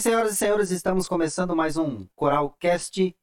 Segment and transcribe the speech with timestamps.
[0.00, 3.14] bem, senhoras e senhores, estamos começando mais um Coralcast.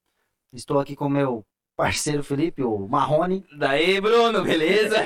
[0.54, 1.44] Estou aqui com meu
[1.76, 3.44] parceiro Felipe, o Marrone.
[3.58, 4.98] Daí, Bruno, beleza?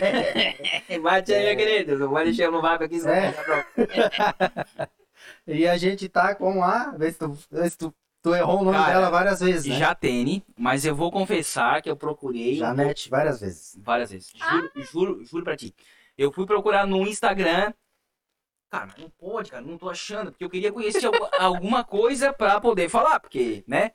[1.02, 1.98] Bate aí, meu querido.
[1.98, 3.34] Não vai deixar no vácuo aqui, senão É.
[5.48, 6.92] E a gente tá com a.
[6.92, 9.78] Vê se tu, vê se tu, tu errou o nome Cara, dela várias vezes, né?
[9.78, 13.78] Jatene, mas eu vou confessar que eu procurei Janete, várias vezes.
[13.80, 14.34] várias vezes.
[14.36, 15.74] Juro, juro, juro pra ti.
[16.18, 17.72] Eu fui procurar no Instagram.
[18.72, 22.32] Cara, mas não pode, cara, não tô achando, porque eu queria conhecer algu- alguma coisa
[22.32, 23.92] pra poder falar, porque, né?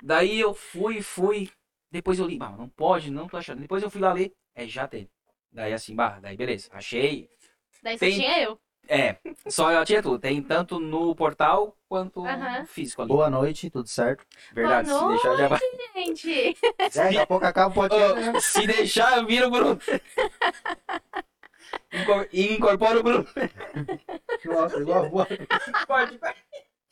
[0.00, 1.50] Daí eu fui, fui.
[1.90, 3.60] Depois eu li, bah, não pode, não tô achando.
[3.60, 5.10] Depois eu fui lá ler, é Jatene.
[5.50, 7.28] Daí assim, bah, daí beleza, achei.
[7.82, 8.60] Daí Tem- tinha eu.
[8.88, 9.16] É,
[9.48, 10.20] só eu tinha tudo.
[10.20, 12.22] Tem tanto no portal quanto
[12.68, 13.08] físico ali.
[13.08, 14.24] Boa noite, tudo certo?
[14.52, 15.58] Verdade, Boa se deixar já vai.
[15.94, 18.20] Gente, É, daqui a pouco acaba o podcast.
[18.30, 18.40] né?
[18.40, 19.80] Se deixar, eu viro o Bruno.
[22.32, 23.26] E incorpora o Bruno.
[24.44, 25.26] Nossa, igual a boa.
[25.86, 26.34] Pode, vai.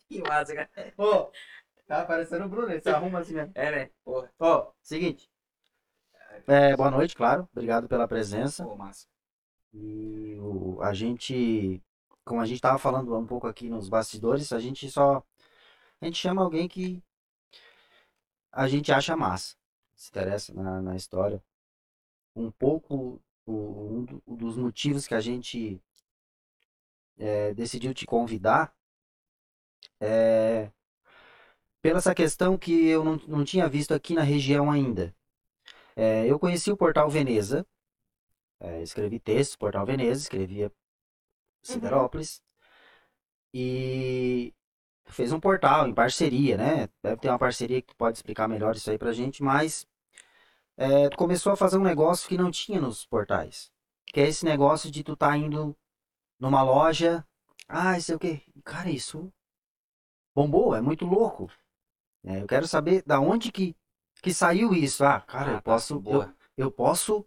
[0.08, 0.70] Que massa, cara.
[0.96, 1.30] Ô,
[1.86, 3.52] tá parecendo o Bruno, ele se arruma assim mesmo.
[3.54, 3.90] É, né?
[4.04, 4.30] Porra.
[4.38, 5.30] Ó, seguinte.
[6.46, 7.48] É, boa noite, claro.
[7.52, 8.64] Obrigado pela presença.
[8.64, 9.06] Pô, massa.
[9.72, 11.82] E o, a gente,
[12.24, 15.22] como a gente tava falando um pouco aqui nos bastidores, a gente só.
[16.00, 17.02] A gente chama alguém que
[18.52, 19.56] a gente acha massa,
[19.94, 21.42] se interessa na, na história.
[22.36, 25.80] Um pouco um do- dos motivos que a gente
[27.18, 28.74] é, decidiu te convidar
[30.00, 30.70] é
[31.82, 35.14] pela essa questão que eu não, não tinha visto aqui na região ainda.
[35.96, 37.66] É, eu conheci o portal Veneza,
[38.60, 40.72] é, escrevi textos, Portal Veneza, escrevia
[41.62, 42.42] Siderópolis.
[43.52, 44.52] E
[45.06, 46.88] fez um portal em parceria, né?
[47.02, 49.86] Deve ter uma parceria que pode explicar melhor isso aí pra gente, mas
[50.76, 53.70] é, tu começou a fazer um negócio que não tinha nos portais.
[54.06, 55.76] Que é esse negócio de tu tá indo
[56.38, 57.26] numa loja.
[57.68, 58.42] Ah, isso é o quê?
[58.64, 59.32] Cara, isso
[60.34, 61.50] bombou, é muito louco.
[62.24, 63.76] É, eu quero saber da onde que,
[64.22, 65.04] que saiu isso.
[65.04, 65.94] Ah, cara, Ah, eu tá, posso.
[65.94, 66.34] Eu, boa.
[66.56, 67.26] eu posso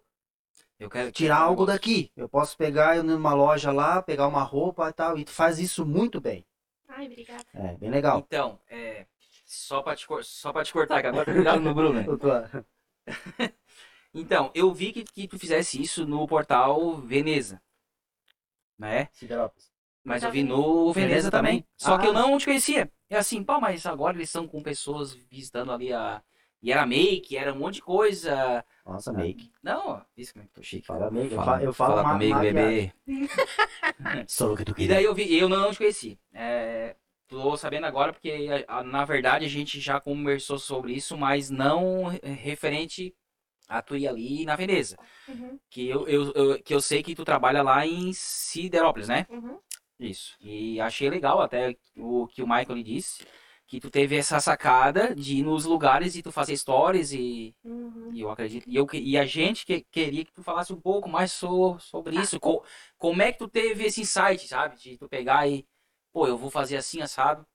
[0.78, 2.10] Eu quero tirar algo daqui.
[2.16, 5.58] Eu posso pegar eu numa loja lá, pegar uma roupa e tal, e tu faz
[5.58, 6.44] isso muito bem.
[6.88, 7.44] ai, obrigada.
[7.54, 8.20] É, bem legal.
[8.26, 9.06] Então, é.
[9.44, 12.00] Só pra te, só pra te cortar, que agora tá virado no Bruno.
[14.14, 17.60] Então, eu vi que, que tu fizesse isso no portal Veneza.
[18.78, 19.08] Né?
[19.12, 19.70] Siderópolis.
[20.04, 21.60] Mas eu vi no Veneza Veneza também.
[21.60, 21.66] também?
[21.76, 22.14] Só que eu Ah.
[22.14, 22.90] não te conhecia.
[23.10, 26.22] É assim, pô, mas agora eles estão com pessoas visitando ali a.
[26.62, 28.64] E era make, era um monte de coisa.
[28.84, 29.52] Nossa, make.
[29.62, 30.86] Não, ó, isso que eu tô chique.
[30.86, 32.92] Fala make, eu Fala, falo- eu falo fala ma- comigo, bebê.
[34.26, 34.94] Só o que tu E queria.
[34.96, 36.18] daí eu vi, eu não te conheci.
[36.32, 36.96] É,
[37.28, 38.48] tô sabendo agora porque
[38.86, 43.14] na verdade a gente já conversou sobre isso, mas não re- referente
[43.68, 44.96] a tu ir ali na Veneza.
[45.28, 49.26] Uhum, Que eu, eu, eu- que eu sei que tu trabalha lá em Siderópolis, né?
[49.28, 49.58] uhum.
[50.00, 50.36] Isso.
[50.40, 53.26] E achei legal até o que o Michael lhe disse,
[53.66, 58.10] que tu teve essa sacada de ir nos lugares e tu fazer stories e, Uhum.
[58.14, 58.64] e eu acredito.
[58.66, 61.78] E, eu, que- e a gente que, queria que tu falasse um pouco mais so-
[61.80, 62.40] sobre isso.
[62.40, 62.64] Co-
[62.96, 64.78] como é que tu teve esse insight, sabe?
[64.78, 65.66] De tu pegar e,
[66.12, 67.46] pô, eu vou fazer assim, assado.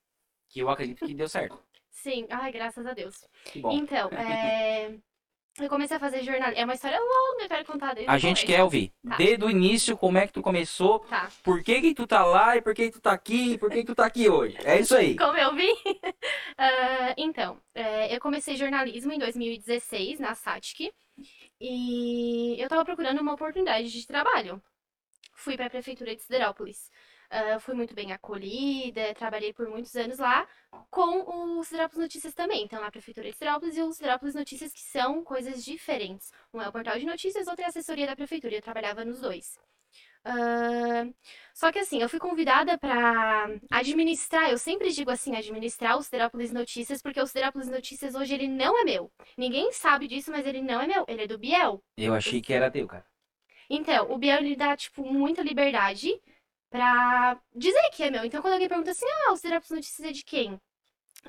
[0.49, 1.57] Que eu acredito que deu certo.
[1.89, 3.27] Sim, ai, graças a Deus.
[3.45, 3.71] Que bom.
[3.71, 4.93] Então, é...
[5.59, 6.61] eu comecei a fazer jornalismo.
[6.61, 8.45] É uma história longa, eu quero contar desde A gente começo.
[8.45, 8.91] quer ouvir.
[9.07, 9.15] Tá.
[9.17, 11.31] Desde o início, como é que tu começou, Tá.
[11.43, 13.69] por que que tu tá lá e por que que tu tá aqui e por
[13.71, 14.57] que que tu tá aqui hoje.
[14.63, 15.15] É isso aí.
[15.17, 15.67] Como eu vi?
[16.55, 20.93] Ah, então, é, eu comecei jornalismo em 2016 na SATIC
[21.59, 24.61] e eu tava procurando uma oportunidade de trabalho.
[25.33, 26.91] Fui para a prefeitura de Siderópolis.
[27.35, 30.47] Ah, fui muito bem acolhida, trabalhei por muitos anos lá
[30.91, 32.63] com o Siderópolis Notícias também.
[32.63, 36.31] Então, na prefeitura de Siderópolis e o Siderópolis Notícias, que são coisas diferentes.
[36.53, 38.53] Um é o portal de notícias, outro é a assessoria da prefeitura.
[38.53, 39.57] Eu trabalhava nos dois.
[40.23, 41.07] Ah,
[41.55, 46.51] só que assim, eu fui convidada para administrar, eu sempre digo assim, administrar o Siderópolis
[46.51, 49.11] Notícias, porque o Siderópolis Notícias hoje ele não é meu.
[49.35, 51.83] Ninguém sabe disso, mas ele não é meu, ele é do Biel.
[51.97, 53.03] Eu achei que era teu, cara.
[53.67, 56.21] Então, o Biel ele dá, tipo, muita liberdade
[56.73, 58.25] pra dizer que é meu.
[58.25, 60.59] Então, quando alguém pergunta assim, ah, o Siderópolis Notícias é de quem?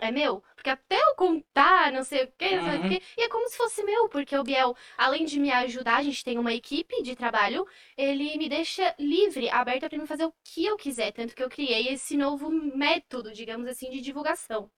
[0.01, 0.43] É meu?
[0.57, 2.87] Porque até eu contar, não sei o quê, não sei Uhum.
[2.87, 3.03] o quê.
[3.19, 6.25] E é como se fosse meu, porque o Biel, além de me ajudar, a gente
[6.25, 10.65] tem uma equipe de trabalho, ele me deixa livre, aberta pra mim fazer o que
[10.67, 11.13] eu quiser.
[11.13, 14.71] Tanto que eu criei esse novo método, digamos assim, de divulgação.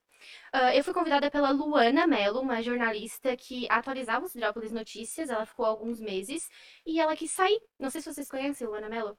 [0.52, 5.30] Ah, eu fui convidada pela Luana Mello, uma jornalista que atualizava o Siderópolis Notícias.
[5.30, 6.48] Ela ficou alguns meses
[6.86, 7.60] e ela quis sair.
[7.78, 9.16] Não sei se vocês conhecem Luana Mello.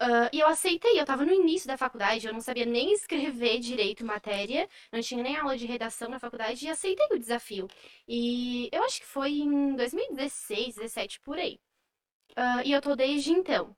[0.00, 3.58] Ah, e eu aceitei, eu tava no início da faculdade, eu não sabia nem escrever
[3.58, 7.66] direito matéria, não tinha nem aula de redação na faculdade e aceitei o desafio.
[8.06, 11.58] E eu acho que foi em 2016, 17 por aí.
[12.36, 13.76] Ah, e eu tô desde então.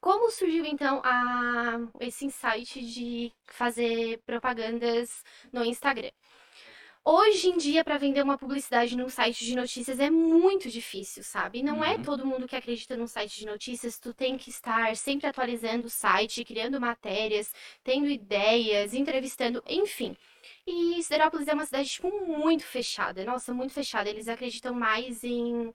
[0.00, 6.10] Como surgiu então a, esse insight de fazer propagandas no Instagram?
[7.04, 11.60] Hoje em dia, para vender uma publicidade num site de notícias é muito difícil, sabe?
[11.60, 12.02] Não é Uhum.
[12.02, 13.98] todo mundo que acredita num site de notícias.
[13.98, 17.52] Tu tem que estar sempre atualizando o site, criando matérias,
[17.82, 20.16] tendo ideias, entrevistando, enfim.
[20.64, 23.24] E Siderópolis é uma cidade, tipo, muito fechada.
[23.24, 24.08] Nossa, muito fechada.
[24.08, 25.74] Eles acreditam mais em.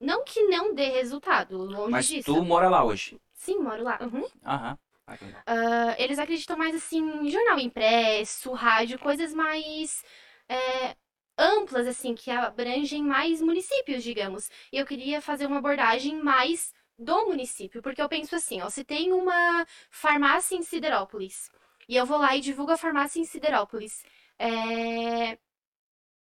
[0.00, 2.34] Não que não dê resultado, longe Mas disso.
[2.34, 3.18] tu mora lá hoje.
[3.32, 3.98] Sim, moro lá.
[4.02, 4.26] Uhum.
[4.44, 4.78] Aham.
[5.06, 5.16] Ah.
[5.46, 10.04] Ah, eles acreditam mais assim em jornal impresso, rádio, coisas mais
[10.48, 10.96] é,
[11.38, 14.50] amplas, assim, que abrangem mais municípios, digamos.
[14.72, 18.84] E eu queria fazer uma abordagem mais do município, porque eu penso assim, ó, se
[18.84, 21.50] tem uma farmácia em Siderópolis
[21.88, 24.04] e eu vou lá e divulgo a farmácia em Siderópolis,
[24.38, 25.38] é,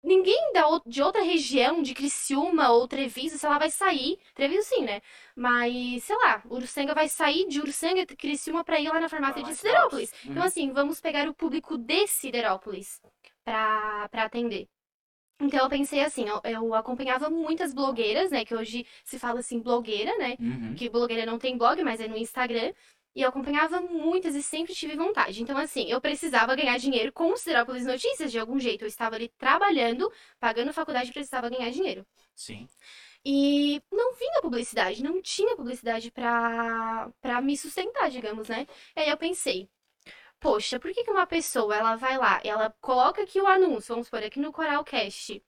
[0.02, 4.18] ninguém da, de outra região, de Criciúma ou Treviso, sei lá, vai sair.
[4.34, 5.00] Treviso sim, né?
[5.36, 9.50] Mas, sei lá, Uruçanga vai sair de Uruçanga, Criciúma, pra ir lá na farmácia lá
[9.50, 9.56] de.
[9.56, 10.12] Siderópolis.
[10.24, 10.48] Então, Uhum.
[10.48, 13.00] assim, vamos pegar o público de Siderópolis
[13.44, 14.68] pra, pra atender.
[15.40, 18.44] Então, eu pensei assim, eu, eu acompanhava muitas blogueiras, né?
[18.44, 20.36] Que hoje se fala assim, blogueira, né?
[20.38, 20.74] Uhum.
[20.74, 22.72] que blogueira não tem blog, mas é no Instagram.
[23.14, 25.42] E eu acompanhava muitas e sempre tive vontade.
[25.42, 28.84] Então, assim, eu precisava ganhar dinheiro com o Siderópolis Notícias de algum jeito.
[28.84, 30.10] Eu estava ali trabalhando,
[30.40, 32.06] pagando faculdade e precisava ganhar dinheiro.
[32.34, 32.66] Sim.
[33.24, 38.66] E não vinha publicidade, não tinha publicidade pra, pra me sustentar, digamos, né?
[38.96, 39.68] E aí eu pensei,
[40.42, 44.06] poxa, por que que uma pessoa, ela vai lá, ela coloca aqui o anúncio, vamos
[44.08, 45.42] supor, aqui no Coralcast,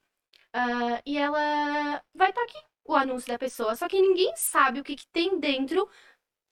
[0.53, 4.85] ah, e ela vai estar aqui o anúncio da pessoa, só que ninguém sabe o
[4.85, 5.89] que que tem dentro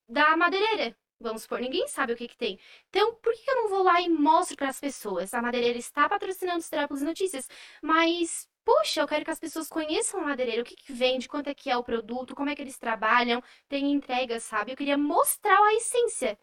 [0.09, 0.97] da madeireira.
[1.21, 2.59] Vamos supor, ninguém sabe o que que tem.
[2.89, 5.33] Então, por que que eu não vou lá e mostro para as pessoas?
[5.35, 7.49] A madeireira está patrocinando os Terápolis Notícias,
[7.83, 11.49] mas Poxa, eu quero que as pessoas conheçam a madeireira, o que que vende, quanto
[11.49, 14.71] é que é o produto, como é que eles trabalham, tem entrega, sabe?
[14.73, 16.39] Eu queria mostrar a essência.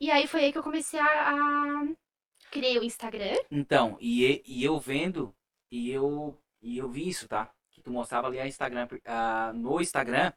[0.00, 1.86] E aí foi aí que eu comecei a, a...
[2.50, 3.36] criei o Instagram.
[3.50, 5.34] Então, e, e- eu vendo,
[5.70, 7.50] e eu, e eu vi isso, tá?
[7.70, 10.32] Que tu mostrava ali a Instagram, ah, no Instagram,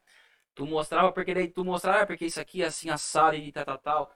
[0.54, 3.78] tu mostrava, porque daí tu mostrava, porque isso aqui é assim, assado e tal, tal,
[3.78, 4.14] tal.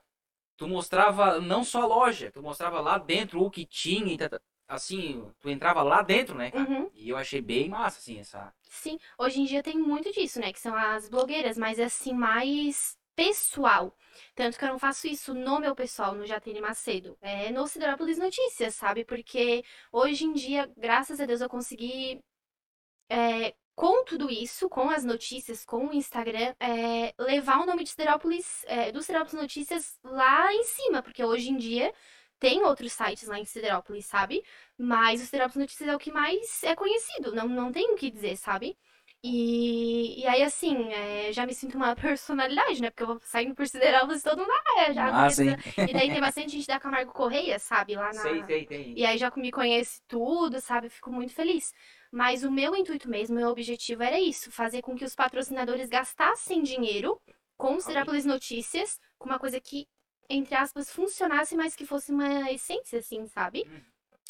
[0.57, 4.29] Tu mostrava não só a loja, tu mostrava lá dentro o que tinha e tal,
[4.29, 4.39] tal.
[4.67, 6.51] Assim, tu entrava lá dentro, né?
[6.55, 6.89] Uhum.
[6.93, 8.53] E eu achei bem massa, assim, essa...
[8.63, 10.51] Sim, hoje em dia tem muito disso, né?
[10.53, 13.95] Que são as blogueiras, mas é assim, mais pessoal.
[14.35, 17.17] Tanto que eu não faço isso no meu pessoal, no Jatene Macedo.
[17.21, 19.05] É no Siderópolis Notícias, sabe?
[19.05, 22.21] Porque hoje em dia, graças a Deus, eu consegui,
[23.09, 27.89] é, com tudo isso, com as notícias, com o Instagram, é, levar o nome de
[27.91, 31.01] Siderópolis, é, do Siderópolis Notícias lá em cima.
[31.03, 31.93] Porque hoje em dia
[32.39, 34.43] tem outros sites lá em Siderópolis, sabe?
[34.77, 38.11] Mas o Siderópolis Notícias é o que mais é conhecido, não, não tem o que
[38.11, 38.77] dizer, sabe?
[39.25, 42.89] E, e aí, assim, é, já me sinto uma personalidade, né?
[42.89, 45.55] Porque eu vou saindo por Siderópolis e todo mundo, ah, é, já Ah, sim.
[45.77, 47.95] E daí tem bastante gente da Camargo Correia, sabe?
[47.95, 48.21] Lá na...
[48.21, 48.93] Sei, sei, tem.
[48.97, 50.87] E aí já me conhece tudo, sabe?
[50.87, 51.73] Eu Fico muito feliz.
[52.11, 56.61] Mas o meu intuito mesmo, meu objetivo era isso, fazer com que os patrocinadores gastassem
[56.61, 57.19] dinheiro
[57.57, 59.87] com Siderópolis Notícias, com uma coisa que,
[60.29, 63.65] entre aspas, funcionasse, mas que fosse uma essência, assim, sabe?
[63.67, 63.81] Hum.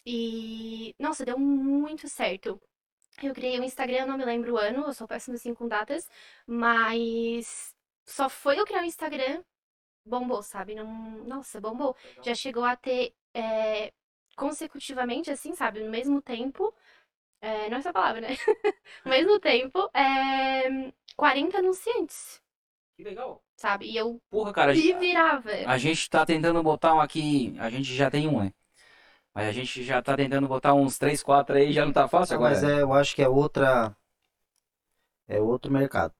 [0.05, 2.61] E, nossa, deu muito certo.
[3.21, 5.67] Eu criei o Instagram, eu não me lembro o ano, eu sou péssima assim com
[5.67, 6.09] datas,
[6.47, 7.73] mas
[8.05, 9.43] só foi eu criar o Instagram,
[10.05, 10.75] bombou, sabe?
[10.75, 10.85] Não,
[11.25, 11.95] nossa, bombou.
[12.21, 13.93] Já chegou a ter é,
[14.37, 15.81] consecutivamente, assim, sabe?
[15.81, 16.73] No mesmo tempo,
[17.41, 18.29] é, não é essa palavra, né?
[19.05, 22.41] No mesmo tempo, é, 40 anunciantes,
[22.95, 23.41] Que legal.
[23.57, 23.85] sabe?
[23.87, 25.51] E eu Porra, cara, me virava.
[25.63, 28.53] a gente tá tentando botar um aqui, a gente já tem um, né?
[29.33, 32.35] Mas a gente já tá tentando botar uns 3, 4 aí, já não tá fácil
[32.35, 32.53] agora.
[32.53, 33.95] mas é, eu acho que é outra.
[35.27, 36.13] É outro mercado.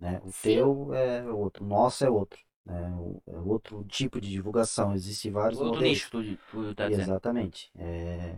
[0.00, 0.20] Né?
[0.24, 0.54] O Sim.
[0.54, 2.38] teu é outro, o nosso é outro.
[2.64, 2.90] Né?
[3.26, 4.94] É outro tipo de divulgação.
[4.94, 5.96] Existem vários Outro modelos.
[5.98, 7.02] nicho, tu, tu tá dizendo.
[7.10, 7.70] Exatamente.
[7.76, 8.36] É,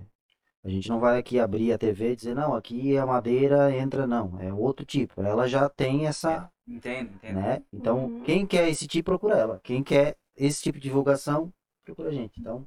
[0.64, 4.06] A gente não vai aqui abrir a TV e dizer, não, aqui a madeira entra,
[4.06, 4.40] não.
[4.40, 5.22] É outro tipo.
[5.22, 7.34] Ela já tem essa, Entendo, entendo.
[7.36, 7.62] né?
[7.72, 8.22] Então, Uhum.
[8.24, 9.60] quem quer esse tipo, procura ela.
[9.62, 11.52] Quem quer esse tipo de divulgação,
[11.84, 12.40] procura a gente.
[12.40, 12.66] Então,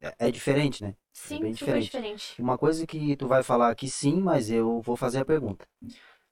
[0.00, 0.94] é, é diferente, né?
[1.12, 1.84] Sim, bem super diferente.
[1.84, 2.42] diferente.
[2.42, 5.66] Uma coisa que tu vai falar aqui sim, mas eu vou fazer a pergunta.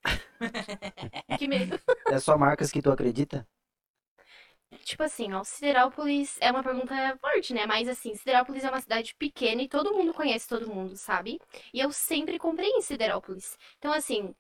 [1.39, 1.79] Que medo.
[2.09, 3.47] É só marcas que tu acredita?
[4.85, 7.67] Tipo assim, ó, Siderópolis é uma pergunta forte, né?
[7.67, 11.41] Mas assim, Siderópolis é uma cidade pequena e todo mundo conhece todo mundo, sabe?
[11.73, 13.57] E eu sempre comprei em Siderópolis.
[13.79, 14.35] Então, assim,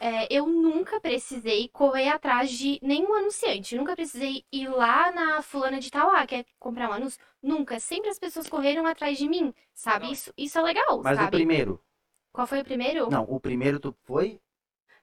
[0.00, 3.76] é, eu nunca precisei correr atrás de nenhum anunciante.
[3.76, 7.20] Nunca precisei ir lá na fulana de tal, ah, quer comprar um anúncio?
[7.42, 7.78] Nunca.
[7.78, 10.10] Sempre as pessoas correram atrás de mim, sabe?
[10.10, 11.36] Isso, isso é legal, Mas o sabe?
[11.36, 11.84] primeiro?
[12.32, 13.10] Qual foi o primeiro?
[13.10, 14.40] Não, o primeiro tu foi?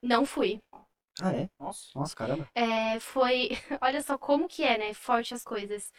[0.01, 0.59] Não fui.
[1.21, 1.49] Ah, é?
[1.59, 1.87] Nossa.
[1.95, 2.49] Nossa, caramba.
[2.55, 3.49] É, foi.
[3.81, 4.93] Olha só como que é, né?
[4.93, 5.91] Forte as coisas.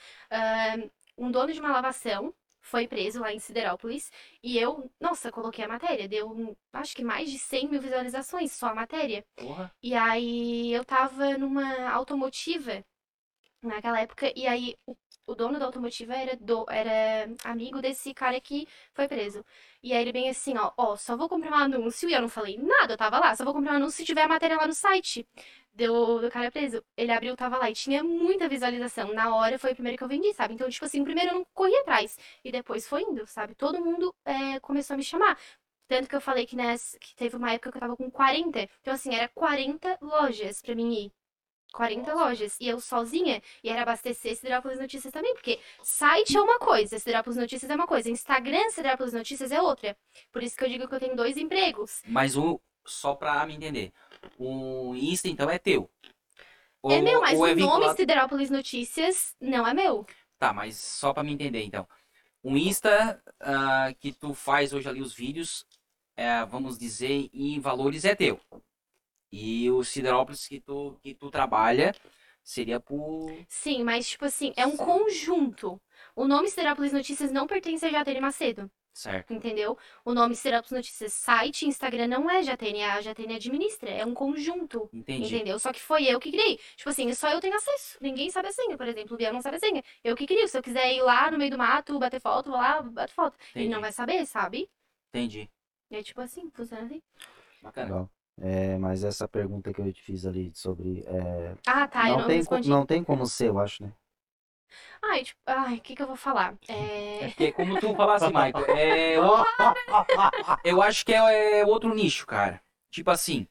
[1.16, 2.34] Um dono de uma lavação
[2.68, 4.10] foi preso lá em Siderópolis.
[4.42, 6.08] E eu, nossa, coloquei a matéria.
[6.08, 9.24] Deu, acho que mais de 100 mil visualizações só a matéria.
[9.36, 9.72] Porra.
[9.82, 12.84] E aí eu tava numa automotiva
[13.62, 14.32] naquela época.
[14.36, 14.94] E aí o,
[15.28, 19.44] o dono da automotiva era, do, era amigo desse cara que foi preso.
[19.82, 22.08] E aí ele bem assim, ó, ó, só vou comprar um anúncio.
[22.08, 23.36] E eu não falei nada, eu tava lá.
[23.36, 25.26] Só vou comprar um anúncio se tiver a matéria lá no site.
[25.72, 26.82] Do, do cara preso.
[26.96, 29.12] Ele abriu, tava lá e tinha muita visualização.
[29.14, 30.54] Na hora foi o primeiro que eu vendi, sabe?
[30.54, 32.18] Então, tipo assim, primeiro eu não corri atrás.
[32.44, 33.54] E depois foi indo, sabe?
[33.54, 35.38] Todo mundo é, começou a me chamar.
[35.88, 38.60] Tanto que eu falei que, nessa, que teve uma época que eu tava com 40.
[38.80, 41.12] Então, assim, era 40 lojas pra mim ir.
[41.72, 42.56] 40 lojas.
[42.60, 43.42] E eu sozinha.
[43.62, 45.34] E era abastecer Siderópolis Notícias também.
[45.34, 48.10] Porque site é uma coisa, Siderópolis Notícias é uma coisa.
[48.10, 49.96] Instagram Siderópolis Notícias é outra.
[50.32, 52.02] Por isso que eu digo que eu tenho dois empregos.
[52.06, 52.60] Mas o.
[52.86, 53.92] Só pra me entender.
[54.38, 55.90] O Insta, então, é teu.
[56.04, 56.08] é
[56.82, 60.06] Ou- meu, mas o é nome vinculado- Siderópolis Notícias não é meu.
[60.38, 61.86] Tá, mas só pra me entender, então.
[62.42, 65.66] O Insta ah, que tu faz hoje ali os vídeos,
[66.16, 68.40] é, vamos dizer, em valores é teu.
[69.30, 71.94] E o Siderópolis que tu, que tu trabalha
[72.42, 73.30] seria por.
[73.48, 74.84] Sim, mas tipo assim, é um Sim.
[74.84, 75.80] conjunto.
[76.16, 79.34] O nome Siderópolis Notícias não pertence a Jatene Macedo, Certo.
[79.34, 79.76] entendeu?
[80.04, 84.88] O nome Siderópolis Notícias site, Instagram não é Jatene, a Jatene administra, é um conjunto.
[84.92, 85.34] Entendi.
[85.34, 85.58] Entendeu?
[85.58, 86.58] Só que foi eu que criei.
[86.76, 87.98] Tipo assim, só eu tenho acesso.
[88.00, 89.14] Ninguém sabe a senha, por exemplo.
[89.14, 89.82] O Biel não sabe a senha.
[90.02, 90.48] Eu que crio.
[90.48, 93.36] Se eu quiser ir lá no meio do mato, bater foto, vou lá, bato foto.
[93.54, 93.68] Ele Entendi.
[93.74, 94.70] não vai saber, sabe?
[95.10, 95.50] Entendi.
[95.90, 97.02] E é tipo assim, funciona assim.
[97.62, 97.86] Bacana.
[97.86, 98.10] Legal.
[98.40, 101.02] É, mas essa pergunta que eu te fiz ali sobre.
[101.06, 102.68] é, Ah, tá, eu não, não tem, respondi.
[102.68, 103.92] não tem como ser, eu acho, né?
[105.02, 106.56] Ai, tipo, ai, o que que eu vou falar?
[106.68, 107.26] É É...
[107.28, 109.16] porque, como tu falasse, Michael, é,
[110.64, 112.60] eu acho que é, é outro nicho, cara.
[112.90, 113.46] Tipo assim,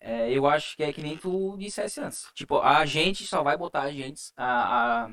[0.00, 2.28] é, eu acho que é que nem tu dissesse antes.
[2.34, 5.10] Tipo, a gente só vai botar a gente, a, a-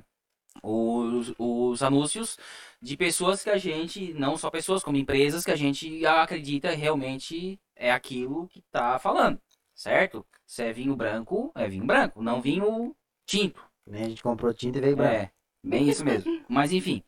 [0.64, 2.38] os, os anúncios
[2.82, 7.60] de pessoas que a gente, não só pessoas, como empresas que a gente acredita realmente
[7.80, 9.40] é aquilo que tá falando,
[9.74, 10.26] certo?
[10.46, 12.96] Se é vinho branco, é vinho branco, não vinho
[13.26, 13.64] tinto.
[13.88, 15.14] Nem a gente comprou tinta e veio branco.
[15.16, 15.32] É,
[15.64, 16.30] bem isso mesmo.
[16.50, 17.02] Mas enfim,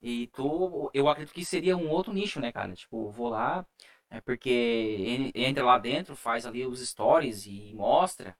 [0.00, 2.72] e tu, eu acredito que seria um outro nicho, né, cara?
[2.74, 3.66] Tipo, vou lá,
[4.10, 8.36] é porque en- entra lá dentro, faz ali os stories e mostra.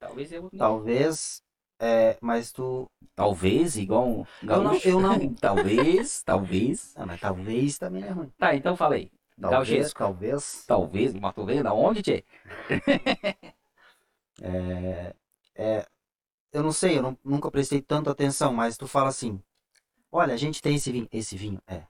[0.00, 0.48] Talvez nicho.
[0.56, 1.42] Talvez.
[1.80, 2.86] É, mas tu.
[3.14, 6.92] Talvez, igual um Eu não- eu não- talvez, talvez.
[6.96, 8.30] Ah, mas talvez também é ruim.
[8.38, 9.10] Tá, então falei.
[9.40, 10.64] Talvez, talvez.
[10.66, 12.24] Talvez, mas tu veio da onde, tchê?
[14.40, 15.14] É,
[15.54, 15.86] é,
[16.52, 19.42] eu não sei, eu não- nunca prestei tanta atenção, mas tu fala assim:
[20.12, 21.08] olha, a gente tem esse vinho.
[21.12, 21.86] Esse vinho é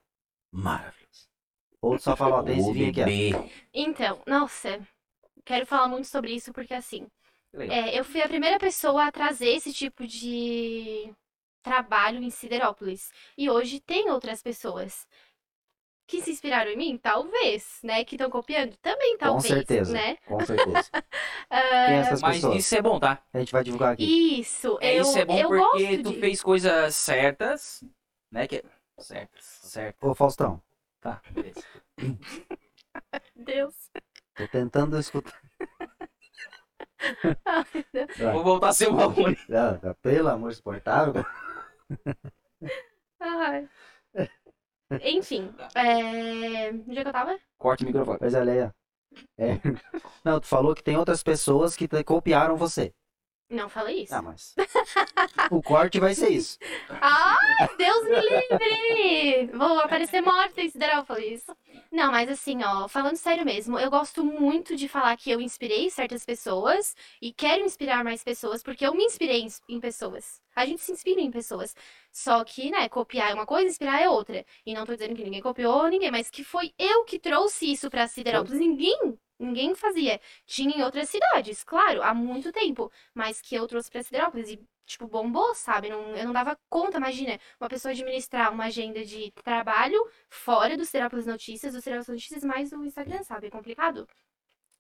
[0.53, 1.29] maravilhoso.
[1.83, 3.13] Ou tu só fala, ó, tem esse vinho aqui, ó.
[3.75, 4.81] Então, nossa,
[5.45, 7.09] quero falar muito sobre isso porque assim,
[7.69, 11.13] é, eu fui a primeira pessoa a trazer esse tipo de
[11.63, 13.13] trabalho em Siderópolis.
[13.37, 15.07] E hoje tem outras pessoas
[16.09, 18.05] que se inspiraram em mim, talvez, né?
[18.05, 19.93] Que estão copiando, também Com talvez, certeza.
[19.93, 20.17] né?
[20.27, 20.91] Com certeza.
[21.51, 23.23] É essas Mas isso é bom, tá?
[23.33, 24.05] A gente vai divulgar aqui.
[24.41, 26.21] Isso, É, eu, isso é bom eu porque gosto tu de...
[26.21, 27.85] fez coisas certas,
[28.33, 28.47] né?
[28.49, 28.65] Que...
[28.99, 30.03] Certas, certas.
[30.11, 30.61] Ô, Faustão,
[31.01, 31.63] Tá, beleza.
[33.37, 33.75] Deus.
[34.35, 35.41] tô tentando escutar.
[37.47, 38.33] Ai.
[38.33, 39.37] Vou voltar a ser o Marrone.
[39.53, 41.25] Ah, pelo amor suportável.
[43.21, 43.69] Ai.
[45.03, 46.71] Enfim, é...
[46.71, 47.39] onde é que eu tava?
[47.59, 48.19] Corte o microfone.
[48.19, 48.75] Pois é, Leia.
[49.37, 49.55] É.
[50.25, 52.93] Não, tu falou que tem outras pessoas que copiaram você.
[53.51, 54.15] Não falei isso.
[54.15, 54.55] Ah, mas.
[55.51, 56.59] o corte vai ser isso.
[57.01, 59.57] Ai, Deus me livre!
[59.57, 61.47] Vou aparecer morta em Siderópolis.
[61.91, 65.89] Não, mas assim, ó, falando sério mesmo, eu gosto muito de falar que eu inspirei
[65.89, 70.43] certas pessoas e quero inspirar mais pessoas, porque eu me inspirei em, em pessoas.
[70.55, 71.75] A gente se inspira em pessoas.
[72.13, 74.45] Só que, né, copiar é uma coisa, inspirar é outra.
[74.67, 77.89] E não tô dizendo que ninguém copiou ninguém, mas que foi eu que trouxe isso
[77.89, 78.59] pra Siderópolis.
[78.61, 80.21] Ninguém, ninguém fazia.
[80.47, 82.91] Tinha em outras cidades, claro, há muito tempo.
[83.15, 85.91] Mas que eu trouxe pra Siderópolis e tipo, bombou, sabe?
[85.91, 89.99] Não, eu não dava conta, imagina, uma pessoa administrar uma agenda de trabalho
[90.31, 93.49] fora do Siderópolis Notícias, do Siderópolis Notícias mais do Instagram, sabe?
[93.49, 94.09] É complicado.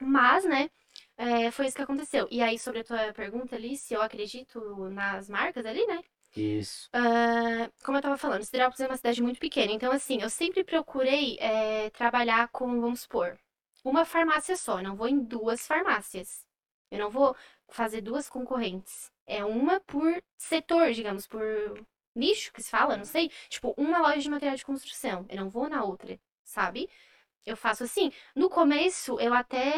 [0.00, 0.70] Mas, né,
[1.16, 2.28] é, foi isso que aconteceu.
[2.30, 6.02] E aí, sobre a tua pergunta ali, se eu acredito nas marcas ali, né?
[6.36, 6.88] Isso.
[6.92, 10.62] Ah, como eu tava falando, Siderópolis é uma cidade muito pequena, então assim, eu sempre
[10.62, 13.38] procurei é, trabalhar com, vamos supor,
[13.84, 16.46] uma farmácia só, eu não vou em duas farmácias.
[16.90, 17.36] Eu não vou
[17.68, 19.12] fazer duas concorrentes.
[19.26, 21.42] É uma por setor, digamos, por
[22.14, 23.30] nicho que se fala, não sei.
[23.48, 25.26] Tipo, uma loja de material de construção.
[25.28, 26.88] Eu não vou na outra, sabe?
[27.44, 28.12] Eu faço assim.
[28.34, 29.72] No começo, eu até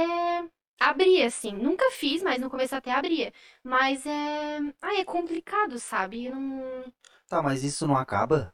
[0.78, 1.52] abria, assim.
[1.52, 3.32] Nunca fiz, mas no começo até abria.
[3.62, 4.58] Mas é.
[4.80, 6.26] Ai, é complicado, sabe?
[6.26, 6.92] Eu Não...
[7.28, 8.52] Tá, mas isso não acaba?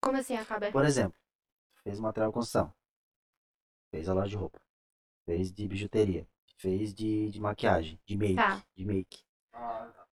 [0.00, 0.70] Como assim acaba?
[0.70, 1.18] Por exemplo,
[1.82, 2.72] fez material de construção.
[3.94, 4.60] Fez a loja de roupa.
[5.24, 6.26] Fez de bijuteria.
[6.56, 7.96] Fez de, de maquiagem.
[8.04, 8.34] De make.
[8.34, 8.60] Tá.
[8.74, 9.24] De make.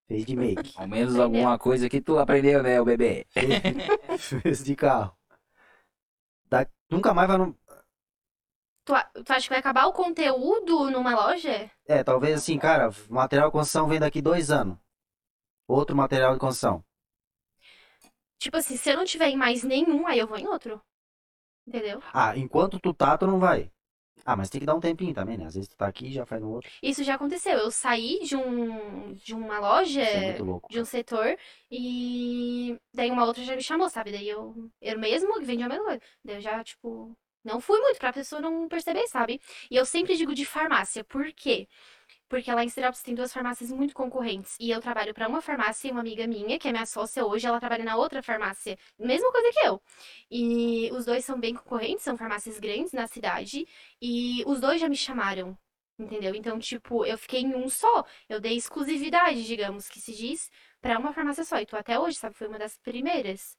[0.06, 0.72] Fez de make.
[0.76, 1.22] Ao menos Aprendeu.
[1.24, 3.26] alguma coisa que tu aprendeu, né, o bebê?
[3.30, 5.18] fez, fez de carro.
[6.44, 7.58] Da- nunca mais vai no.
[8.84, 8.92] Tu,
[9.24, 11.68] tu acha que vai acabar o conteúdo numa loja?
[11.84, 14.78] É, talvez assim, cara, material de construção vem daqui dois anos.
[15.66, 16.84] Outro material de construção.
[18.38, 20.80] Tipo assim, se eu não tiver em mais nenhum, aí eu vou em outro.
[21.66, 22.02] Entendeu?
[22.12, 23.70] Ah, enquanto tu tá, tu não vai.
[24.24, 25.46] Ah, mas tem que dar um tempinho também, né?
[25.46, 26.70] Às vezes tu tá aqui e já faz no outro.
[26.82, 27.58] Isso já aconteceu.
[27.58, 30.68] Eu saí de um de uma loja, é louco.
[30.70, 31.36] de um setor,
[31.70, 34.12] e daí uma outra já me chamou, sabe?
[34.12, 36.00] Daí eu, eu mesmo que vendia a mesma coisa.
[36.24, 39.40] Daí eu já, tipo, não fui muito pra pessoa não perceber, sabe?
[39.70, 41.02] E eu sempre digo de farmácia.
[41.04, 41.66] Por quê?
[42.01, 42.01] Porque
[42.54, 44.56] lá em Sirópolis tem duas farmácias muito concorrentes.
[44.58, 47.46] E eu trabalho pra uma farmácia e uma amiga minha, que é minha sócia hoje,
[47.46, 48.78] ela trabalha na outra farmácia.
[48.98, 49.82] Mesma coisa que eu.
[50.30, 53.66] E os dois são bem concorrentes, são farmácias grandes na cidade.
[54.00, 55.56] E os dois já me chamaram.
[55.98, 56.34] Entendeu?
[56.34, 58.04] Então, tipo, eu fiquei em um só.
[58.28, 61.58] Eu dei exclusividade, digamos, que se diz, pra uma farmácia só.
[61.60, 62.34] E tu até hoje, sabe?
[62.36, 63.56] Foi uma das primeiras.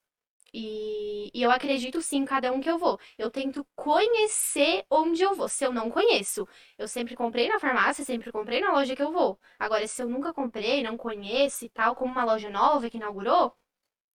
[0.54, 3.00] E, e eu acredito sim em cada um que eu vou.
[3.18, 5.48] Eu tento conhecer onde eu vou.
[5.50, 9.12] Se eu não conheço, eu sempre comprei na farmácia, sempre comprei na loja que eu
[9.12, 9.40] vou.
[9.58, 13.56] Agora, se eu nunca comprei, não conheço e tal, como uma loja nova que inaugurou,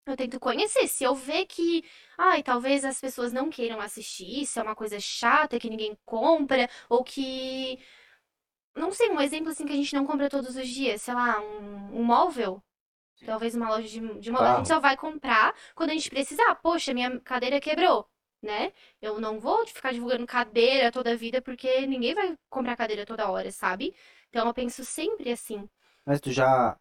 [0.06, 0.88] eu tento conhecer.
[0.88, 1.84] Se eu ver que,
[2.18, 6.70] ai, talvez as pessoas não queiram assistir, se é uma coisa chata que ninguém compra,
[6.90, 7.80] ou que.
[8.76, 11.40] Não sei, um exemplo assim que a gente não compra todos os dias, sei lá,
[11.42, 12.62] um, um móvel.
[13.26, 14.46] Talvez uma loja de, de móvel.
[14.48, 14.58] A Carro.
[14.58, 16.56] gente só vai comprar quando a gente precisar.
[16.56, 18.08] Poxa, minha cadeira quebrou,
[18.42, 18.72] né?
[19.02, 23.30] Eu não vou ficar divulgando cadeira toda a vida, porque ninguém vai comprar cadeira toda
[23.30, 23.96] hora, sabe?
[24.30, 25.68] Então eu penso sempre assim.
[26.06, 26.78] Mas tu já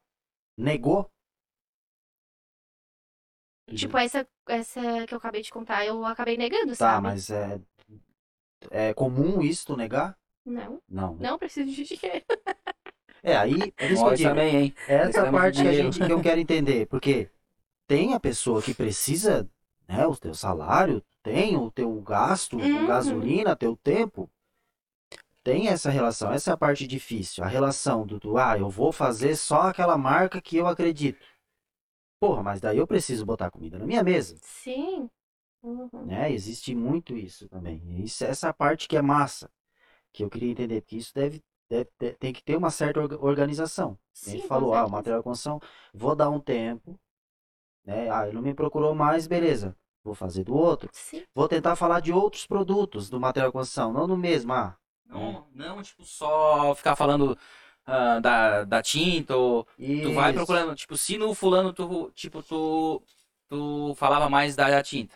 [0.57, 1.11] negou?
[3.75, 7.03] Tipo, essa, essa que eu acabei de contar, eu acabei negando, Tá, sabe?
[7.05, 7.59] mas é.
[8.71, 10.17] É comum isso tu negar?
[10.45, 11.15] Não, Não.
[11.17, 12.25] não preciso de dinheiro.
[13.25, 14.31] É, aí, é isso que eu Nós digo.
[14.31, 14.75] também, hein?
[14.87, 17.31] Essa Precisamos parte que, a gente, que eu quero entender, porque
[17.89, 19.49] tem a pessoa que precisa,
[19.89, 22.87] né, o teu salário, tem o teu gasto com Uhum.
[22.87, 24.31] gasolina, teu tempo.
[25.43, 28.93] Tem essa relação, essa é a parte difícil, a relação do, do, ah, eu vou
[28.93, 31.19] fazer só aquela marca que eu acredito.
[32.21, 35.11] Porra, mas daí eu preciso botar comida na minha mesa, Sim.
[35.63, 35.89] Uhum.
[36.07, 36.33] né?
[36.33, 37.81] Existe muito isso também.
[38.03, 39.51] Isso, essa parte que é massa,
[40.13, 43.99] que eu queria entender, porque isso deve, deve tem que ter uma certa orga- organização.
[44.13, 45.61] A Sim, gente com falou, ah, o material de construção,
[45.93, 46.99] vou dar um tempo,
[47.85, 48.11] né?
[48.11, 49.77] Ah, ele não me procurou mais, beleza.
[50.03, 50.91] Vou fazer do outro.
[50.93, 51.25] Sim.
[51.35, 54.53] Vou tentar falar de outros produtos do material de construção, não do mesmo.
[54.53, 57.37] Ah, Não, não, tipo, só ficar falando
[57.87, 59.67] ah, da, da tinta ou
[60.01, 60.35] Tu vai isso.
[60.35, 63.03] procurando, tipo, se no fulano tu, tipo, tu,
[63.49, 65.15] tu falava mais da, da tinta.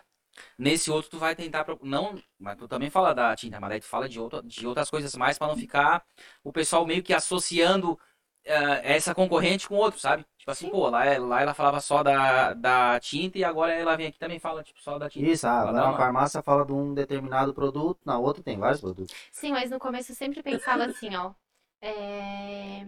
[0.59, 3.87] Nesse outro tu vai tentar, não, mas tu também fala da tinta, mas daí tu
[3.87, 6.05] fala de, outro, de outras coisas mais pra não ficar
[6.45, 7.99] o pessoal meio que associando
[8.47, 10.25] ah, essa concorrente com outro, sabe?
[10.39, 10.71] Tipo assim, Sim.
[10.73, 14.21] pô, lá, lá ela falava só da, da tinta e agora ela vem aqui e
[14.21, 15.27] também fala, tipo, só da tinta.
[15.29, 19.15] Isso, ah, na uma- farmácia fala de um determinado produto, na outra tem vários produtos.
[19.33, 21.33] Sim, mas no começo eu sempre pensava assim, ó.
[21.81, 22.87] É...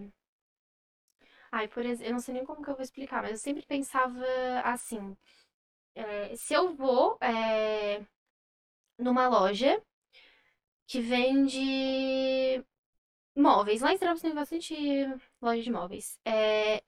[1.51, 3.65] Ai, por exemplo, eu não sei nem como que eu vou explicar, mas eu sempre
[3.65, 4.23] pensava
[4.63, 5.15] assim.
[5.95, 8.01] É, se eu vou é,
[8.97, 9.81] numa loja
[10.87, 12.63] que vende
[13.35, 14.75] móveis, lá em Sinop tem bastante
[15.41, 16.19] loja de móveis.
[16.25, 16.83] É,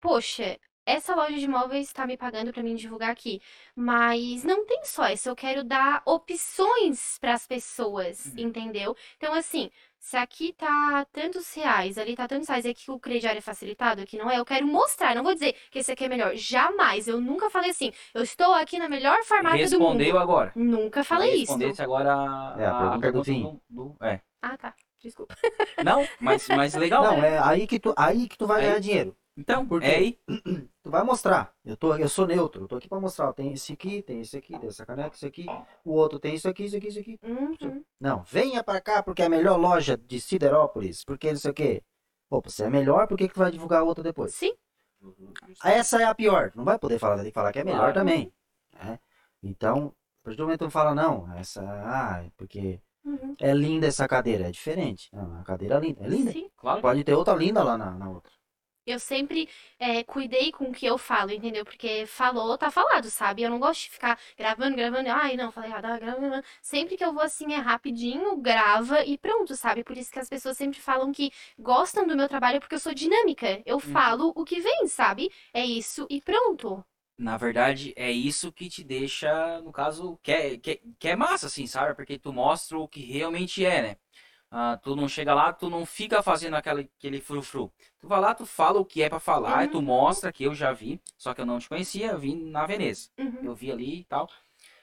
[0.00, 3.40] poxa, essa loja de móveis tá me pagando pra mim divulgar aqui.
[3.76, 8.48] Mas não tem só isso, eu quero dar opções pras pessoas, Uhum.
[8.48, 8.96] entendeu?
[9.16, 9.70] Então, assim,
[10.06, 14.00] se aqui tá tantos reais, ali tá tantos reais, e aqui o crediário é facilitado,
[14.00, 16.32] aqui não é, eu quero mostrar, não vou dizer que esse aqui é melhor.
[16.36, 19.98] Jamais, eu nunca falei assim, eu estou aqui na melhor farmácia do mundo.
[19.98, 20.52] Respondeu agora.
[20.54, 21.52] Nunca falei isso.
[21.54, 23.42] Respondesse agora a, É, a pergunta do fim.
[23.68, 24.20] do- do- é.
[24.40, 24.74] Ah, tá.
[25.02, 25.34] Desculpa.
[25.84, 27.02] Não, mas, mas legal.
[27.02, 27.34] Não, né?
[27.34, 29.16] é aí que tu, aí que tu vai Aí- ganhar dinheiro.
[29.36, 29.86] Então, Por quê?
[29.86, 30.18] é aí.
[30.82, 31.52] Tu vai mostrar.
[31.64, 33.32] Eu, tô, eu sou neutro, eu tô aqui pra mostrar.
[33.32, 35.44] Tem esse aqui, tem esse aqui, tem essa caneca, esse aqui.
[35.84, 37.18] O outro tem isso aqui, isso aqui, isso aqui.
[37.24, 37.84] Uhum.
[38.00, 41.54] Não, venha pra cá porque é a melhor loja de Siderópolis, porque não sei o
[41.54, 41.82] quê.
[42.30, 44.32] Pô, você é melhor, por que, que tu vai divulgar a outra depois?
[44.32, 44.54] Sim.
[45.64, 46.52] Essa é a pior.
[46.54, 47.94] Não vai poder falar, tem que falar que é melhor Claro.
[47.94, 48.32] também.
[48.72, 48.98] né?
[49.42, 53.34] Então, a partir do momento que tu fala, não, essa, ah, é porque Uhum.
[53.40, 55.08] é linda essa cadeira, é diferente.
[55.12, 56.32] Não, a cadeira é linda, é linda.
[56.32, 56.48] Sim.
[56.56, 56.80] Claro.
[56.80, 58.32] Pode ter outra linda lá na, na outra.
[58.86, 61.64] Eu sempre é, cuidei com o que eu falo, entendeu?
[61.64, 63.42] Porque falou, tá falado, sabe?
[63.42, 65.10] Eu não gosto de ficar gravando, gravando.
[65.10, 66.42] Ai, não, falei errado, ah, gravando.
[66.62, 69.82] Sempre que eu vou assim, é rapidinho, grava e pronto, sabe?
[69.84, 72.94] Por isso que as pessoas sempre falam que gostam do meu trabalho porque eu sou
[72.94, 73.60] dinâmica.
[73.66, 75.30] Eu falo o que vem, sabe?
[75.52, 76.84] É isso e pronto.
[77.18, 81.16] Na verdade, é isso que te deixa, no caso, que é, que, é- que é
[81.16, 81.94] massa, assim, sabe?
[81.94, 83.96] Porque tu mostra o que realmente é, né?
[84.58, 87.70] Ah, tu não chega lá, tu não fica fazendo aquele, aquele frufru.
[88.00, 89.84] Tu vai lá, tu fala o que é pra falar, e tu Uhum.
[89.84, 93.10] mostra que eu já vi, só que eu não te conhecia, eu vim na Veneza.
[93.18, 93.40] Uhum.
[93.42, 94.30] Eu vi ali e tal.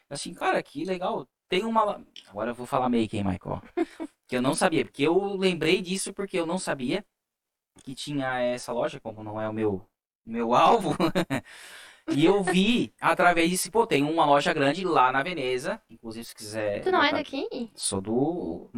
[0.08, 1.28] Assim, cara, que legal.
[1.50, 2.06] Tem uma.
[2.28, 3.64] Agora eu vou falar meio que, hein, Michael?
[4.28, 7.04] que eu não sabia, porque eu lembrei disso porque eu não sabia
[7.84, 9.84] que tinha essa loja, como não é o meu,
[10.24, 10.96] meu alvo.
[12.16, 15.82] e eu vi através disso, pô, tem uma loja grande lá na Veneza.
[15.90, 16.84] Inclusive, se quiser.
[16.84, 17.72] Tu não é daqui?
[17.74, 18.70] Sou do.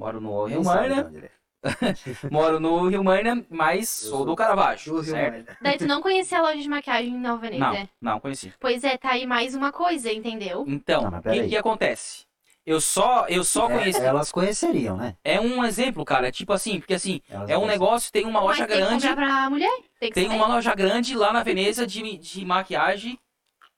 [0.00, 1.06] Mo- Moro no Rio sabe de Marna.
[1.08, 1.30] onde ele é?
[2.30, 5.52] Moro no Rio Marna, mas sou sou do Caravaggio, Do certo?
[5.62, 7.88] Daí tu não conhecia a loja de maquiagem em Nova Veneza?
[8.00, 8.52] Não, não conheci.
[8.58, 10.64] Pois é, tá aí mais uma coisa, entendeu?
[10.66, 12.24] Então, mas o que, que acontece?
[12.64, 14.00] Eu só, eu só É, conheci.
[14.00, 15.16] elas conheceriam, né?
[15.24, 16.30] É um exemplo, cara.
[16.30, 19.08] Tipo assim, porque assim, Elas é um negócio, tem uma loja Mas tem que grande.
[19.08, 19.78] comprar pra mulher?
[19.98, 23.18] Tem que Tem uma loja grande lá na Veneza de, de maquiagem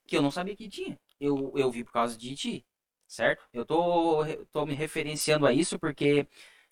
[0.07, 0.99] que eu não sabia que tinha.
[1.21, 2.65] Eu, eu vi por causa de ti,
[3.13, 3.45] certo?
[3.53, 6.27] Eu tô, tô me referenciando a isso porque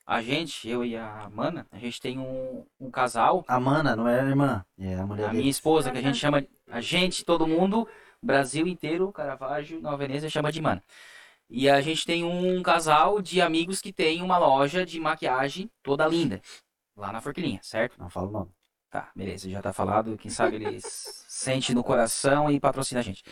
[0.07, 4.09] a gente, eu e a Mana, a gente tem um, um casal, A Mana não
[4.09, 5.39] é a irmã, é a mulher a dele.
[5.41, 7.87] minha esposa, que a gente chama, a gente, todo mundo,
[8.23, 10.83] Brasil inteiro, Caravaggio, Nova Veneza, chama de Mana.
[11.49, 16.07] E a gente tem um casal de amigos que tem uma loja de maquiagem toda
[16.07, 16.41] linda,
[16.97, 17.99] lá na Forquilinha, certo?
[17.99, 18.51] Não fala o nome.
[18.89, 20.17] Tá, beleza, já tá falado.
[20.17, 20.85] Quem sabe eles
[21.29, 23.23] sente no coração e patrocina a gente.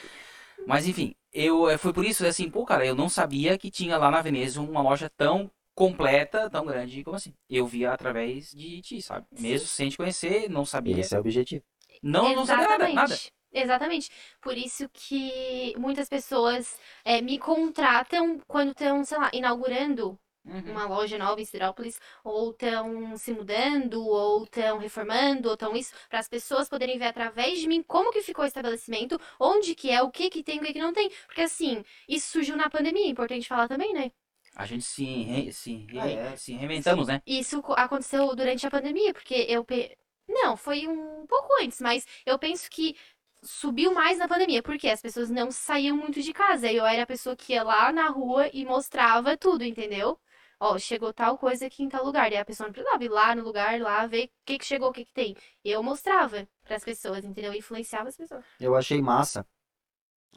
[0.67, 3.97] Mas enfim, eu eh, foi por isso assim, pô, cara, eu não sabia que tinha
[3.97, 7.33] lá na Veneza uma loja tão completa, tão grande como assim.
[7.49, 9.27] Eu via através de ti, sabe?
[9.39, 10.99] Mesmo sem te conhecer, não sabia.
[10.99, 11.65] Esse é o objetivo.
[12.03, 13.17] Não, não sabia nada, nada.
[13.53, 14.11] Exatamente.
[14.41, 20.73] Por isso que muitas pessoas é, me contratam quando estão, sei lá, inaugurando Uhum.
[20.73, 25.93] uma loja nova em Siderópolis, ou estão se mudando, ou estão reformando, ou estão isso,
[26.09, 29.91] para as pessoas poderem ver através de mim como que ficou o estabelecimento, onde que
[29.91, 31.11] é, o que que tem, o que que não tem.
[31.27, 34.11] Porque assim, isso surgiu na pandemia, é importante falar também, né?
[34.57, 36.37] A gente se, re- se, re- Ah, é.
[36.37, 37.21] se reinventamos, né?
[37.27, 39.65] Isso co- aconteceu durante a pandemia, porque eu.
[39.65, 39.97] pe-
[40.29, 42.97] Não, foi um pouco antes, mas eu penso que
[43.43, 46.71] subiu mais na pandemia, porque as pessoas não saíam muito de casa.
[46.71, 50.19] Eu era a pessoa que ia lá na rua e mostrava tudo, entendeu?
[50.61, 52.33] Ó, chegou tal coisa aqui em tal lugar.
[52.33, 54.89] E a pessoa não precisava ir lá no lugar, lá, ver o que que chegou,
[54.89, 55.37] o que que tem.
[55.65, 57.55] Eu mostrava pras pessoas, entendeu?
[57.55, 58.45] Influenciava as pessoas.
[58.59, 59.47] Eu achei massa.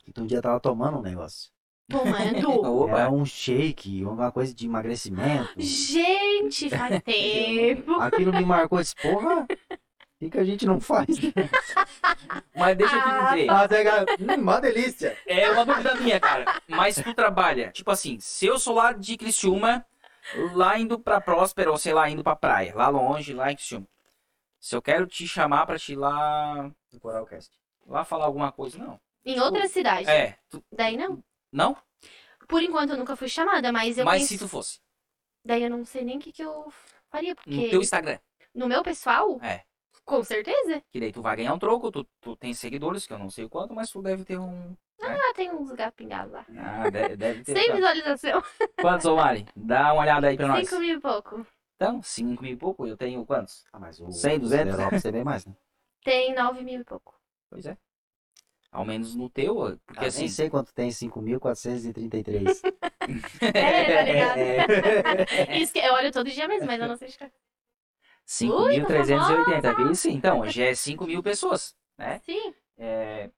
[0.04, 1.52] Que tu um dia tava tomando um negócio.
[1.90, 2.88] Tomando.
[2.88, 5.60] Era um shake, alguma coisa de emagrecimento.
[5.60, 7.94] Gente, faz tempo.
[8.00, 9.44] Aquilo me marcou esse porra.
[9.44, 9.48] O
[10.20, 11.08] que, que a gente não faz?
[12.56, 13.50] Mas deixa eu te Ah, dizer.
[13.50, 15.18] Ah, pega- hum, uma delícia.
[15.26, 16.46] É uma dúvida minha, cara.
[16.68, 19.84] Mas tu trabalha, tipo assim, se eu sou lá de Criciúma,
[20.54, 23.88] lá indo pra Próspera, ou sei lá, indo pra praia, lá longe, lá em Criciúma.
[24.60, 27.52] Se eu quero te chamar pra te ir lá, No Coralcast.
[27.88, 29.00] lá falar alguma coisa, não.
[29.26, 30.10] Em outra cidade.
[30.10, 31.24] É, tu- Daí não.
[31.52, 31.76] não?
[32.48, 34.34] Por enquanto eu nunca fui chamada, mas eu Mas penso...
[34.34, 34.80] se tu fosse,
[35.44, 36.72] Daí eu não sei nem o que, que eu
[37.10, 38.20] faria, no porque teu Instagram,
[38.54, 39.64] no meu pessoal, É.
[40.16, 40.82] com certeza.
[40.92, 43.46] que daí tu vai ganhar um troco, tu, tu tem seguidores, que eu não sei
[43.46, 44.76] o quanto, mas tu deve ter um...
[45.02, 46.46] Ah, tem uns gatos pingados lá.
[46.58, 47.54] Ah, deve, deve ter.
[47.58, 48.44] Sem visualização.
[48.80, 49.46] Quantos, ô Mari?
[49.56, 50.68] Dá uma olhada aí pra nós.
[50.70, 51.48] Cinco mil e pouco.
[51.76, 53.66] Então, 5 mil e pouco, eu tenho quantos?
[53.74, 54.70] Ah, mas o 100, o 200?
[54.72, 55.56] Siderópolis tem bem mais, né?
[56.04, 57.20] Tem nove mil e pouco.
[57.50, 57.76] Pois é.
[58.72, 59.56] Ao menos no teu,
[59.88, 60.20] porque Ah, assim...
[60.22, 62.62] Nem sei quanto tem, 5.433.
[63.42, 65.58] É, tá ligado?
[65.60, 67.18] Isso que eu olho todo dia mesmo, mas eu não sei de.
[68.28, 69.96] 5.380, viu?
[69.96, 72.20] Sim, então, já é 5 mil pessoas, né?
[72.26, 72.54] Sim.
[72.78, 73.30] É,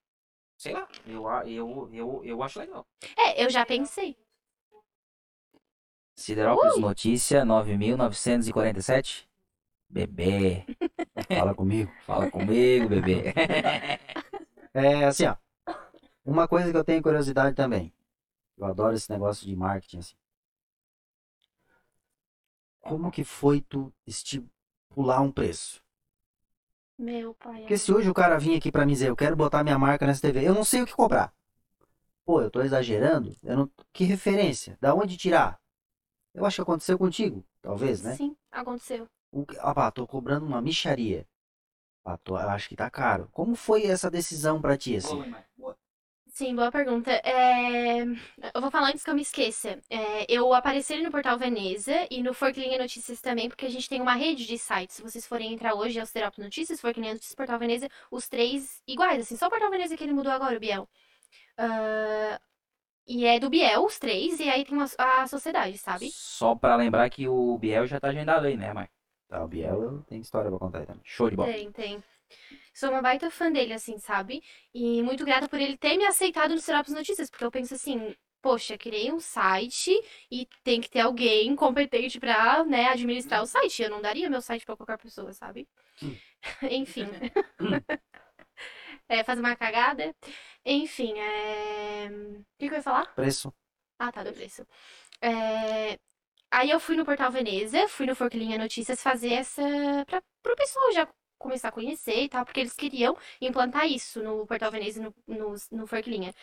[0.56, 2.86] sei lá, eu, eu, eu, eu acho legal.
[3.16, 4.16] É, eu já pensei.
[6.16, 9.28] Siderópolis Notícia 9.947.
[9.88, 10.64] Bebê,
[11.28, 11.90] Fala comigo.
[12.06, 13.32] fala comigo, bebê.
[14.76, 15.36] É assim, ó.
[16.24, 17.92] Uma coisa que eu tenho curiosidade também.
[18.58, 20.16] Eu adoro esse negócio de marketing, assim.
[22.80, 23.92] Como que foi tu
[24.94, 25.82] estipular um preço?
[26.96, 27.60] Meu pai.
[27.60, 30.06] Porque se hoje o cara vir aqui pra mim dizer, eu quero botar minha marca
[30.06, 31.34] nessa TV, eu não sei o que comprar.
[32.24, 33.36] Pô, eu tô exagerando?
[33.42, 33.70] Eu não...
[33.92, 34.78] Que referência?
[34.80, 35.58] Da onde tirar?
[36.32, 38.14] Eu acho que aconteceu contigo, talvez, né?
[38.14, 39.06] Sim, aconteceu.
[39.32, 39.44] O...
[39.44, 41.26] que- Ah, pá, tô cobrando uma micharia.
[42.04, 42.38] Ah, tô...
[42.38, 43.28] Eu acho que tá caro.
[43.32, 45.20] Como foi essa decisão pra ti, assim?
[46.34, 47.12] Sim, boa pergunta.
[47.24, 48.02] É,
[48.52, 49.78] Eu vou falar antes que eu me esqueça.
[49.88, 54.00] É, Eu apareci no Portal Veneza e no Forquilinha Notícias também, porque a gente tem
[54.00, 54.96] uma rede de sites.
[54.96, 58.82] Se vocês forem entrar hoje, é o Siderópolis Notícias, Forquilinha Notícias, Portal Veneza, os três
[58.86, 59.36] iguais, assim.
[59.36, 60.88] Só o Portal Veneza que ele mudou agora, o Biel.
[61.58, 62.40] Ah,
[63.06, 66.10] E é do Biel, os três, e aí tem uma- a sociedade, sabe?
[66.10, 68.92] Só pra lembrar que o Biel já tá agendado aí, né, Marco?
[69.28, 71.02] Tá, o Biel tenho história pra contar aí também.
[71.04, 71.52] Show de bola.
[71.52, 72.02] Tem, tem.
[72.74, 74.42] Sou uma baita fã dele, assim, sabe?
[74.74, 78.14] E muito grata por ele ter me aceitado no Siderópolis Notícias, porque eu penso assim,
[78.42, 79.90] poxa, criei um site
[80.30, 83.82] e tem que ter alguém competente pra, né, administrar o site.
[83.84, 85.68] Eu não daria meu site pra qualquer pessoa, sabe?
[86.02, 86.14] Hum.
[86.70, 87.06] Enfim.
[89.06, 90.14] É, fazer uma cagada.
[90.64, 92.08] Enfim, é...
[92.08, 93.14] O que que eu ia falar?
[93.14, 93.52] Preço.
[93.98, 94.66] Ah, tá, do preço.
[95.20, 95.98] É,
[96.54, 99.60] Aí eu fui no Portal Veneza, fui no Forquilinha Notícias fazer essa.
[100.06, 101.08] Pra, pro pessoal já
[101.38, 105.14] começar a conhecer e tal, porque eles queriam implantar isso no Portal Veneza e no,
[105.26, 106.34] no, no Forquilinha.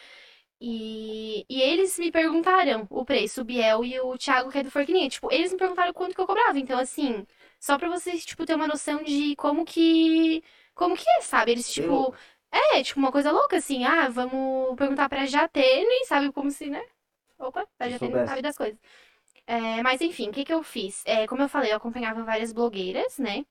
[0.63, 4.69] E, e eles me perguntaram o preço, o Biel e o Thiago, que é do
[4.71, 5.09] Forquilinha.
[5.09, 6.59] Tipo, eles me perguntaram quanto que eu cobrava.
[6.59, 7.25] Então, assim,
[7.59, 10.43] só pra vocês, tipo, ter uma noção de como que.
[10.75, 11.51] Como que é, sabe?
[11.51, 12.13] Eles, tipo.
[12.51, 13.85] É, tipo, uma coisa louca, assim.
[13.85, 16.31] Ah, vamos perguntar pra Jatene, sabe?
[16.31, 16.83] Como se, né?
[17.39, 18.25] Opa, a Jatene soubesse.
[18.25, 18.79] sabe das coisas.
[19.47, 21.03] É, mas enfim, o que que eu fiz?
[21.05, 23.45] É, como eu falei, eu acompanhava várias blogueiras, né?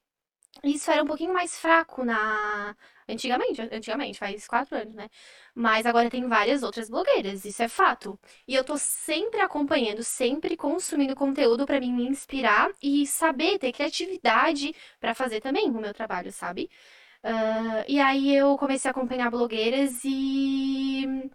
[0.63, 2.77] Isso era um pouquinho mais fraco na.
[3.09, 5.09] Antigamente, antigamente, faz quatro anos, né?
[5.55, 8.19] Mas agora tem várias outras blogueiras, isso é fato.
[8.47, 13.73] E eu tô sempre acompanhando, sempre consumindo conteúdo pra mim me inspirar e saber ter
[13.73, 16.71] criatividade pra fazer também o meu trabalho, sabe?
[17.23, 21.31] Ah, e aí eu comecei a acompanhar blogueiras e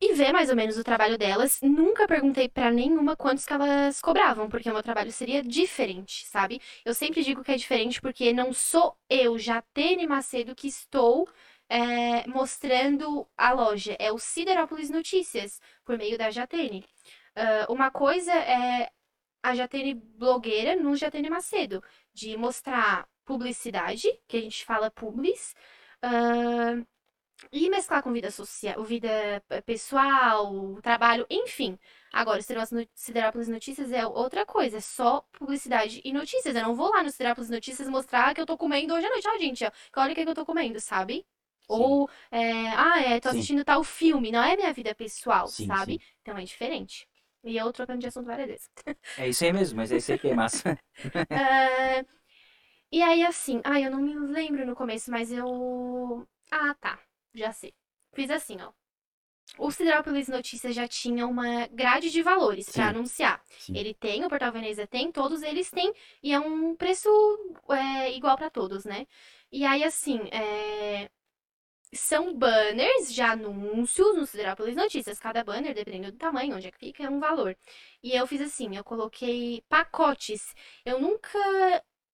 [0.00, 1.58] e ver mais ou menos o trabalho delas.
[1.62, 6.60] Nunca perguntei pra nenhuma quantos que elas cobravam, porque o meu trabalho seria diferente, sabe?
[6.84, 11.28] Eu sempre digo que é diferente porque não sou eu, Jatene Macedo, que estou
[11.68, 13.96] é, mostrando a loja.
[13.98, 16.84] É o Siderópolis Notícias, por meio da Jatene.
[17.34, 18.90] Ah, uma coisa é
[19.42, 21.82] a Jatene blogueira no Jatene Macedo,
[22.14, 25.54] de mostrar publicidade, que a gente fala publis,
[26.02, 26.82] ah,
[27.52, 29.08] e mesclar com vida social, vida
[29.50, 31.78] eh, pessoal, trabalho, enfim.
[32.12, 36.56] Agora, o Siderópolis No- Siderópolis Notícias é outra coisa, é só publicidade e notícias.
[36.56, 39.28] Eu não vou lá no Siderópolis Notícias mostrar que eu tô comendo hoje à noite.
[39.28, 39.70] Ó, gente, ó,
[40.00, 41.26] olha o que que eu tô comendo, sabe?
[41.68, 43.28] Ou, é, ah, é, tô Sim.
[43.28, 44.30] assistindo tal filme.
[44.32, 46.00] Não é minha vida pessoal, Sim, sabe?
[46.22, 47.08] Então é diferente.
[47.44, 48.70] E eu trocando de assunto várias vezes.
[49.16, 50.78] É isso aí mesmo, mas é isso aí que é massa.
[51.32, 52.04] Ah,
[52.92, 56.26] e aí, assim, ai, eu não me lembro no começo, mas eu.
[56.50, 57.00] Ah, tá.
[57.36, 57.72] Já sei.
[58.14, 58.72] Fiz assim, ó.
[59.58, 62.90] O Siderópolis Notícias já tinha uma grade de valores pra Sim.
[62.90, 63.42] anunciar.
[63.58, 63.76] Sim.
[63.76, 67.08] Ele tem, o Portal Veneza tem, todos eles têm, e é um preço
[67.70, 69.06] é, igual pra todos, né?
[69.52, 71.08] E aí, assim, é,
[71.94, 75.18] são banners de anúncios no Siderópolis Notícias.
[75.18, 77.56] Cada banner, dependendo do tamanho, onde é que fica, é um valor.
[78.02, 80.54] E eu fiz assim, eu coloquei pacotes.
[80.84, 81.38] Eu nunca,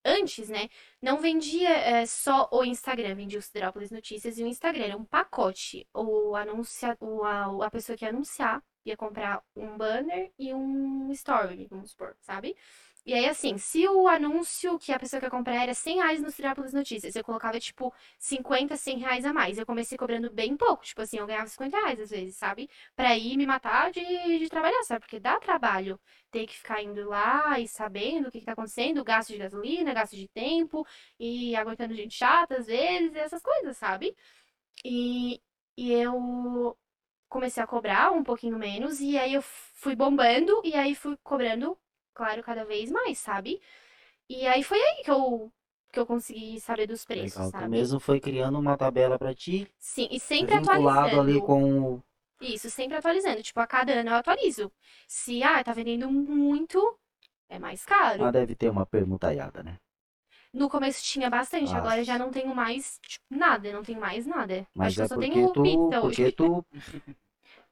[0.05, 0.69] antes, né,
[1.01, 4.85] não vendia é, só o Instagram, vendia o Siderópolis Notícias e o Instagram.
[4.85, 5.87] Era um pacote.
[5.95, 11.11] O anuncia, o, a, a pessoa que ia anunciar ia comprar um banner e um
[11.13, 12.57] story, vamos supor, sabe?
[13.05, 16.31] E aí, assim, se o anúncio que a pessoa quer comprar era 100 reais no
[16.31, 19.59] Siderópolis Notícias, eu colocava, tipo, 50, 100 reais a mais.
[19.59, 22.71] Eu comecei cobrando bem pouco, tipo assim, eu ganhava 50 reais às vezes, sabe?
[22.95, 24.01] Pra ir me matar de,
[24.39, 25.01] de trabalhar, sabe?
[25.01, 25.99] Porque dá trabalho
[26.31, 29.93] ter que ficar indo lá e sabendo o que que tá acontecendo, gasto de gasolina,
[29.93, 30.87] gasto de tempo,
[31.19, 34.17] e aguentando gente chata às vezes, essas coisas, sabe?
[34.85, 35.41] E,
[35.77, 36.77] e eu
[37.29, 41.79] comecei a cobrar um pouquinho menos, e aí eu fui bombando, e aí fui cobrando,
[42.15, 43.61] claro, cada vez mais, sabe?
[44.29, 45.53] E aí foi aí que eu,
[45.93, 47.51] que eu consegui saber dos preços, Legal.
[47.53, 47.71] Tu sabe?
[47.71, 51.47] mesmo foi criando uma tabela pra ti, Sim, e sempre vinculado ali atualizando.
[51.47, 52.03] com o.
[52.41, 53.43] Isso, sempre atualizando.
[53.43, 54.73] Tipo, a cada ano eu atualizo.
[55.07, 56.99] Se, ah, tá vendendo muito,
[57.49, 58.25] é mais caro.
[58.25, 59.79] Ah, deve ter uma permuntaiada, né?
[60.53, 62.25] No começo tinha bastante, agora eu já Nossa.
[62.25, 64.67] não tenho mais, tipo, nada, não tenho mais nada.
[64.75, 65.63] Mas Acho que é eu só porque tenho tu.
[65.63, 66.37] pizza Porque hoje.
[66.37, 66.65] tu.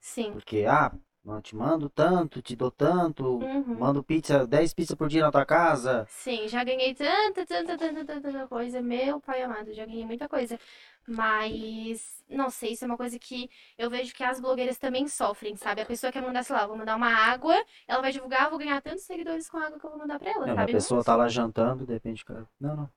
[0.00, 0.32] Sim.
[0.32, 0.92] Porque, ah,
[1.24, 3.78] não te mando tanto, te dou tanto, Uhum.
[3.78, 6.06] mando pizza, 10 pizzas por dia na tua casa.
[6.06, 8.82] Sim, já ganhei tanta, tanta, tanta, tanta, coisa.
[8.82, 10.58] Meu pai amado, já ganhei muita coisa.
[11.06, 15.56] Mas, não sei, isso é uma coisa que eu vejo que as blogueiras também sofrem,
[15.56, 15.80] sabe?
[15.80, 17.54] A pessoa quer mandar, sei lá, vou mandar uma água,
[17.88, 20.30] ela vai divulgar, vou ganhar tantos seguidores com a água que eu vou mandar pra
[20.30, 20.72] ela, Não, a sabe?
[20.72, 22.46] pessoa Não, tá lá jantando, de repente, cara.
[22.60, 22.90] Não, não.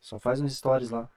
[0.00, 1.08] Só faz uns stories lá.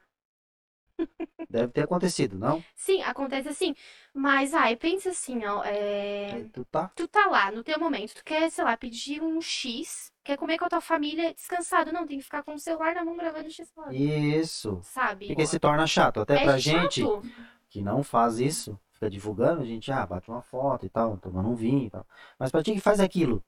[1.49, 2.63] Deve ter acontecido, não?
[2.75, 3.75] Sim, acontece assim.
[4.13, 5.63] Mas, ai, pensa assim, ó.
[5.65, 6.89] é, tu tá.
[6.95, 10.57] Tu tá lá no teu momento, tu quer, sei lá, pedir um X, quer comer
[10.57, 11.91] com a tua família descansado.
[11.91, 13.93] Não, tem que ficar com o celular na mão gravando o X lá.
[13.93, 14.79] Isso.
[14.83, 15.27] Sabe?
[15.27, 16.19] Porque se torna chato.
[16.21, 17.21] Até É pra gente chato.
[17.69, 21.49] que não faz isso, fica divulgando, a gente, ah, bate uma foto e tal, tomando
[21.49, 22.05] um vinho e tal.
[22.39, 23.43] Mas pra ti que faz aquilo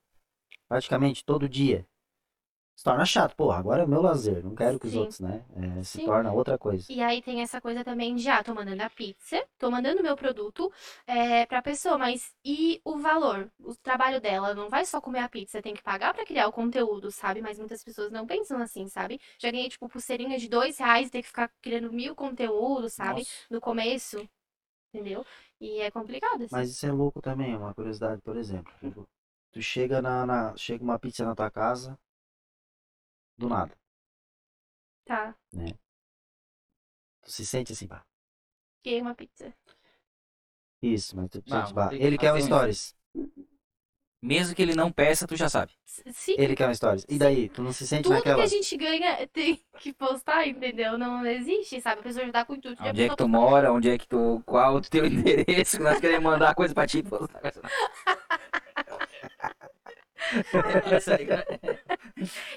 [0.67, 1.85] praticamente todo dia,
[2.75, 3.36] se torna chato.
[3.36, 4.95] Pô, agora é meu lazer, não quero que os Sim.
[4.95, 5.43] outros, né?
[5.55, 6.01] é, se Sim.
[6.01, 6.89] torna outra coisa.
[6.89, 10.15] E aí tem essa coisa também de, ah, tô mandando a pizza, tô mandando meu
[10.17, 10.71] produto
[11.07, 13.51] é, pra pessoa, mas e o valor?
[13.59, 16.51] O trabalho dela não vai só comer a pizza, tem que pagar pra criar o
[16.53, 17.41] conteúdo, sabe?
[17.41, 19.19] Mas muitas pessoas não pensam assim, sabe?
[19.39, 23.25] Já ganhei, tipo, pulseirinha de dois reais e ter que ficar criando mil conteúdos, sabe?
[23.25, 23.47] Nossa.
[23.49, 24.27] No começo,
[24.93, 25.25] entendeu?
[25.62, 26.49] E é complicado, assim.
[26.49, 28.71] Mas isso é louco também, uma curiosidade, por exemplo.
[28.79, 29.07] Tu-
[29.51, 31.95] Tu chega na, na- chega uma pizza na tua casa,
[33.38, 33.76] do nada.
[35.06, 35.36] Tá,
[37.24, 38.04] Tu se sente assim, pá.
[38.84, 39.54] ganhei uma pizza.
[40.82, 41.89] Isso, mas tu te Não, sente, vou pá.
[41.89, 42.96] que Ele quer um fazer stories.
[44.22, 45.74] Mesmo que ele não peça, tu já sabe.
[45.86, 47.06] Sim, Ele quer um stories.
[47.10, 48.38] E daí, tu não se sente tudo naquela.
[48.38, 50.98] que a gente ganha tem que postar, entendeu?
[50.98, 52.00] Não existe, sabe?
[52.00, 53.89] A pessoa já dá com o intuito de a Onde é que tu mora, onde
[53.89, 54.41] é que tu.
[54.46, 57.04] Qual o teu endereço, que nós queremos mandar coisa pra ti.
[57.04, 57.19] pô.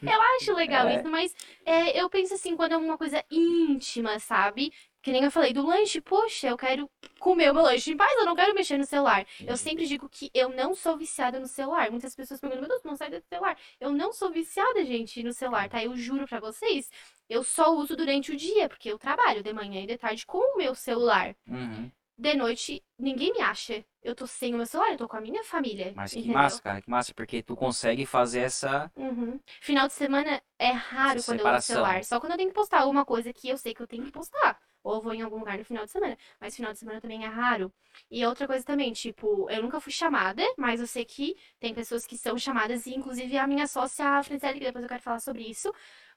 [0.03, 0.13] Né?
[0.15, 0.97] Eu acho legal É.
[0.97, 4.73] isso, mas é, eu penso assim, quando é uma coisa íntima, sabe?
[5.03, 8.13] Que nem eu falei do lanche, poxa, eu quero comer o meu lanche em paz,
[8.19, 9.25] eu não quero mexer no celular.
[9.47, 11.91] Eu sempre digo que eu não sou viciada no celular.
[11.91, 13.57] Muitas pessoas perguntam, meu Deus, não sai do celular.
[13.81, 15.83] Eu não sou viciada, gente, no celular, tá?
[15.83, 16.91] Eu juro pra vocês,
[17.29, 20.39] eu só uso durante o dia, porque eu trabalho de manhã e de tarde com
[20.39, 21.37] o meu celular.
[21.49, 21.91] Uhum.
[22.19, 23.85] De noite, ninguém me acha.
[24.03, 25.93] Eu tô sem o meu celular, eu tô com a minha família.
[25.95, 26.35] Mas que entendeu?
[26.35, 28.91] massa, cara, que massa, porque tu consegue fazer essa.
[28.97, 29.39] Uhum.
[29.61, 31.75] Final de semana é raro Essa quando eu uso o separação.
[31.77, 32.05] celular.
[32.05, 34.13] Só quando eu tenho que postar alguma coisa que eu sei que eu tenho que
[34.13, 34.59] postar.
[34.83, 36.17] Ou vou em algum lugar no final de semana.
[36.41, 37.73] Mas final de semana também é raro.
[38.11, 42.07] E outra coisa também, tipo, eu nunca fui chamada, mas eu sei que tem pessoas
[42.07, 45.19] que são chamadas, e inclusive a minha sócia, a Franciele, que depois eu quero falar
[45.21, 45.73] sobre isso,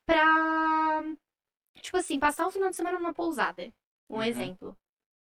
[0.06, 1.04] pra,
[1.82, 3.74] tipo assim, passar o final de semana numa pousada.
[4.10, 4.24] Um Uhum.
[4.24, 4.78] exemplo.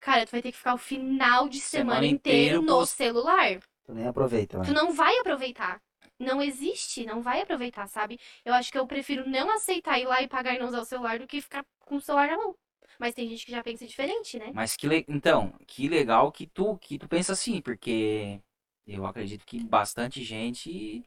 [0.00, 3.60] Cara, tu vai ter que ficar o final de semana, Semana inteiro inteiro no celular.
[3.84, 4.74] Tu nem aproveita, Tu né?
[4.74, 5.80] não vai aproveitar.
[6.18, 8.18] Não existe, não vai aproveitar, sabe?
[8.44, 10.84] Eu acho que eu prefiro não aceitar ir lá e pagar e não usar o
[10.84, 12.56] celular do que ficar com o celular na mão.
[12.98, 14.54] Mas tem gente que já pensa diferente, né?
[14.54, 15.04] Mas que le...
[15.08, 18.40] então, que legal que tu que tu pensa assim, porque
[18.86, 21.04] eu acredito que bastante gente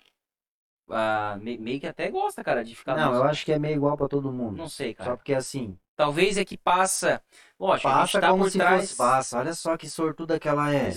[1.42, 3.76] me- meio que até gosta, cara, de ficar Não, no- eu acho que é meio
[3.76, 4.58] igual pra todo mundo.
[4.58, 5.16] não sei, Só cara.
[5.16, 7.22] porque assim, Talvez é que passa,
[7.60, 8.82] lógico, a passa gente tá como por se trás.
[8.84, 9.38] fosse passa.
[9.40, 10.92] Olha só que sortuda que ela é.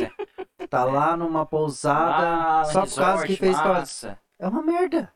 [0.59, 0.67] É.
[0.69, 4.17] Tá lá numa pousada Ah, só por causa que resort, fez massa.
[4.39, 5.13] É uma merda.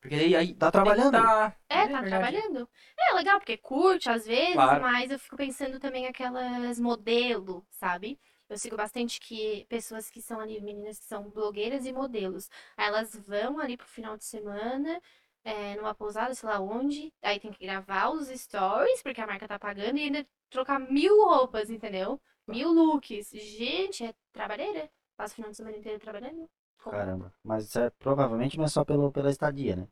[0.00, 1.12] Porque aí, aí Tá trabalhando.
[1.12, 2.08] tá- É, tá verdade.
[2.08, 2.68] trabalhando.
[2.98, 4.80] É legal, porque curte às vezes, Claro.
[4.80, 8.18] mas eu fico pensando também aquelas modelo, sabe?
[8.48, 12.48] Eu sigo bastante que pessoas que são ali, meninas que são blogueiras e modelos.
[12.74, 14.98] Aí elas vão ali pro final de semana,
[15.46, 17.12] é, numa pousada, sei lá onde.
[17.22, 21.24] Aí tem que gravar os stories, porque a marca tá pagando, e ainda trocar mil
[21.24, 22.20] roupas, entendeu?
[22.46, 23.30] Mil looks.
[23.30, 24.90] Gente, é trabalheira.
[25.16, 26.48] Passa o final de semana inteiro trabalhando.
[26.78, 27.32] Caramba.
[27.42, 29.88] Mas é, provavelmente não é só pelo, pela estadia, né?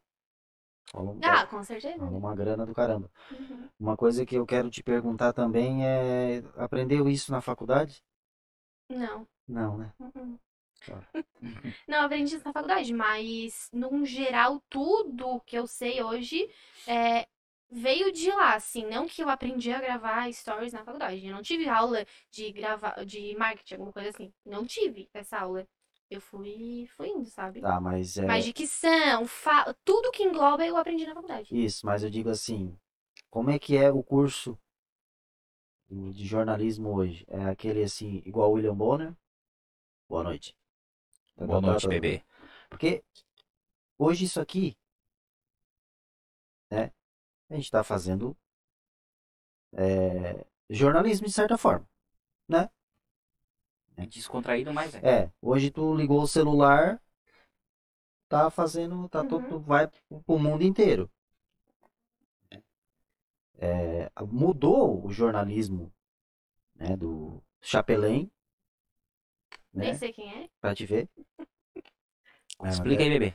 [0.93, 2.05] Rola Ah, com certeza.
[2.05, 3.11] uma grana do caramba.
[3.31, 3.69] Uhum.
[3.81, 8.03] Uma coisa que eu quero te perguntar também é: aprendeu isso na faculdade?
[8.89, 9.27] Não.
[9.49, 9.93] Não, né?
[9.99, 10.39] Uhum.
[11.87, 16.49] Não, eu aprendi isso na faculdade, mas num geral, tudo que eu sei hoje
[16.87, 17.27] é,
[17.71, 18.87] veio de lá, assim.
[18.87, 21.27] Não que eu aprendi a gravar stories na faculdade.
[21.27, 24.33] Eu não tive aula de gravar, de marketing, alguma coisa assim.
[24.45, 25.67] Não tive essa aula.
[26.11, 27.61] Eu fui, fui indo, sabe?
[27.61, 28.27] Tá, mas é.
[28.27, 29.75] Mas dicção, fa...
[29.85, 31.49] tudo que engloba eu aprendi na faculdade.
[31.51, 32.77] Isso, mas eu digo assim:
[33.31, 34.57] como é que é o curso
[35.89, 37.25] de jornalismo hoje?
[37.29, 39.15] É aquele assim, igual o William Bonner?
[40.09, 40.55] Boa noite.
[41.37, 42.23] Tá, Boa noite, bebê.
[42.69, 43.03] Porque
[43.99, 44.77] hoje isso aqui,
[46.71, 46.93] né?
[47.51, 48.37] A gente tá fazendo
[49.73, 51.87] é, jornalismo de certa forma.
[54.09, 55.23] Descontraído, mas é.
[55.25, 57.01] É, hoje tu ligou o celular,
[58.29, 59.29] tá fazendo, tá Uhum.
[59.29, 59.89] todo, vai
[60.27, 61.11] pro mundo inteiro.
[63.59, 65.93] É, mudou o jornalismo,
[66.75, 67.43] né, do
[69.75, 70.49] Chapelin, Nem né, sei quem é.
[70.61, 71.09] pra te ver.
[72.63, 73.35] É, Explica aí, bebê.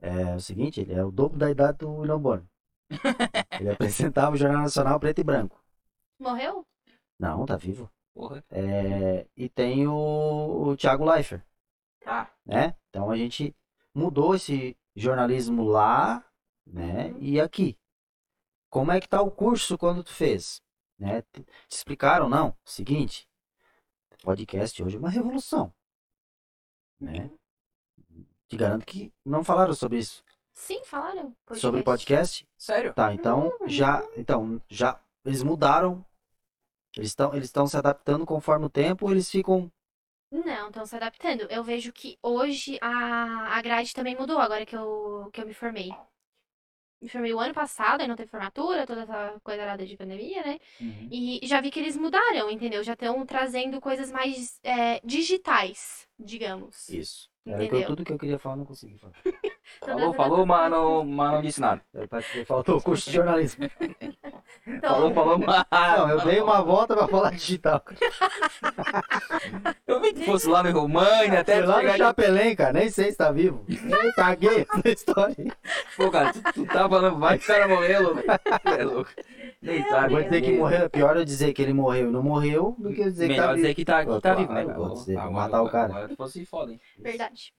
[0.00, 2.44] É o seguinte, ele é o dobro da idade do William Bonner.
[3.60, 5.64] Ele apresentava o Jornal Nacional preto e branco.
[6.18, 6.66] Morreu?
[7.18, 7.88] Não, tá vivo.
[8.12, 8.44] Porra.
[8.50, 11.42] É, e tem o, o Thiago Leifert.
[12.04, 12.74] Ah, né?
[12.90, 13.54] Então a gente
[13.94, 16.24] mudou esse jornalismo lá,
[16.66, 17.14] né?
[17.20, 17.78] E aqui.
[18.68, 20.60] Como é que tá o curso quando tu fez?
[20.98, 21.22] Né?
[21.22, 22.56] Te te explicaram, não?
[22.64, 23.28] Seguinte,
[24.22, 25.72] podcast hoje é uma revolução,
[27.00, 27.30] né?
[28.48, 30.22] Te garanto que não falaram sobre isso.
[30.54, 31.34] Sim, falaram.
[31.54, 32.46] Sobre podcast?
[32.56, 32.94] sério?
[32.94, 36.04] Tá, então já, então já eles mudaram.
[36.96, 39.70] Eles estão eles estão se adaptando conforme o tempo, eles ficam
[40.30, 41.42] Não, estão se adaptando.
[41.50, 45.52] Eu vejo que hoje a, a grade também mudou, agora que eu, que eu me
[45.54, 45.90] formei.
[47.06, 50.42] Me formei o ano passado, aí não teve formatura, toda essa coisa errada de pandemia,
[50.42, 50.58] né?
[50.80, 51.08] Uhum.
[51.08, 52.82] E já vi que eles mudaram, entendeu?
[52.82, 56.88] Já estão trazendo coisas mais é, digitais, digamos.
[56.88, 57.30] Isso.
[57.46, 57.86] Era eu- Entendeu?
[57.86, 59.14] tudo que eu queria falar, não consegui falar.
[59.86, 61.80] Falou, falou, mas não, mas não disse nada.
[62.46, 63.68] Faltou o curso de jornalismo.
[64.68, 65.64] Então, Falou, falou, mas...
[65.70, 67.80] Não, eu dei uma volta pra falar digital.
[69.86, 71.96] Eu vi que fosse lá no România, até Fui lá no.
[71.96, 73.64] Chapelém, cara, nem sei se tá vivo.
[73.68, 75.56] Eu caguei na história.
[75.96, 78.22] Pô, cara, tu, tu tá falando, vai que o cara morreu, louco.
[78.64, 79.10] É louco.
[79.62, 80.14] Nem sabe.
[80.14, 82.92] Vou dizer que morreu, é pior eu dizer que ele morreu e não morreu do
[82.92, 83.76] que eu dizer que Melhor tá dizer vivo.
[83.76, 84.64] que tá, que tá vivo, né?
[84.64, 85.84] vou dizer, Agora- matar o cara.
[85.92, 86.80] Agora tu fosse foda, hein?
[86.98, 87.52] verdade.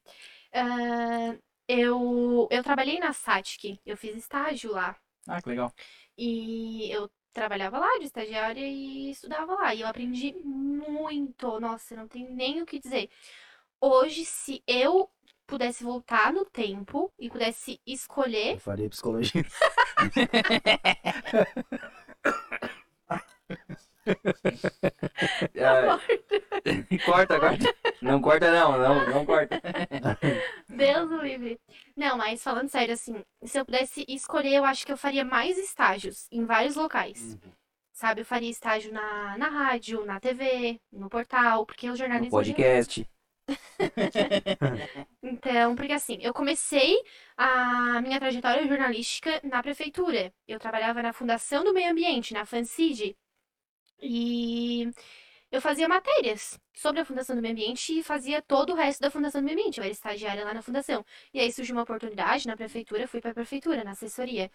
[0.54, 1.36] Ah,
[1.68, 4.96] eu, eu trabalhei na SATIC, eu fiz estágio lá.
[5.28, 5.72] Ah, que legal.
[6.18, 9.76] E eu trabalhava lá de estagiária e estudava lá.
[9.76, 11.60] E eu aprendi muito.
[11.60, 13.10] Nossa, não tenho nem o que dizer.
[13.80, 15.12] Hoje, se eu
[15.46, 18.54] pudesse voltar no tempo e pudesse escolher.
[18.54, 19.46] Eu faria psicologia.
[25.60, 26.00] Ah,
[27.06, 27.76] corta, corta.
[28.02, 29.62] Não corta, não, não, não corta.
[30.70, 31.60] Deus o livre.
[31.96, 35.58] Não, mas falando sério, assim, se eu pudesse escolher, eu acho que eu faria mais
[35.58, 37.38] estágios em vários locais.
[37.94, 42.32] Sabe, eu faria estágio na, na rádio, na TV, no portal, porque o No jornalismo.
[42.32, 43.10] podcast.
[45.24, 46.96] Então, porque assim, eu comecei
[47.36, 50.34] a minha trajetória jornalística na prefeitura.
[50.48, 53.16] Eu trabalhava na Fundação do Meio Ambiente, na FANCID.
[54.02, 54.92] E
[55.52, 59.12] eu fazia matérias sobre a Fundação do Meio Ambiente e fazia todo o resto da
[59.12, 59.78] Fundação do Meio Ambiente.
[59.80, 61.06] Eu era estagiária lá na Fundação.
[61.34, 64.52] E aí surgiu uma oportunidade na prefeitura, fui para a prefeitura, na assessoria.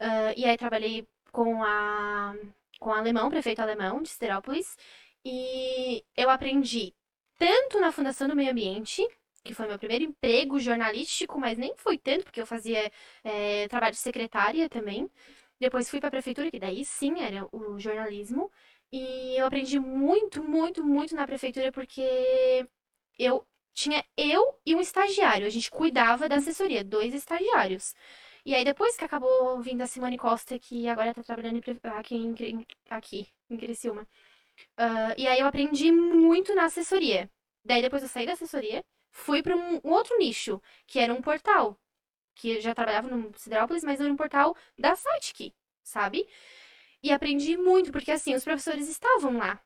[0.00, 2.34] Ah, e aí trabalhei com a
[2.80, 4.76] com o alemão, prefeito alemão de Esterópolis.
[5.24, 6.94] E eu aprendi
[7.38, 9.06] tanto na Fundação do Meio Ambiente,
[9.44, 12.90] que foi meu primeiro emprego jornalístico, mas nem foi tanto, porque eu fazia
[13.24, 15.10] eh, trabalho de secretária também.
[15.64, 18.50] Depois fui para a prefeitura, que daí sim era o jornalismo.
[18.92, 22.66] E eu aprendi muito, muito, muito na prefeitura, porque
[23.18, 25.46] eu tinha eu e um estagiário.
[25.46, 27.94] A gente cuidava da assessoria, dois estagiários.
[28.44, 31.60] E aí, depois que acabou vindo a Simone Costa, que agora tá trabalhando
[31.98, 34.06] aqui em, aqui, em Criciúma.
[34.76, 37.30] Ah, e aí eu aprendi muito na assessoria.
[37.64, 41.78] Daí depois eu saí da assessoria, fui para um outro nicho, que era um portal.
[42.34, 46.26] Que já trabalhava no Siderópolis, mas era um portal da Satic, sabe?
[47.02, 49.60] E aprendi muito, porque assim, os professores estavam lá,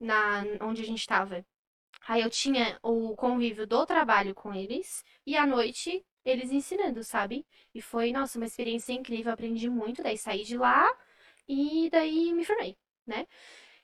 [0.00, 1.44] na, onde a gente estava.
[2.08, 7.46] Aí eu tinha o convívio do trabalho com eles, e à noite eles ensinando, sabe?
[7.74, 10.88] E foi, nossa, uma experiência incrível, aprendi muito, daí saí de lá
[11.48, 13.26] e daí me formei, né?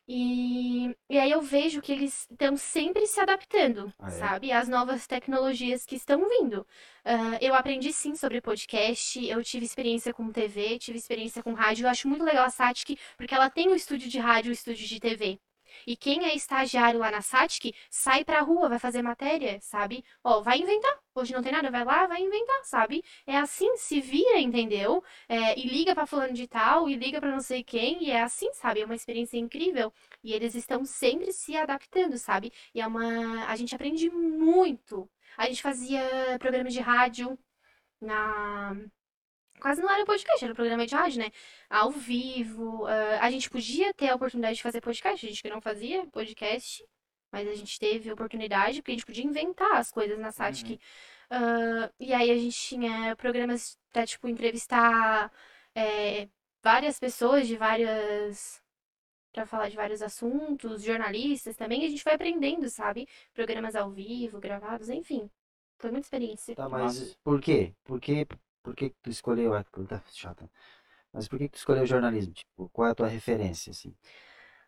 [0.08, 4.10] E, e aí eu vejo que eles estão sempre se adaptando, Ah, é?
[4.10, 4.52] sabe?
[4.52, 6.66] Às novas tecnologias que estão vindo.
[7.04, 11.84] Ah, eu aprendi sim sobre podcast, eu tive experiência com TV, tive experiência com rádio.
[11.86, 14.54] Eu acho muito legal a Satic, porque ela tem o estúdio de rádio e o
[14.54, 15.38] estúdio de TV.
[15.86, 20.04] E quem é estagiário lá na Satic, sai pra rua, vai fazer matéria, sabe?
[20.22, 20.98] Ó, vai inventar.
[21.14, 23.04] Hoje não tem nada, vai lá, vai inventar, sabe?
[23.26, 25.02] É assim, se vira, entendeu?
[25.28, 28.22] É, e liga pra fulano de tal, e liga pra não sei quem, e é
[28.22, 28.80] assim, sabe?
[28.80, 29.92] É uma experiência incrível.
[30.22, 32.52] E eles estão sempre se adaptando, sabe?
[32.74, 33.44] E é uma.
[33.46, 35.08] A gente aprende muito.
[35.36, 36.02] A gente fazia
[36.38, 37.38] programa de rádio
[38.00, 38.76] na.
[39.62, 41.30] Quase não era podcast, era programa de rádio, né?
[41.70, 42.84] Ao vivo.
[42.84, 46.04] ah, a gente podia ter a oportunidade de fazer podcast, a gente que não fazia
[46.08, 46.84] podcast,
[47.30, 50.80] mas a gente teve a oportunidade, porque a gente podia inventar as coisas na Satic.
[51.30, 55.30] Ah, e aí a gente tinha programas pra, tipo, entrevistar
[55.76, 56.28] é,
[56.60, 58.60] várias pessoas de várias.
[59.32, 63.06] Pra falar de vários assuntos, jornalistas também, a gente foi aprendendo, sabe?
[63.32, 65.30] Programas ao vivo, gravados, enfim.
[65.78, 66.56] Foi muita experiência.
[66.56, 67.72] Tá, mas por quê?
[67.84, 68.26] Por quê?
[68.62, 69.54] Por que que tu escolheu?
[69.54, 70.50] Ah, pergunta chata.
[71.12, 72.34] Mas por que que tu escolheu jornalismo?
[72.34, 73.94] Tipo, qual é a tua referência, assim?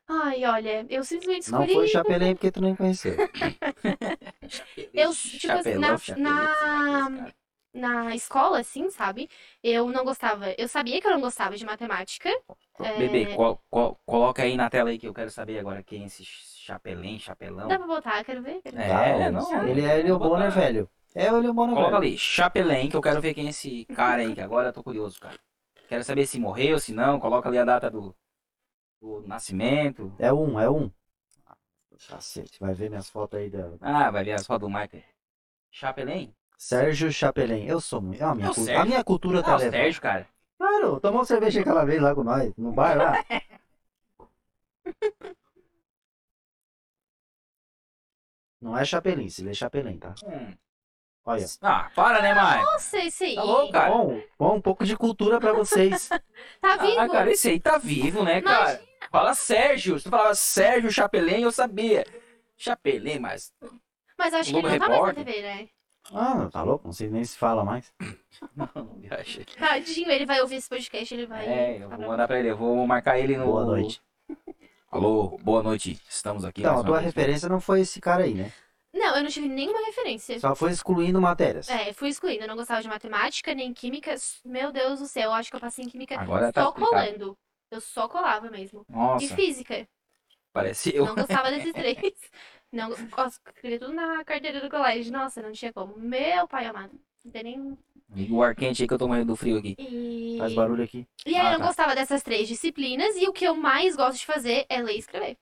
[0.09, 1.69] Ai, olha, eu simplesmente Não escolhi.
[1.69, 3.23] foi Chapelém porque tu nem conheceu.
[4.95, 7.33] Eu, tipo assim, na- na-
[7.75, 9.29] na escola, assim, sabe?
[9.63, 10.53] Eu não gostava.
[10.59, 12.31] Eu sabia que eu não gostava de matemática.
[12.81, 16.03] É, Bebê, col- col- coloca aí na tela aí que eu quero saber agora quem
[16.03, 17.69] é esse chapelém, chapelão.
[17.69, 18.63] Dá pra botar, quero ver.
[18.63, 18.83] Quero ver.
[18.83, 20.61] É, Tá, não, Ele é Elio vou Bonner, botar.
[20.61, 20.91] velho.
[21.15, 24.35] É o Bonner, Coloca ali, chapelém, que eu quero ver quem é esse cara aí,
[24.35, 25.39] que agora eu tô curioso, cara.
[25.89, 27.21] Quero saber se morreu, se não.
[27.21, 28.13] Coloca ali a data do,
[29.01, 30.13] do nascimento.
[30.19, 30.91] É um, é um.
[32.09, 33.71] Cacete, vai ver minhas fotos aí da.
[33.81, 35.05] Ah, vai ver as fotos do Michael.
[35.71, 36.35] Chapelém?
[36.59, 37.65] Sérgio Chapelin.
[37.67, 38.21] Eu sou muito.
[38.23, 38.81] A minha, É Sérgio.
[38.81, 39.73] a minha cultura tá Ah, levando.
[39.73, 40.29] Sérgio, cara.
[40.59, 43.13] Claro, tomou cerveja aquela vez lá com nós, no bar lá.
[48.61, 50.15] Não é Chapelin, se lê Chapelin, tá?
[50.25, 50.57] Hum.
[51.27, 51.47] Olha.
[51.63, 52.63] Ah, para, né, Mai?
[52.63, 53.35] Nossa, esse aí.
[53.35, 53.91] Tá louco, cara?
[53.91, 56.09] Bom, bom, um pouco de cultura pra vocês.
[56.61, 57.01] Tá vivo?
[57.01, 58.81] Ah, cara, esse aí tá vivo, né, cara?
[59.11, 59.99] Fala Sérgio.
[59.99, 62.07] Se tu falava Sérgio Chapelin, eu sabia.
[62.57, 63.53] Chapelin, mas.
[64.19, 65.25] Mas eu acho que ele Globo não tá mais na Repórter.
[65.35, 65.69] TV, né?
[66.13, 66.87] Ah, tá louco?
[66.87, 67.91] Não sei nem se fala mais.
[68.55, 69.43] Não, não viaja.
[69.59, 71.47] Tadinho, ele vai ouvir esse podcast, ele vai.
[71.47, 72.51] É, eu vou mandar pra ele.
[72.51, 73.47] Eu vou marcar ele no.
[73.47, 74.03] Boa noite.
[74.91, 75.99] Alô, boa noite.
[76.09, 76.61] Estamos aqui.
[76.61, 77.15] Então, mais a uma tua vez.
[77.15, 78.53] referência não foi esse cara aí, né?
[78.95, 80.39] Não, eu não tive nenhuma referência.
[80.39, 81.69] Só foi excluindo matérias.
[81.69, 82.45] É, fui excluída.
[82.45, 84.15] Eu não gostava de matemática, nem química.
[84.45, 86.93] Meu Deus do céu, eu acho que eu passei em química Agora tá só explicado.
[86.95, 87.39] colando.
[87.73, 88.87] Eu só colava mesmo.
[88.89, 89.89] E Nossa, física.
[90.53, 91.07] parece eu.
[91.07, 92.15] Não gostava desses três.
[92.71, 95.13] Não, nossa, escrevi tudo na carteira do colégio.
[95.13, 95.97] Nossa, não tinha como.
[95.99, 96.93] Meu pai amado.
[97.25, 97.79] Não tem nem.
[98.31, 99.75] O ar quente aí que eu tô morrendo do frio aqui.
[99.79, 100.37] E...
[100.39, 101.05] Faz barulho aqui.
[101.27, 101.67] E aí Ah, eu não tá.
[101.67, 103.17] gostava dessas três disciplinas.
[103.17, 105.37] E o que eu mais gosto de fazer é ler e escrever.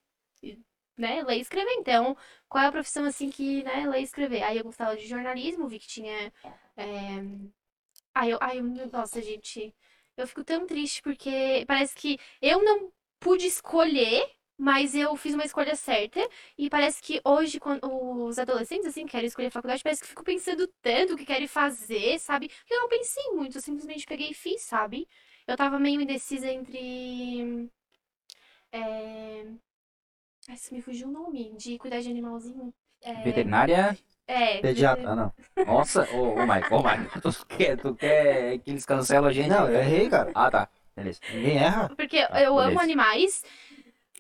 [0.97, 1.23] Né?
[1.23, 1.73] Ler e escrever.
[1.79, 2.17] Então,
[2.49, 3.87] qual é a profissão assim que, né?
[3.89, 4.43] Ler e escrever.
[4.43, 6.33] Aí eu gostava de jornalismo, vi que tinha.
[6.77, 6.85] É...
[8.15, 8.39] Aí eu.
[8.41, 8.61] Ai,
[8.93, 9.75] nossa, gente.
[10.17, 15.45] Eu fico tão triste porque parece que eu não pude escolher, mas eu fiz uma
[15.45, 16.21] escolha certa.
[16.59, 17.81] E parece que hoje, quando
[18.27, 22.19] os adolescentes, assim, querem escolher faculdade, parece que ficam pensando tanto o que querem fazer,
[22.21, 22.51] sabe?
[22.71, 25.09] Eu não pensei muito, eu simplesmente peguei e fiz, sabe?
[25.47, 27.71] Eu tava meio indecisa entre.
[28.73, 29.45] É...
[30.49, 31.55] Ai, se me fugiu o nome.
[31.57, 32.73] De cuidar de animalzinho.
[33.01, 33.99] É, Veterinária.
[34.27, 35.11] é, Pediatra.
[35.11, 35.33] Ah, não.
[35.67, 37.21] Nossa, ô, ô, Mike, ô, Mike.
[37.21, 39.49] Tu quer, tu quer que eles cancelam a gente?
[39.49, 40.31] Não, eu errei, cara.
[40.35, 40.69] Ah, tá.
[40.97, 41.21] Beleza.
[41.33, 41.89] Ninguém erra.
[41.97, 42.83] Porque Ah, eu amo beleza.
[42.83, 43.45] animais,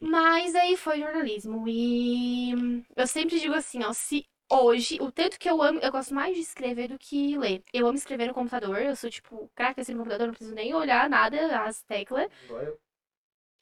[0.00, 1.64] mas aí foi jornalismo.
[1.68, 2.52] E
[2.96, 6.34] eu sempre digo assim, ó, se hoje, o tanto que eu amo, eu gosto mais
[6.34, 7.62] de escrever do que ler.
[7.72, 10.74] Eu amo escrever no computador, eu sou tipo, craque assim no computador, não preciso nem
[10.74, 12.28] olhar nada, as teclas.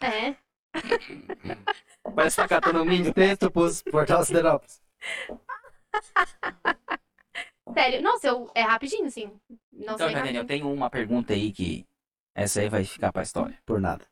[0.02, 0.34] É.
[2.14, 3.12] Parece catando milho.
[3.12, 4.80] Texto pros Portal Siderópolis.
[7.74, 9.26] Sério, nossa, eu, é rapidinho, assim.
[9.72, 11.86] Não Então, sei Jardine, eu tenho uma pergunta aí que.
[12.34, 13.58] Essa aí vai ficar pra história.
[13.66, 14.04] Por nada.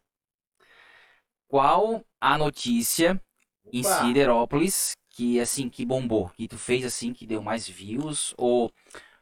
[1.46, 3.20] Qual a notícia
[3.72, 4.00] em Opa.
[4.00, 6.28] Siderópolis que, assim, que bombou?
[6.30, 8.34] Que tu fez, assim, que deu mais views?
[8.36, 8.70] Ou,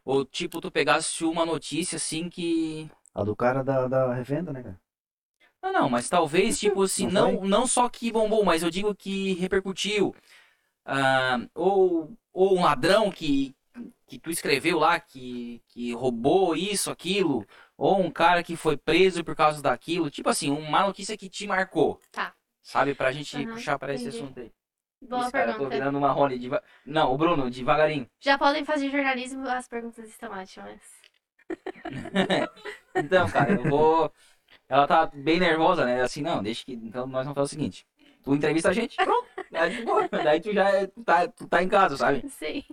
[0.04, 2.90] ou tipo, tu pegasse uma notícia, assim, que...
[3.14, 4.80] A do cara da, da revenda, né, cara?
[5.66, 8.94] Não, não, mas talvez, tipo assim, Não não, não só que bombou, mas eu digo
[8.94, 10.14] que repercutiu.
[10.84, 13.54] Ah, ou, ou um ladrão que,
[14.06, 17.46] que tu escreveu lá, que, que roubou isso, aquilo.
[17.76, 20.10] Ou um cara que foi preso por causa daquilo.
[20.10, 22.00] Tipo assim, uma notícia que te marcou.
[22.10, 22.34] Tá.
[22.62, 24.08] Sabe, pra gente Aham, puxar para esse entendi.
[24.08, 24.52] assunto aí.
[25.02, 25.70] Boa Isso, cara, eu tô pergunta.
[25.70, 26.38] virando uma Rony.
[26.38, 26.62] Deva...
[26.84, 28.08] Não, o Bruno, devagarinho.
[28.20, 30.82] Já podem fazer jornalismo, as perguntas estão ótimas.
[32.94, 34.12] Então, cara, eu vou.
[34.68, 36.02] Ela tá bem nervosa, né?
[36.02, 36.72] Assim, não, deixa que.
[36.72, 37.86] Então nós vamos fazer o seguinte.
[38.24, 39.28] Tu entrevista a gente, pronto.
[39.50, 40.08] Daí, de boa.
[40.10, 42.28] Daí tu já é- tu tá, tu tá em casa, sabe?
[42.28, 42.64] Sim.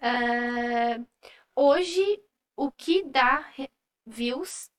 [0.00, 0.98] Ah,
[1.54, 2.20] hoje,
[2.56, 3.44] o que dá
[4.04, 4.70] views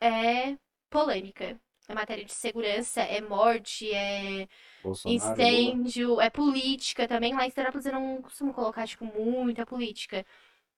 [0.00, 0.56] é
[0.90, 1.60] polêmica.
[1.86, 4.48] É matéria de segurança, é morte, é
[4.82, 5.42] Bolsonaro.
[5.42, 5.50] Lula.
[5.50, 7.34] incêndio, é política também.
[7.34, 10.24] Lá em Esterópolis eu não costumo colocar, tipo, muita política.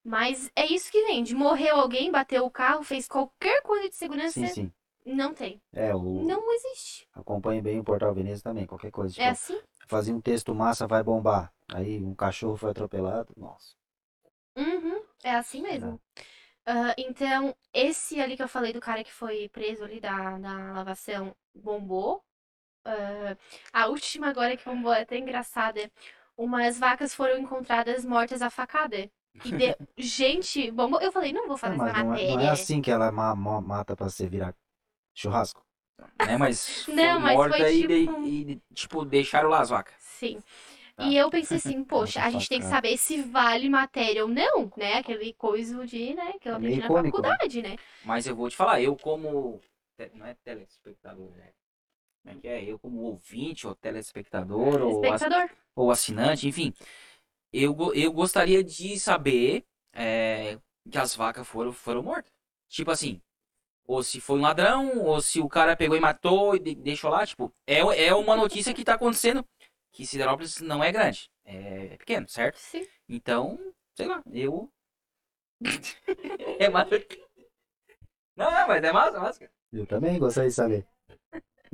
[0.04, 1.34] Mas é isso que vende.
[1.34, 4.72] Morreu alguém, bateu o carro, fez qualquer coisa de segurança, Sim, sim.
[5.06, 5.62] Não tem.
[5.72, 6.02] É, o...
[6.26, 7.08] Não existe.
[7.14, 8.66] acompanhe bem o Portal Veneza também.
[8.66, 9.14] Qualquer coisa.
[9.14, 9.60] Tipo, É assim?
[9.88, 11.52] fazia um texto massa, vai bombar.
[11.68, 13.32] Aí um cachorro foi atropelado.
[13.36, 13.76] Nossa.
[14.56, 16.00] Uhum, é assim mesmo.
[16.66, 20.72] Ah, então, esse ali que eu falei do cara que foi preso ali da, da
[20.74, 22.24] lavação bombou.
[22.84, 23.36] Ah,
[23.72, 25.90] a última agora que bombou é até engraçada.
[26.36, 29.10] Umas vacas foram encontradas mortas a facada.
[29.44, 29.76] E de...
[29.98, 31.00] gente, bombou.
[31.02, 32.22] Eu falei, não vou É, fazer mas essa não é, matéria.
[32.22, 34.54] não é assim que ela ma- mata pra você virar
[35.16, 35.64] churrasco.
[36.18, 36.36] Né?
[36.38, 39.94] Mas Não, mas morta foi e, de- tipo- e, tipo, deixaram lá as vacas.
[39.98, 40.42] Sim.
[40.96, 41.06] Tá.
[41.08, 44.72] E eu pensei assim, poxa, a gente tem que saber se vale matéria ou não,
[44.76, 44.94] né?
[44.94, 47.28] Aquele coisa de, né, que eu É aprendi na icônico, né?
[47.28, 47.76] faculdade, né?
[48.04, 49.60] Mas eu vou te falar, eu como.
[50.14, 51.52] Não é telespectador, né?
[52.22, 52.64] Como é que é?
[52.64, 55.50] Eu como ouvinte ou telespectador ou, ass- Espectador.
[55.76, 56.72] ou assinante, enfim.
[57.52, 60.58] Eu, eu gostaria de saber é,
[60.90, 62.32] que as vacas foram, foram mortas.
[62.68, 63.20] Tipo assim,
[63.86, 67.10] ou se foi um ladrão, ou se o cara pegou e matou e de- deixou
[67.10, 67.26] lá.
[67.26, 69.44] Tipo, é, é uma notícia que tá acontecendo
[69.92, 71.30] que Siderópolis não é grande.
[71.44, 72.56] É, pequeno, certo?
[72.58, 72.86] Sim.
[73.08, 73.58] Então,
[73.94, 74.70] sei lá, eu.
[76.58, 76.90] é massa.
[78.36, 79.38] Não, não, mas é massa, massa.
[79.40, 79.52] cara.
[79.72, 80.86] Eu também gostaria de saber.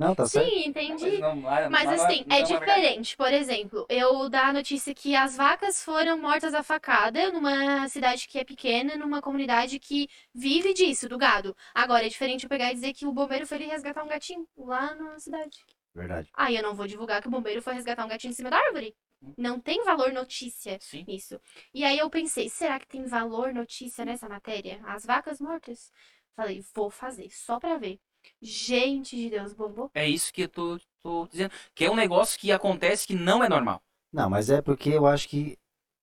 [0.03, 0.49] Não, tá certo?
[0.51, 1.05] Sim, entendi.
[1.05, 3.17] Mas, não, mas, Mas mas- assim, não é diferente.
[3.17, 8.27] Por exemplo, eu dar a notícia que as vacas foram mortas a facada numa cidade
[8.29, 11.57] que é pequena, numa comunidade que vive disso, do gado.
[11.75, 14.47] Agora, é diferente eu pegar e dizer que o bombeiro foi ali resgatar um gatinho
[14.57, 15.59] lá na cidade.
[15.95, 16.31] Verdade.
[16.35, 18.59] Aí eu não vou divulgar que o bombeiro foi resgatar um gatinho em cima da
[18.59, 18.95] árvore.
[19.37, 21.05] Não tem valor notícia Sim.
[21.07, 21.41] nisso.
[21.73, 24.81] E aí eu pensei, será que tem valor notícia nessa matéria?
[24.85, 25.93] As vacas mortas?
[26.35, 28.01] Falei, vou fazer, só pra ver.
[28.41, 29.91] Gente de Deus, bombou.
[29.95, 31.53] É isso que eu tô, tô dizendo.
[31.75, 33.83] Que é um negócio que acontece que não é normal.
[34.13, 35.59] Não, mas é porque eu acho que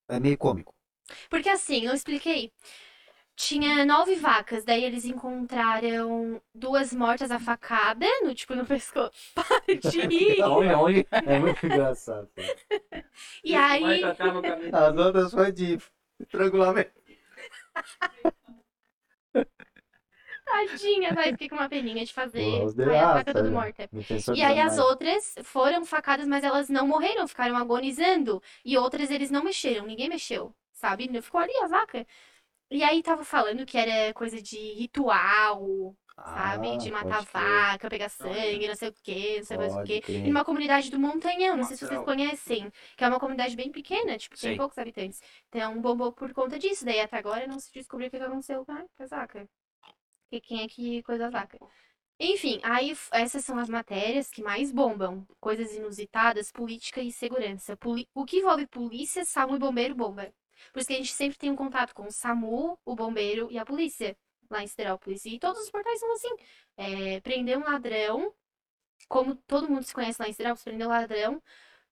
[0.08, 0.74] é meio cômico.
[1.30, 2.52] Porque assim, eu expliquei.
[3.36, 9.12] Tinha nove vacas, daí eles encontraram duas mortas a facada, no tipo no pescoço.
[9.34, 10.44] Para de rir.
[10.44, 11.08] Onde?
[11.12, 12.30] É muito engraçado.
[13.44, 15.78] E aí, As outras foi de
[16.20, 16.92] estrangulamento.
[20.50, 22.40] Tadinha, daí fiquei com uma peninha de fazer.
[22.40, 23.50] Aí a vaca desgraça, toda né?
[23.50, 23.90] morta.
[23.92, 28.42] Defensor E aí as outras foram facadas, mas elas não morreram, ficaram agonizando.
[28.64, 31.10] E outras eles não mexeram, ninguém mexeu, sabe?
[31.22, 32.06] Ficou ali a vaca.
[32.72, 36.68] E aí tava falando que era coisa de ritual, sabe?
[36.68, 39.84] Ah, de pode matar vaca, pegar sangue, não sei o quê, não sei mais o
[39.84, 40.04] quê.
[40.08, 43.72] Em uma comunidade do Montanhão, não sei se vocês conhecem, que é uma comunidade bem
[43.72, 44.58] pequena, tipo, tem Sei.
[44.58, 45.22] poucos habitantes.
[45.50, 46.86] Então, bombou por conta disso.
[46.86, 49.48] Daí até agora não se descobriu o que aconteceu com a com
[50.42, 51.58] quem é que coisa vaca.
[52.20, 55.26] Enfim, aí essas são as matérias que mais bombam.
[55.40, 57.78] Coisas inusitadas, política e segurança.
[57.78, 60.34] Poli- o que envolve polícia, SAMU e bombeiro bomba.
[60.74, 63.58] Por isso que a gente sempre tem um contato com o SAMU, o bombeiro e
[63.58, 64.18] a polícia
[64.50, 65.26] lá em Siderópolis.
[65.26, 66.30] E todos os portais são assim.
[66.78, 68.34] É, prender um ladrão,
[69.08, 71.42] como todo mundo se conhece lá em Siderópolis, prender um ladrão.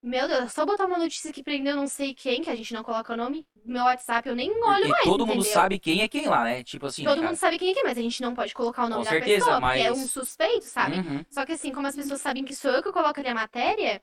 [0.08, 2.74] Meu Deus, é só botar uma notícia que prendeu não sei quem, que a gente
[2.74, 3.46] não coloca o nome.
[3.66, 5.54] Meu WhatsApp eu nem olho Porque mais, todo mundo entendeu?
[5.54, 6.64] sabe quem é quem lá, né?
[6.64, 7.36] Tipo assim, Todo né, mundo cara?
[7.36, 9.46] sabe quem é quem, mas a gente não pode colocar o nome Com da certeza,
[9.46, 10.98] pessoa, porque é mas- um suspeito, sabe?
[11.00, 11.26] Uhum.
[11.30, 14.02] Só que assim, como as pessoas sabem que sou eu que coloco ali a matéria,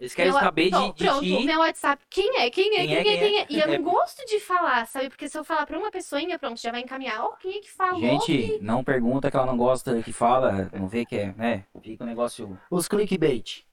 [0.00, 1.44] Eles querem meu- saber de, de pronto, ti.
[1.44, 3.76] meu WhatsApp, quem é, quem é, quem, é, quem é, E eu É.
[3.78, 5.10] não gosto de falar, sabe?
[5.10, 7.22] Porque se eu falar pra uma pessoinha, pronto, já vai encaminhar.
[7.22, 8.00] Ó, quem é que falou?
[8.00, 11.66] Gente, não pergunta que ela não gosta que fala, não vê que é, né?
[11.82, 12.58] Fica um negócio.
[12.70, 13.66] Os clickbait.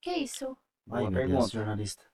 [0.00, 0.56] Que isso?
[0.90, 1.48] Ai, Boa meu Deus, pergunta.
[1.48, 2.04] jornalista.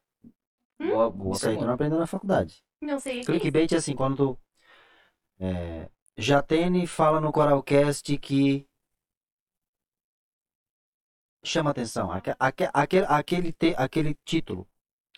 [0.80, 0.88] Hum?
[0.90, 1.66] Boa, boa Isso aí tu pergunta.
[1.66, 2.64] não aprendeu na faculdade.
[2.80, 3.24] Não sei.
[3.24, 4.38] Clickbait é assim, quando tu.
[5.38, 8.68] É, Jatene fala no Coralcast que.
[11.44, 12.10] Chama atenção.
[12.10, 14.66] Aque- aque- Aquele, aquele, te- aquele título.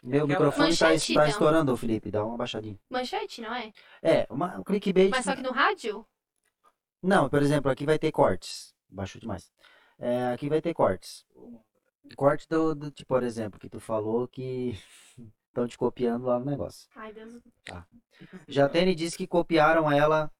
[0.02, 1.30] Meu Aquela- microfone tá, Manchete, tá então.
[1.30, 2.10] estourando, Felipe.
[2.10, 2.78] Dá uma baixadinha.
[2.90, 3.72] Manchete, não é?
[4.02, 5.10] É, uma, um clickbait.
[5.10, 6.06] Mas só que no rádio?
[7.02, 8.74] Não, por exemplo, aqui vai ter cortes.
[8.88, 9.50] Baixou demais.
[9.98, 11.24] É, aqui vai ter cortes.
[12.14, 14.72] Corte do, do tipo, por exemplo, que tu falou que
[15.48, 16.88] estão te copiando lá no negócio.
[16.94, 17.40] Ai, Deus.
[18.48, 20.30] Jatene disse que copiaram ela.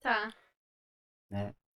[0.00, 0.32] Tá.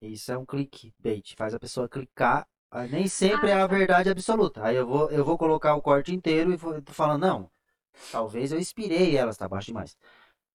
[0.01, 1.35] Isso é um clickbait.
[1.37, 2.47] Faz a pessoa clicar.
[2.71, 3.75] ah, Nem sempre é Ah, a tá.
[3.75, 4.65] verdade absoluta.
[4.65, 7.51] Aí eu vou, eu vou colocar o corte inteiro e vou, tô falando, não.
[8.11, 9.97] Talvez eu inspirei elas, tá baixo demais.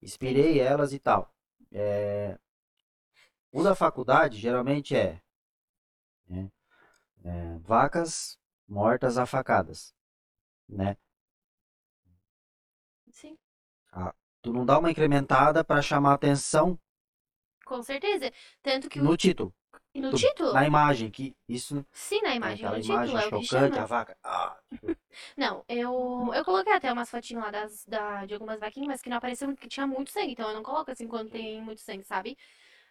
[0.01, 1.33] Inspirei elas e tal.
[1.71, 2.37] É,
[3.51, 5.21] O da faculdade geralmente é,
[6.27, 6.49] né,
[7.23, 9.93] é, vacas mortas a facadas,
[10.69, 10.97] né?
[13.11, 13.37] Sim.
[14.41, 16.77] Tu não dá uma incrementada para chamar atenção
[17.65, 18.31] Com certeza.
[18.61, 19.17] Tanto que no o...
[19.17, 19.53] título,
[19.95, 20.53] no tu- título?
[20.53, 22.65] na imagem, que isso Sim, na imagem.
[22.65, 24.17] aquela No imagem é chocante, a vaca.
[24.23, 24.59] ah,
[25.37, 29.09] Não, eu, eu coloquei até umas fotinhas lá das, da, de algumas vaquinhas, mas que
[29.09, 32.03] não apareceu que tinha muito sangue, então eu não coloco assim quando tem muito sangue,
[32.03, 32.37] sabe?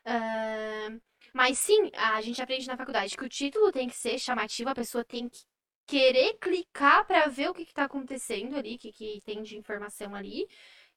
[0.06, 1.00] Ahn,
[1.38, 4.74] mas sim, a gente aprende na faculdade que o título tem que ser chamativo, a
[4.74, 5.40] pessoa tem que
[5.86, 9.56] querer clicar pra ver o que, que tá acontecendo ali, o que, que tem de
[9.56, 10.46] informação ali,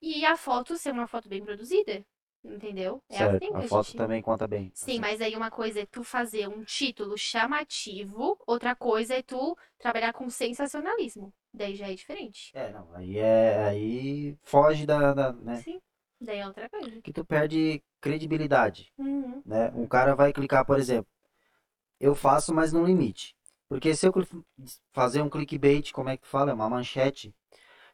[0.01, 2.03] e a foto ser uma foto bem produzida,
[2.43, 3.01] entendeu?
[3.09, 3.97] É certo, assim a a foto gente...
[3.97, 4.71] também conta bem.
[4.73, 9.21] Sim, Assim, mas aí uma coisa é tu fazer um título chamativo, outra coisa é
[9.21, 11.31] tu trabalhar com sensacionalismo.
[11.53, 12.51] Daí já é diferente.
[12.53, 15.79] É, não, aí é, aí foge da, da, né, Sim,
[16.21, 17.01] daí é outra coisa.
[17.01, 19.41] que tu perde credibilidade, Uhum.
[19.45, 19.71] né?
[19.75, 21.11] Um cara vai clicar, por exemplo,
[21.99, 23.35] eu faço, mas no limite.
[23.69, 24.13] Porque se eu
[24.91, 26.51] fazer um clickbait, como é que tu fala?
[26.51, 27.33] É uma manchete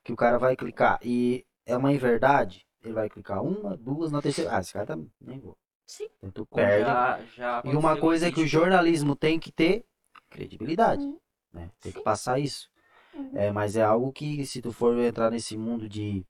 [0.04, 4.22] que o cara vai clicar e é uma inverdade, ele vai clicar uma, duas, na
[4.22, 5.58] terceira, ah, esse cara tá, nem vou.
[5.86, 6.08] Sim.
[6.18, 6.86] Então tu perde.
[6.86, 9.86] já- já E uma coisa é que o jornalismo tem que ter
[10.30, 11.20] credibilidade, Uhum.
[11.54, 11.70] né?
[11.82, 12.04] Tem que Sim.
[12.04, 12.70] passar isso.
[13.14, 13.32] Uhum.
[13.36, 16.26] É, mas é algo que se tu for entrar nesse mundo de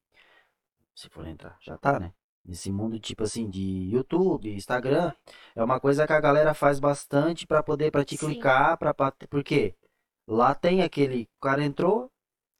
[0.98, 2.14] se for entrar, já tá, né?
[2.46, 5.14] Nesse mundo tipo assim de YouTube, Instagram,
[5.56, 8.26] é uma coisa que a galera faz bastante pra poder para te Sim.
[8.26, 8.94] clicar, para
[9.30, 9.76] porque
[10.28, 12.10] lá tem aquele o cara entrou,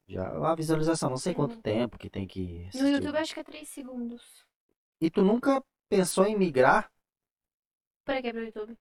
[0.08, 1.62] já a visualização, não sei quanto Uhum.
[1.62, 2.92] tempo que tem que No assistir.
[2.94, 4.22] YouTube acho que é 3 segundos.
[5.00, 6.90] E tu nunca pensou em migrar
[8.04, 8.74] Pra que pro YouTube?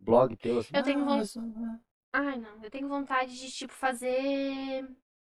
[0.00, 0.74] blog teu assim?
[0.74, 1.80] Eu tenho "Ah, von- mas, ah,
[2.12, 2.64] Ai, não.
[2.64, 4.84] Eu tenho vontade de, tipo, fazer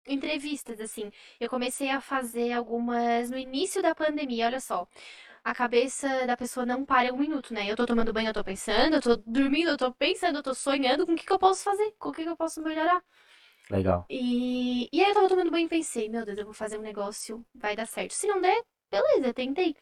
[0.07, 1.11] entrevistas, assim.
[1.39, 4.87] Eu comecei a fazer algumas no início da pandemia, olha só.
[5.45, 7.71] A cabeça da pessoa não para um minuto, né?
[7.71, 10.55] Eu tô tomando banho, eu tô pensando, eu tô dormindo, eu tô pensando, eu tô
[10.55, 13.03] sonhando com o que que eu posso fazer, com o que que eu posso melhorar.
[13.71, 14.05] Legal.
[14.09, 16.83] E, e aí eu tava tomando banho e pensei, meu Deus, eu vou fazer um
[16.83, 18.13] negócio, vai dar certo.
[18.13, 19.77] Se não der, beleza, tentei.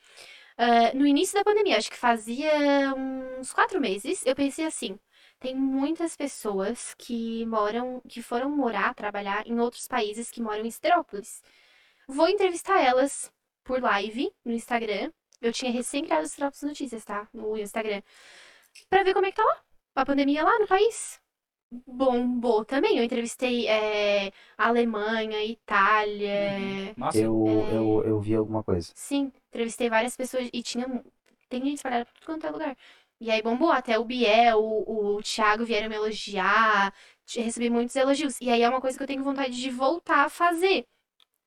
[0.58, 4.98] Ah, no início da pandemia, acho que fazia uns quatro meses, eu pensei assim,
[5.40, 10.70] tem muitas pessoas que moram, que foram morar, trabalhar em outros países que moram em
[10.70, 11.42] Siderópolis.
[12.08, 13.30] Vou entrevistar elas
[13.64, 15.12] por live no Instagram.
[15.40, 17.28] Eu tinha recém criado os Siderópolis Notícias, tá?
[17.32, 18.02] No Instagram.
[18.88, 19.60] Pra ver como é que tá lá.
[19.94, 21.20] A pandemia lá no país.
[21.86, 22.96] Bombou também.
[22.98, 26.94] Eu entrevistei é, Alemanha, Itália.
[26.96, 27.74] Nossa, Eu, É.
[27.76, 28.90] eu, eu vi alguma coisa.
[28.94, 30.86] Sim, entrevistei várias pessoas e tinha.
[31.48, 32.76] Tem gente espalhada por tudo quanto é lugar.
[33.20, 36.94] E aí bombou, até o Biel, o, o Thiago vieram me elogiar,
[37.36, 38.40] recebi muitos elogios.
[38.40, 40.86] E aí é uma coisa que eu tenho vontade de voltar a fazer.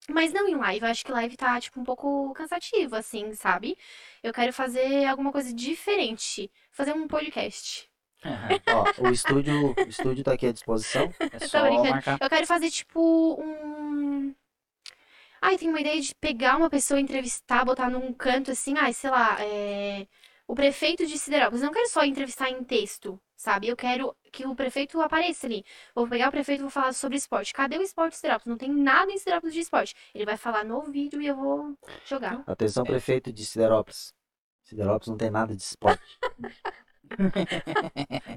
[0.09, 3.77] Mas não em live, eu acho que live tá, tipo, um pouco cansativo, assim, sabe?
[4.23, 6.51] Eu quero fazer alguma coisa diferente.
[6.71, 7.89] Fazer um podcast.
[9.01, 11.13] Ó, o estúdio, o estúdio tá aqui à disposição.
[11.19, 12.17] é só marcar.
[12.19, 14.33] Eu quero fazer, tipo, um.
[15.41, 19.09] Ai, tem uma ideia de pegar uma pessoa, entrevistar, botar num canto assim, ai, sei
[19.09, 20.07] lá, é...
[20.51, 21.61] o prefeito de Siderópolis.
[21.61, 23.69] Eu não quero só entrevistar em texto, sabe?
[23.69, 25.63] Eu quero que o prefeito apareça ali.
[25.95, 27.53] Vou pegar o prefeito e vou falar sobre esporte.
[27.53, 28.47] Cadê o esporte de Siderópolis?
[28.47, 29.95] Não tem nada em Siderópolis de esporte.
[30.13, 32.43] Ele vai falar no vídeo e eu vou jogar.
[32.45, 34.13] Atenção, prefeito de Siderópolis.
[34.65, 36.03] Siderópolis não tem nada de esporte.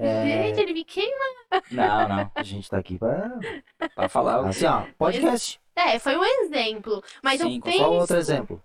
[0.01, 1.25] É, Gente, ele me queima.
[1.71, 2.31] Não, não.
[2.35, 3.31] a gente tá aqui pra.
[3.95, 5.61] Pra falar Assim, ó, podcast.
[5.77, 7.01] É, foi um exemplo.
[7.23, 7.79] Mas Sim, eu qual penso.
[7.79, 8.61] Qual outro exemplo?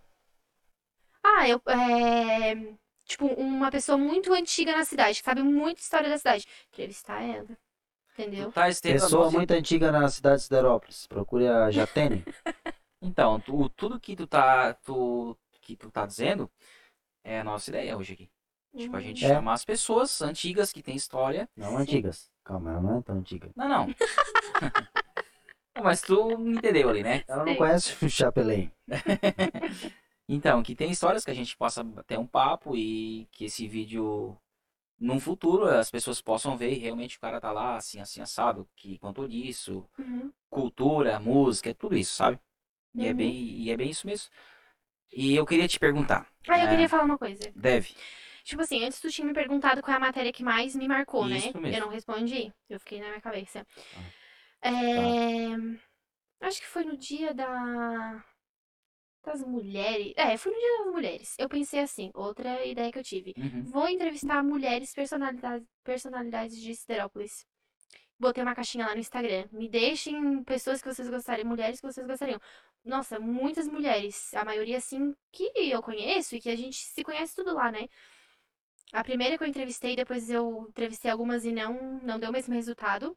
[1.23, 1.61] Ah, eu.
[1.67, 2.73] É...
[3.10, 6.45] Tipo, uma pessoa muito antiga na cidade, que sabe muita história da cidade.
[6.72, 7.47] Entrevistar ela.
[8.14, 8.51] Entendeu?
[8.51, 11.07] Tá Pessoa muito antiga na cidade de Siderópolis.
[11.07, 12.24] Procure a Jatene.
[13.01, 16.51] Então, tu- tudo que tu tá, tu, que tu tá dizendo
[17.24, 18.30] é a nossa ideia hoje aqui.
[18.76, 19.30] Tipo, a gente É.
[19.30, 21.47] chamar as pessoas antigas que têm história.
[21.55, 22.30] Não antigas.
[22.43, 23.49] Calma, ela não é tão antiga.
[23.55, 23.88] Não, não.
[25.82, 27.24] Mas tu me entendeu ali, né?
[27.26, 27.57] Ela não Sim.
[27.57, 28.70] conhece o Chapelin.
[30.30, 34.38] Então, que tem histórias que a gente possa ter um papo e que esse vídeo,
[34.99, 38.69] num futuro, as pessoas possam ver e realmente o cara tá lá, assim, assim, assado,
[38.75, 40.32] que contou disso, Uhum.
[40.49, 42.39] cultura, música, tudo isso, sabe?
[42.95, 43.17] E é Uhum.
[43.17, 44.30] bem, e é bem isso mesmo.
[45.11, 46.69] E eu queria te perguntar, Ah, eu É.
[46.69, 47.51] queria falar uma coisa.
[47.55, 47.95] deve,
[48.43, 51.25] Tipo assim, antes tu tinha me perguntado qual é a matéria que mais me marcou,
[51.27, 51.38] né?
[51.38, 51.77] Isso mesmo.
[51.77, 52.51] Eu não respondi.
[52.69, 53.65] Eu fiquei na minha cabeça.
[53.75, 54.01] Tá.
[54.63, 55.80] É...
[56.41, 58.23] Acho que foi no dia da...
[59.30, 60.13] das mulheres.
[60.15, 61.36] É, foi no dia das mulheres.
[61.38, 63.34] Eu pensei assim, outra ideia que eu tive.
[63.38, 63.63] Uhum.
[63.65, 67.45] Vou entrevistar mulheres personalidades, personalidades de Siderópolis.
[68.19, 69.47] Botei uma caixinha lá no Instagram.
[69.51, 72.39] Me deixem pessoas que vocês gostariam, mulheres que vocês gostariam.
[72.84, 74.34] Nossa, muitas mulheres.
[74.34, 77.88] A maioria, assim, que eu conheço e que a gente se conhece tudo lá, né?
[78.91, 82.53] A primeira que eu entrevistei, depois eu entrevistei algumas e não, não deu o mesmo
[82.55, 83.15] resultado.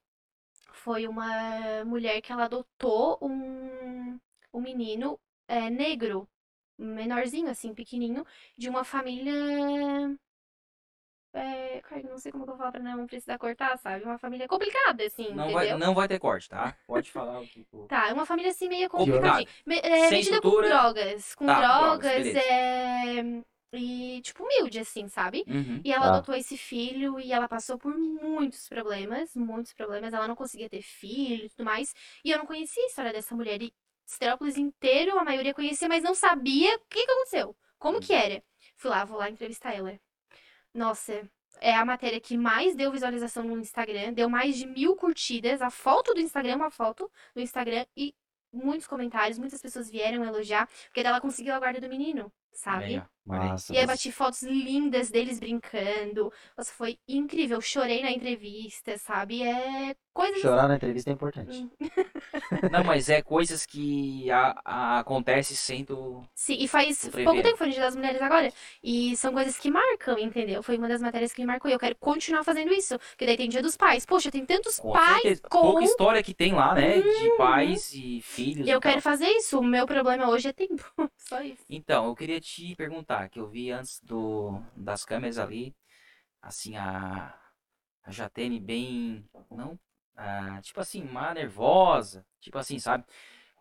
[0.72, 4.18] Foi uma mulher que ela adotou um,
[4.52, 5.18] um menino
[5.52, 6.28] é, negro,
[6.78, 8.24] menorzinho, assim, pequenininho,
[8.56, 9.32] de uma família.
[11.34, 14.04] É, cara, não sei como que eu vou falar pra não precisar cortar, sabe?
[14.04, 15.52] Uma família complicada, assim, Não entendeu?
[15.52, 16.76] vai, não vai ter corte, tá?
[16.86, 17.64] Pode falar o que.
[17.88, 19.48] Tá, é uma família assim meio complicadinha.
[19.66, 21.34] Me- É, Sem metida com drogas.
[21.34, 23.42] Com Tá, drogas, drogas, é.
[23.74, 25.44] E, tipo, humilde, assim, sabe?
[25.48, 25.80] Uhum.
[25.82, 26.14] E ela Tá.
[26.16, 30.12] adotou esse filho e ela passou por muitos problemas, muitos problemas.
[30.12, 31.94] Ela não conseguia ter filho e tudo mais.
[32.22, 33.62] E eu não conhecia a história dessa mulher.
[33.62, 33.72] E
[34.06, 37.56] Esterópolis inteiro, a maioria conhecia, mas não sabia o que, que aconteceu.
[37.78, 38.42] Como que era.
[38.76, 39.98] Fui lá, vou lá entrevistar ela.
[40.74, 41.28] Nossa,
[41.60, 44.12] é a matéria que mais deu visualização no Instagram.
[44.12, 45.62] Deu mais de mil curtidas.
[45.62, 47.84] A foto do Instagram, uma foto do Instagram.
[47.96, 48.14] E
[48.52, 50.68] muitos comentários, muitas pessoas vieram elogiar.
[50.86, 52.86] Porque ela conseguiu a guarda do menino, sabe?
[52.86, 53.08] Legal.
[53.24, 53.72] Massa.
[53.72, 56.32] E aí bati fotos lindas deles brincando.
[56.56, 57.60] Nossa, foi incrível.
[57.60, 59.42] Chorei na entrevista, sabe?
[59.42, 60.40] É coisas.
[60.40, 61.68] Chorar na entrevista é importante.
[62.70, 65.54] Não, mas é coisas que a, a, acontece
[65.84, 66.22] tu...
[66.34, 68.52] Sim, e faz pouco tempo, foi no Dia das Mulheres agora.
[68.82, 70.62] E são coisas que marcam, entendeu?
[70.62, 71.70] Foi uma das matérias que me marcou.
[71.70, 72.98] E eu quero continuar fazendo isso.
[72.98, 74.04] Porque daí tem Dia dos Pais.
[74.04, 75.42] Poxa, tem tantos Com pais certeza.
[75.48, 75.60] com.
[75.60, 77.00] Pouca história que tem lá, né?
[77.00, 79.02] De pais e filhos Eu e quero tal.
[79.02, 79.58] fazer isso.
[79.58, 80.84] O meu problema hoje é tempo.
[81.16, 81.64] Só isso.
[81.70, 85.74] Então, eu queria te perguntar, que eu vi antes do, das câmeras ali,
[86.40, 87.34] assim, a,
[88.04, 89.78] a Jatene bem, não,
[90.16, 93.04] ah, tipo assim, má nervosa, tipo assim, sabe?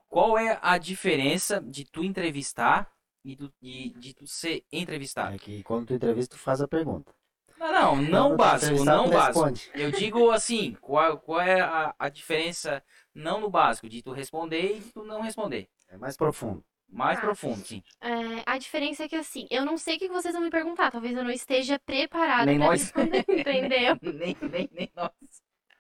[0.08, 2.91] Qual é a diferença de tu entrevistar
[3.24, 5.36] e do, de, de tu ser entrevistado?
[5.36, 7.14] É que quando tu entrevista, tu faz a pergunta.
[7.58, 9.45] Não, não, não Quando básico, não básico.
[9.45, 9.72] responde.
[9.76, 12.84] Eu digo assim, qual, qual é a, a diferença,
[13.14, 15.70] não no básico, de tu responder e de tu não responder?
[15.88, 16.64] É mais profundo.
[16.92, 17.22] Mais Ah.
[17.22, 17.82] profundo, sim.
[18.02, 20.92] É, a diferença é que, assim, eu não sei o que vocês vão me perguntar.
[20.92, 22.82] Talvez eu não esteja preparada Nem pra nós.
[22.82, 23.98] responder, entendeu?
[24.02, 25.12] nem, nem, nem nós.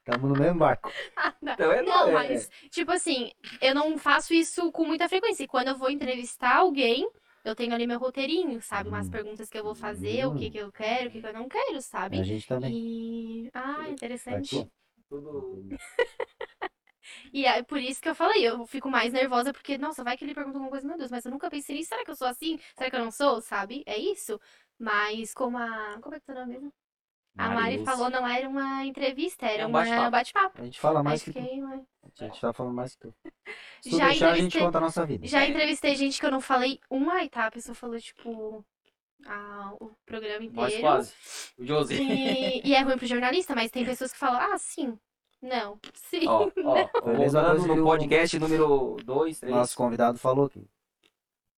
[0.05, 0.91] Tamo no mesmo barco.
[1.43, 3.31] Então é Não, é- mas, tipo assim,
[3.61, 5.43] eu não faço isso com muita frequência.
[5.43, 7.09] E quando eu vou entrevistar alguém,
[7.43, 8.89] eu tenho ali meu roteirinho, sabe?
[8.89, 9.11] Umas Hum.
[9.11, 11.47] perguntas que eu vou fazer, o que que eu quero, o que que eu não
[11.49, 12.23] quero, A sabe?
[12.23, 12.73] gente também.
[12.73, 13.49] E.
[13.53, 14.55] Ah, interessante.
[14.59, 14.71] Aqui.
[15.09, 15.67] tudo.
[17.33, 20.23] E é por isso que eu falei, eu fico mais nervosa, porque, nossa, vai que
[20.25, 21.89] ele pergunta alguma coisa, meu Deus, mas eu nunca pensei nisso.
[21.89, 22.59] Será que eu sou assim?
[22.77, 23.41] Será que eu não sou?
[23.41, 23.83] Sabe?
[23.85, 24.39] É isso.
[24.79, 25.97] Mas como a.
[26.01, 26.73] Como é que tá o nome mesmo?
[27.37, 30.11] A Mari falou, não era uma entrevista, era É um uma bate-papo.
[30.11, 30.61] bate-papo.
[30.61, 31.39] A gente fala mais que tu.
[31.39, 31.81] fiquei, mas-
[32.19, 33.13] A gente tá falando mais que tu.
[33.81, 35.25] Se tu Já deixar, a gente entrevistei- conta a nossa vida.
[35.27, 38.65] Já entrevistei gente que eu não falei uma etapa, a pessoa falou, tipo,
[39.25, 40.81] a- o programa Nós inteiro.
[40.81, 41.13] quase.
[41.57, 42.01] O Josi.
[42.03, 44.99] E, e é ruim pro jornalista, mas tem pessoas que falam, ah, sim,
[45.41, 46.27] não, sim.
[46.27, 49.55] Ó, ó, a mesma voltando coisa que no o- podcast número 2, 3.
[49.55, 50.65] Nosso convidado falou que.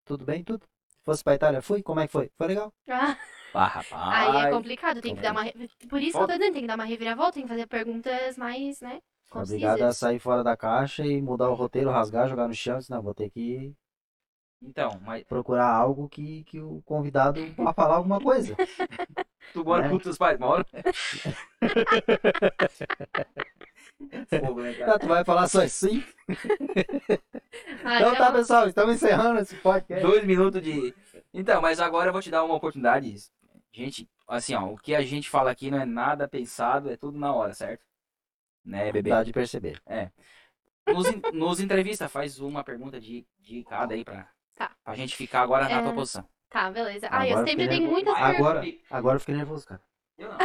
[0.06, 0.66] Tudo bem, tudo.
[1.04, 1.82] Fosse pra Itália, fui?
[1.84, 2.32] Como é que foi?
[2.38, 2.74] Foi legal.
[2.90, 3.18] Ah,
[3.54, 4.36] Ah, rapaz.
[4.36, 5.44] aí é complicado, tem que dar uma.
[5.44, 7.68] re- Por isso que eu tô dizendo, tem que dar uma reviravolta, tem que fazer
[7.68, 9.02] perguntas mais, né?
[9.32, 9.98] Obrigado a Concisas.
[9.98, 12.78] sair fora da caixa e mudar o roteiro, rasgar, jogar no chão.
[12.78, 13.74] Disse, Não, vou ter que
[14.62, 18.56] Então, mas procurar algo que, que o convidado vá falar alguma coisa.
[19.52, 19.90] tu mora Né?
[19.90, 20.66] com teus pais, mora?
[24.12, 24.26] Né?
[24.86, 26.04] Ah, tu vai falar só assim?
[27.84, 30.06] Ah, Então tá, pessoal, estamos encerrando esse podcast.
[30.06, 30.94] Dois minutos de.
[31.34, 33.16] Então, mas agora eu vou te dar uma oportunidade.
[33.72, 37.18] Gente, assim, ó, o que a gente fala aqui não é nada pensado, é tudo
[37.20, 37.84] na hora, certo?
[38.66, 39.10] Né, bebê?
[39.10, 39.82] Dá de perceber.
[40.88, 44.72] Nos, en- nos entrevista, faz uma pergunta de, de cada aí pra, Tá.
[44.84, 45.82] pra gente ficar agora na É.
[45.84, 46.28] tua posição.
[46.50, 47.08] Tá, beleza.
[47.12, 47.92] Ah, eu Agora sempre tenho nervoso.
[47.92, 48.40] muitas perguntas.
[48.40, 49.82] Agora, agora eu fiquei nervoso, cara.
[50.18, 50.38] Eu não.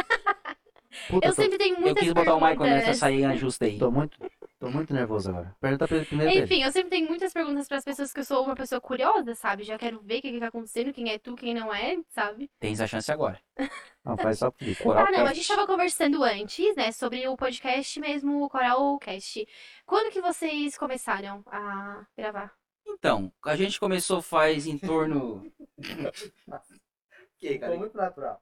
[1.07, 2.97] Puta, Eu tô, sempre tenho Eu muitas quis botar o Michael nessa perguntas.
[2.97, 3.77] saia justa aí.
[3.79, 4.17] tô muito,
[4.59, 5.55] tô muito nervoso agora.
[5.59, 6.43] Pergunta pra ele primeiro.
[6.43, 9.33] Enfim, eu sempre tenho muitas perguntas para as pessoas que eu sou uma pessoa curiosa,
[9.35, 9.63] sabe?
[9.63, 12.49] Já quero ver o que, que tá acontecendo, quem é tu, quem não é, sabe?
[12.59, 13.39] Tens a chance agora.
[14.05, 14.81] Não, faz só pro Felipe.
[14.81, 15.35] Coral ah, não, a Cast.
[15.35, 19.45] gente tava conversando antes, né, sobre o podcast mesmo, o Coralcast.
[19.85, 22.51] Quando que vocês começaram a gravar?
[22.87, 25.51] Então, a gente começou faz em torno.
[27.37, 27.77] que, cara?
[27.77, 28.41] muito natural.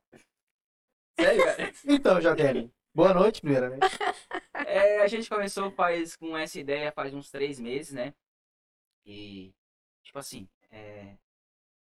[1.20, 1.72] Sério, cara?
[1.86, 3.98] Então, Jadene, boa noite, primeiramente.
[4.66, 8.14] É, a gente começou faz com essa ideia faz uns três meses, né?
[9.06, 9.54] E,
[10.04, 11.18] tipo assim, é.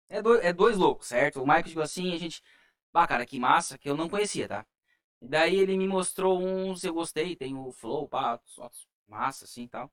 [0.09, 1.41] É, do- é dois loucos, certo?
[1.41, 2.41] O Michael chegou assim, a gente.
[2.93, 4.65] Ah, cara, que massa, que eu não conhecia, tá?
[5.21, 8.69] Daí ele me mostrou uns, eu gostei, tem o Flow, pá, só
[9.07, 9.91] massa, assim e tal.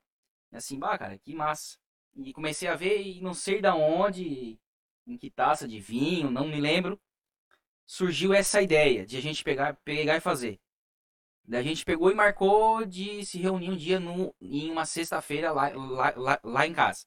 [0.52, 1.78] E assim, bah, cara, que massa.
[2.16, 4.58] E comecei a ver e não sei da onde,
[5.06, 7.00] em que taça de vinho, não me lembro.
[7.90, 10.60] Surgiu essa ideia de a gente pegar, pegar e fazer.
[11.44, 15.50] Daí a gente pegou e marcou de se reunir um dia no, em uma sexta-feira
[15.50, 17.04] lá, lá, lá, lá em casa.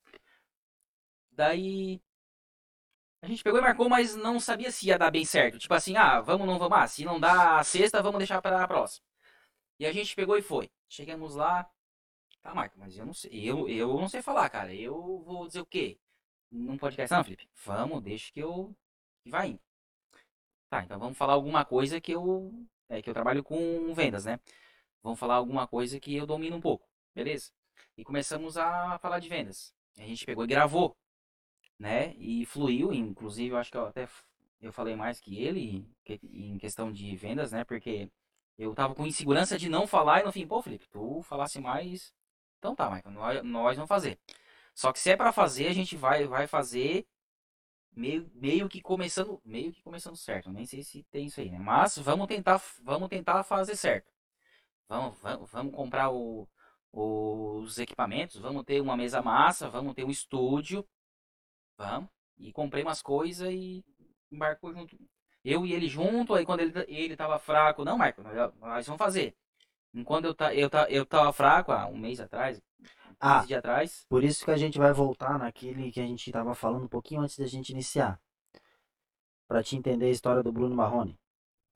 [1.31, 2.01] Daí
[3.21, 5.57] a gente pegou e marcou, mas não sabia se ia dar bem certo.
[5.57, 6.77] Tipo assim, ah, vamos, não vamos.
[6.77, 9.05] Ah, se não dá a sexta, vamos deixar para a próxima.
[9.79, 10.69] E a gente pegou e foi.
[10.89, 11.65] Chegamos lá.
[12.41, 13.31] Tá, Marco, mas eu não sei.
[13.31, 14.75] Eu, eu não sei falar, cara.
[14.75, 15.97] Eu vou dizer o quê?
[16.51, 17.47] Não podcast não, Felipe?
[17.63, 18.75] Vamos, deixa que eu.
[19.23, 19.72] que vai indo.
[20.73, 22.51] Tá, então vamos falar alguma coisa que eu.
[22.89, 24.39] É que eu trabalho com vendas, né?
[25.03, 27.51] Vamos falar alguma coisa que eu domino um pouco, beleza?
[27.95, 29.71] E começamos a falar de vendas.
[29.99, 30.97] A gente pegou e gravou,
[31.77, 32.15] né?
[32.17, 34.07] E fluiu, inclusive eu acho que eu até
[34.59, 35.87] eu falei mais que ele
[36.23, 37.63] em questão de vendas, né?
[37.63, 38.09] Porque
[38.57, 42.11] eu tava com insegurança de não falar e no fim, pô, Felipe, tu falasse mais.
[42.57, 44.17] Então tá, Michael, nós, nós vamos fazer.
[44.73, 47.05] Só que se é pra fazer, a gente vai vai fazer
[47.95, 50.51] meio, meio que começando, meio que começando certo.
[50.51, 51.59] Nem sei se tem isso aí, né?
[51.59, 54.11] Mas vamos tentar, vamos tentar fazer certo.
[54.87, 56.47] Vamos, vamos, vamos comprar o,
[56.91, 60.85] os equipamentos, vamos ter uma mesa massa, vamos ter um estúdio.
[61.77, 62.09] Vamos.
[62.37, 63.83] E comprei umas coisas e
[64.31, 64.97] embarcou junto.
[65.43, 69.35] Eu e ele junto, aí quando ele, ele tava fraco, não, Marco, nós, vamos fazer.
[69.93, 74.05] Enquanto eu, ta, eu, eu tava fraco, há um mês atrás, 15 Ah, dias atrás,
[74.09, 77.21] por isso que a gente vai voltar naquele que a gente tava falando um pouquinho
[77.21, 78.19] antes da gente iniciar.
[79.47, 81.17] Pra te entender a história do Bruno Marrone.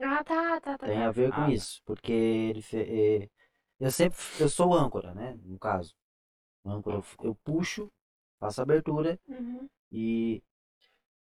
[0.01, 0.87] Ah, tá, tá, tá.
[0.87, 1.07] Tem tá.
[1.07, 1.51] a ver com Ah, tá.
[1.51, 2.77] isso, porque ele fe...
[2.77, 3.29] eh,
[3.79, 5.37] eu sempre eu sou âncora, né?
[5.43, 5.95] No caso,
[6.63, 7.91] O âncora eu, eu puxo,
[8.39, 9.67] faço a abertura Uhum.
[9.91, 10.43] e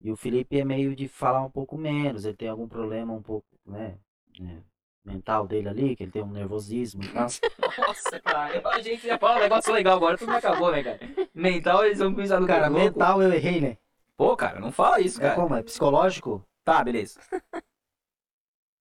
[0.02, 3.22] e o Felipe é meio de falar um pouco menos, ele tem algum problema um
[3.24, 3.98] pouco, né,
[4.40, 4.64] né,
[5.06, 7.28] mental dele ali, que ele tem um nervosismo e tal.
[7.88, 11.00] Nossa, cara, a gente ia falar um negócio legal agora, tudo acabou, né, cara?
[11.34, 12.84] Mental, eles vão pensar no Cara, louco.
[12.84, 13.78] mental eu errei, né?
[14.18, 15.36] Pô, cara, não fala isso, É cara.
[15.36, 15.56] como?
[15.56, 16.44] É psicológico?
[16.64, 17.20] Tá, beleza.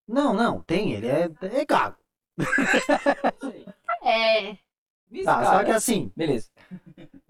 [0.07, 1.97] Não, não, tem, ele é, é gago.
[4.03, 4.57] É.
[5.23, 6.49] Tá, só que assim, Beleza.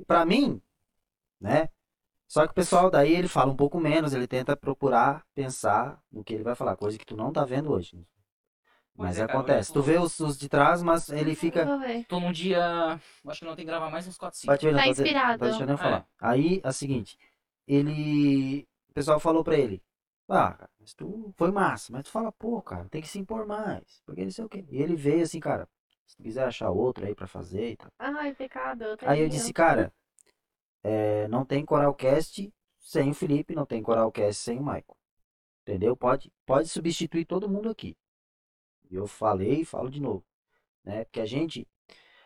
[0.07, 0.61] pra mim,
[1.39, 1.69] né?
[2.27, 6.23] Só que o pessoal daí ele fala um pouco menos, ele tenta procurar pensar no
[6.23, 8.03] que ele vai falar, coisa que tu não tá vendo hoje.
[8.97, 9.69] Mas é, cara, acontece.
[9.71, 11.65] eu Tu vê os, os de trás, mas ele fica.
[12.07, 12.99] Tô num dia.
[13.27, 14.51] Acho que não tem que gravar mais uns 4, 5.
[14.51, 15.39] Bate o olho, Tá não inspirado.
[15.39, 15.77] Tô deixando eu É.
[15.77, 16.07] falar.
[16.19, 17.17] Aí, é o seguinte.
[17.67, 18.67] Ele.
[18.89, 19.81] O pessoal falou pra ele.
[20.29, 21.91] Ah, cara, mas tu foi massa.
[21.91, 24.01] Mas tu fala, pô, cara, tem que se impor mais.
[24.05, 24.65] Porque não sei o quê.
[24.69, 25.67] E ele veio assim, cara.
[26.07, 27.89] Se tu quiser achar outro aí pra fazer e tal.
[27.99, 28.85] Ai, pecado.
[29.01, 29.91] Aí eu disse, cara,
[30.83, 34.95] é, não tem Coralcast sem o Felipe, não tem Coralcast sem o Michael.
[35.63, 35.97] Entendeu?
[35.97, 37.97] Pode, pode substituir todo mundo aqui.
[38.89, 40.23] E eu falei e falo de novo.
[40.83, 41.03] Né?
[41.05, 41.67] Porque a gente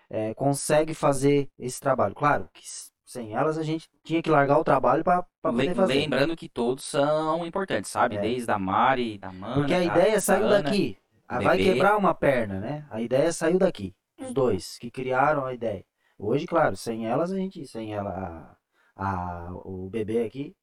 [0.09, 2.13] é, consegue fazer esse trabalho.
[2.15, 2.61] Claro que
[3.05, 5.93] sem elas a gente tinha que largar o trabalho para poder fazer.
[5.93, 8.17] Lembrando que todos são importantes, sabe?
[8.17, 8.21] É.
[8.21, 9.55] Desde a Mari, da Mana.
[9.55, 10.63] Porque a ideia saiu da Ana.
[10.63, 10.97] daqui.
[11.31, 12.87] Do Vai quebrar uma perna, né?
[12.89, 13.95] A ideia saiu daqui.
[14.19, 14.33] Os Uhum.
[14.33, 15.85] dois que criaram a ideia.
[16.17, 18.57] Hoje, claro, sem elas a gente, sem ela,
[18.95, 19.05] a,
[19.47, 20.55] a- o bebê aqui,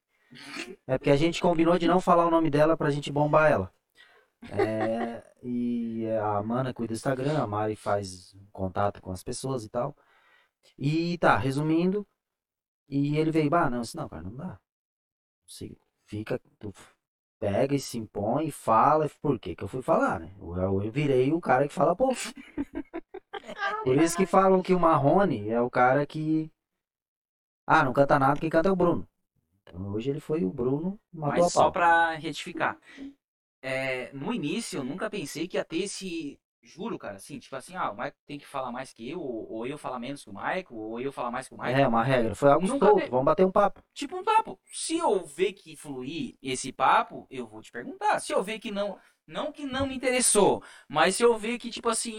[0.85, 3.71] é porque a gente combinou de não falar o nome dela pra gente bombar ela.
[4.51, 9.69] É, e a Mana cuida do Instagram, a Mari faz contato com as pessoas e
[9.69, 9.95] tal.
[10.77, 12.07] E tá, resumindo,
[12.89, 14.59] e ele veio, bah, não, isso não, cara, não dá.
[15.47, 16.73] Você fica, tu
[17.39, 20.33] pega e se impõe e fala, por quê que eu fui falar, né?
[20.39, 22.15] Eu, eu virei o cara que fala pouco.
[23.83, 26.51] Por isso que falam que o Marrone é o cara que.
[27.65, 29.07] Ah, não canta nada, quem canta é o Bruno.
[29.63, 31.71] Então hoje ele foi o Bruno, matou Mas só pau.
[31.71, 32.77] pra retificar.
[33.61, 36.39] É, no início eu nunca pensei que ia ter esse.
[36.61, 39.49] Juro, cara, assim, tipo assim, ah, o Michael tem que falar mais que eu, ou,
[39.49, 41.77] ou eu falar menos que o Michael, ou eu falar mais que o Michael.
[41.79, 42.35] É, uma regra.
[42.35, 43.09] Foi algo solto, teve.
[43.09, 43.81] vamos bater um papo.
[43.93, 44.59] Tipo um papo.
[44.65, 48.19] Se eu ver que fluir esse papo, eu vou te perguntar.
[48.19, 48.99] Se eu ver que não.
[49.25, 52.15] Não que não me interessou, mas se eu ver que, tipo assim,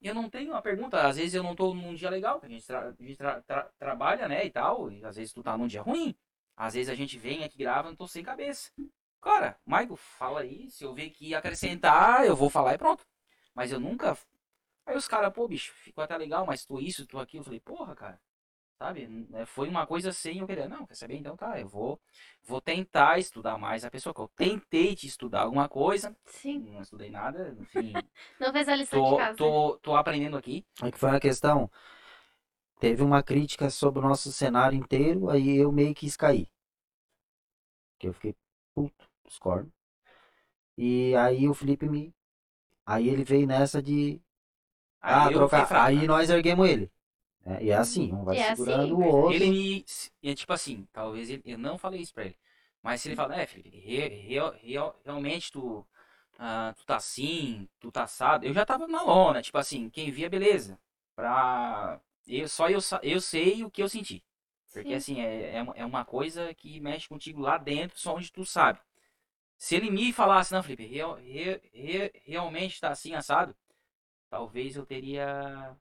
[0.00, 2.48] eu não tenho uma pergunta, às vezes eu não tô num dia legal, que a
[2.48, 5.58] gente, tra- a gente tra- tra- trabalha, né, e tal, e às vezes tu tá
[5.58, 6.14] num dia ruim,
[6.56, 8.70] às vezes a gente vem aqui grava, não tô sem cabeça.
[9.22, 13.06] Cara, Michael, fala aí, se eu ver que acrescentar, eu vou falar e pronto.
[13.54, 14.18] Mas eu nunca.
[14.84, 17.42] Aí os caras, pô, bicho, ficou até legal, mas tu isso, tu aquilo.
[17.42, 18.20] Eu falei, porra, cara,
[18.78, 19.06] sabe?
[19.06, 20.68] Né, Foi uma coisa sem eu querer.
[20.68, 21.16] Não, quer saber?
[21.16, 22.00] Então tá, eu vou,
[22.42, 24.12] vou tentar estudar mais a pessoa.
[24.12, 26.58] que Eu tentei te estudar alguma coisa, Sim.
[26.72, 27.92] não estudei nada, enfim.
[28.40, 29.38] Não fez a lição de tô, casa.
[29.38, 30.66] tô, tô aprendendo aqui.
[30.80, 31.70] Aí que foi uma questão.
[32.80, 36.48] Teve uma crítica sobre o nosso cenário inteiro, aí eu meio que cair.
[38.00, 38.34] Que eu fiquei
[38.74, 39.72] puto, discordo.
[40.76, 42.14] E aí o Felipe me.
[42.86, 44.20] Aí ele veio nessa de.
[45.00, 45.66] ah, Aí eu trocar.
[45.66, 45.76] fraco.
[45.86, 46.90] Aí nós erguemos ele.
[47.44, 49.04] É, e é assim, um vai é assim, segurando o perfeito.
[49.04, 49.46] outro.
[49.46, 49.84] Ele me.
[50.22, 52.36] É tipo assim, talvez ele, eu não falei isso pra ele.
[52.82, 55.86] Mas se ele falar, é, Felipe, re- real- real- realmente tu,
[56.38, 58.44] ah, tu tá assim, tu tá assado.
[58.46, 60.78] Eu já tava na lona, tipo assim, quem via, beleza.
[61.14, 62.00] Pra.
[62.26, 64.24] Eu, só eu, eu sei o que eu senti.
[64.72, 64.94] Porque Sim.
[64.94, 68.44] assim, é, é uma- é uma coisa que mexe contigo lá dentro, só onde tu
[68.44, 68.80] sabe.
[69.62, 73.54] Se ele me falasse, não, Felipe, real- re- re- realmente tá assim assado,
[74.28, 75.76] talvez eu teria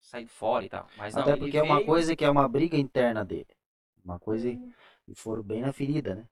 [0.00, 0.88] saído fora e tal.
[0.96, 3.54] Mas não, Até porque é uma veio- coisa que é uma briga interna dele.
[4.02, 4.72] Uma coisa Hum.
[5.06, 6.26] e foram bem na ferida, né?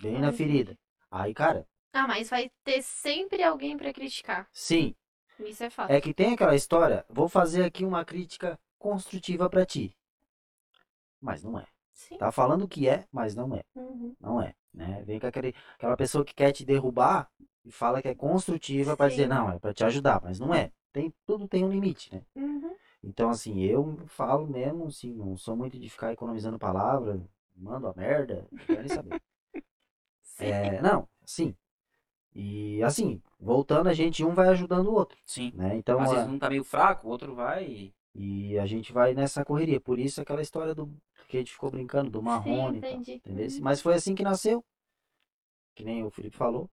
[0.00, 0.76] Bem na Ai, ferida.
[1.12, 4.48] Aí, cara, Ah, mas vai ter sempre alguém pra criticar.
[4.52, 4.96] sim,
[5.38, 5.92] Isso é fato.
[5.92, 9.96] é que tem aquela história, vou fazer aqui uma crítica construtiva pra ti.
[11.20, 11.66] Mas não é.
[12.00, 12.16] Sim.
[12.16, 13.62] Tá falando que é, mas não é.
[13.74, 14.14] Uhum.
[14.18, 15.02] Não é, né?
[15.04, 17.30] Vem com aquele, aquela pessoa que quer te derrubar
[17.64, 19.28] e fala que é construtiva pra dizer, Sim.
[19.28, 20.72] não, é pra te ajudar, mas não é.
[20.92, 22.22] Tem, tudo tem um limite, né?
[22.34, 22.74] Uhum.
[23.04, 27.20] Então, assim, eu falo mesmo, assim, não sou muito de ficar economizando palavra,
[27.54, 29.20] mando a merda, não quero nem saber.
[30.22, 30.46] Sim.
[30.46, 31.54] É, não, assim.
[32.34, 35.52] E assim, voltando, a gente um vai ajudando o outro, Sim.
[35.54, 35.76] né?
[35.76, 37.92] Então, Às a- vezes um tá meio fraco, o outro vai.
[38.14, 39.80] E a gente vai nessa correria.
[39.80, 40.90] Por isso aquela história do
[41.28, 42.90] que a gente ficou brincando, do Sim, marrone tal.
[42.90, 43.46] Entendeu?
[43.46, 43.60] Uhum.
[43.60, 44.64] Mas foi assim que nasceu.
[45.74, 46.68] Que nem o Felipe falou.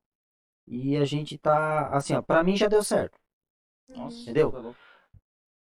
[0.66, 3.18] E a gente tá, assim, ó, pra mim já deu certo.
[3.90, 4.52] Nossa, Entendeu?
[4.52, 4.80] tá louco.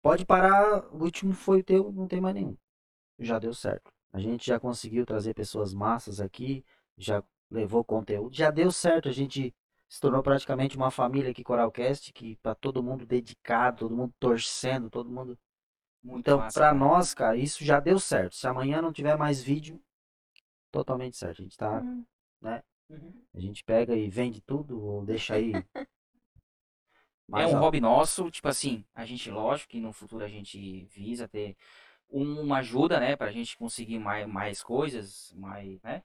[0.02, 2.56] Pode parar, o último foi o teu, não tem mais nenhum.
[3.18, 3.92] Já deu certo.
[4.12, 6.64] A gente já conseguiu trazer pessoas massas aqui,
[6.96, 9.08] já levou conteúdo, já deu certo.
[9.08, 9.54] A gente
[9.88, 14.90] se tornou praticamente uma família aqui, Coralcast, que tá todo mundo dedicado, todo mundo torcendo,
[14.90, 15.38] todo mundo.
[16.02, 16.78] Muito Então, massa, pra cara.
[16.78, 18.34] nós, cara, isso já deu certo.
[18.36, 19.80] Se amanhã não tiver mais vídeo,
[20.72, 21.40] totalmente certo.
[21.40, 22.04] A gente tá, Uhum.
[22.90, 23.12] Uhum.
[23.34, 25.52] a gente pega e vende tudo ou deixa aí.
[27.34, 27.60] É um alto.
[27.60, 31.56] hobby nosso, tipo assim, a gente, lógico que no futuro a gente visa ter
[32.08, 36.02] uma ajuda, né, pra gente conseguir mais, mais coisas, mais, né?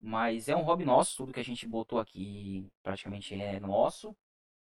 [0.00, 4.16] Mas é um hobby nosso, tudo que a gente botou aqui praticamente é nosso.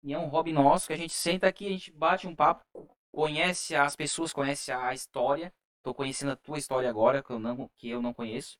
[0.03, 2.63] E é um hobby nosso que a gente senta aqui, a gente bate um papo,
[3.11, 5.53] conhece as pessoas, conhece a história.
[5.83, 8.57] Tô conhecendo a tua história agora, que eu não, que eu não conheço.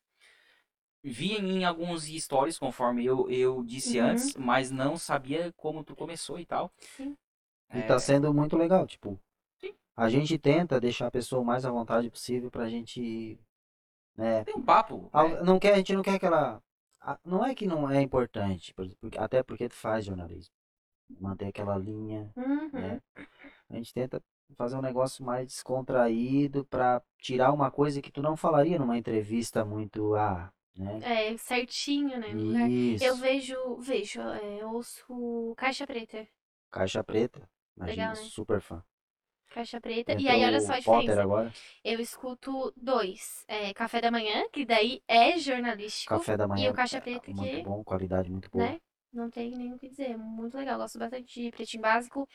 [1.02, 4.06] Vi em alguns stories, conforme eu, eu disse Uhum.
[4.06, 6.70] antes, mas não sabia como tu começou e tal.
[6.96, 7.16] Sim.
[7.74, 7.82] E É.
[7.82, 9.18] tá sendo muito legal, tipo,
[9.58, 9.74] Sim.
[9.96, 13.38] a gente tenta deixar a pessoa o mais à vontade possível pra gente,
[14.16, 15.08] né, Tem um papo.
[15.12, 15.42] Al- né?
[15.42, 16.62] Não quer, a gente não quer aquela.
[17.00, 18.74] a- Não é que não é importante,
[19.18, 20.52] até porque tu faz jornalismo.
[21.18, 22.68] Manter aquela linha, Uhum.
[22.72, 23.00] né?
[23.70, 24.22] A gente tenta
[24.56, 29.64] fazer um negócio mais descontraído pra tirar uma coisa que tu não falaria numa entrevista
[29.64, 31.00] muito, ah, né?
[31.32, 32.30] É, certinho, né?
[32.68, 33.04] Isso.
[33.04, 36.26] Eu vejo, vejo, é, ouço Caixa Preta.
[36.70, 37.48] Caixa Preta.
[37.76, 38.28] Imagina, Legal, né?
[38.30, 38.82] super fã.
[39.50, 40.12] Caixa Preta.
[40.12, 41.22] E Entrou aí, olha só a diferença.
[41.22, 41.52] agora.
[41.82, 43.44] Eu escuto dois.
[43.48, 46.70] É, Café da Manhã, que daí é jornalístico, Café da manhã.
[46.70, 48.64] o Caixa é Preta, Muito que- bom, qualidade muito boa.
[48.64, 48.80] né?
[49.12, 50.16] Não tem nem o que dizer.
[50.16, 50.78] Muito legal.
[50.78, 52.28] Gosto bastante de Pretinho Básico.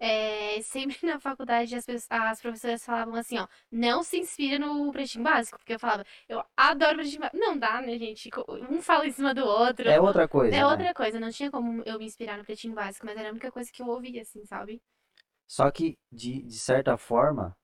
[0.00, 4.92] É, sempre na faculdade as, pessoas- as professoras falavam assim, ó, não se inspira no
[4.92, 5.58] Pretinho Básico.
[5.58, 7.38] Porque eu falava, eu adoro Pretinho Básico.
[7.38, 8.30] Não dá, né, gente?
[8.70, 9.88] Um fala em cima do outro.
[9.88, 10.66] É outra coisa, É né?
[10.66, 11.20] outra coisa.
[11.20, 13.82] Não tinha como eu me inspirar no Pretinho Básico, mas era a única coisa que
[13.82, 14.80] eu ouvia, assim, sabe?
[15.46, 17.54] Só que, de, de certa forma,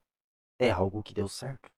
[0.58, 1.70] é algo que deu certo.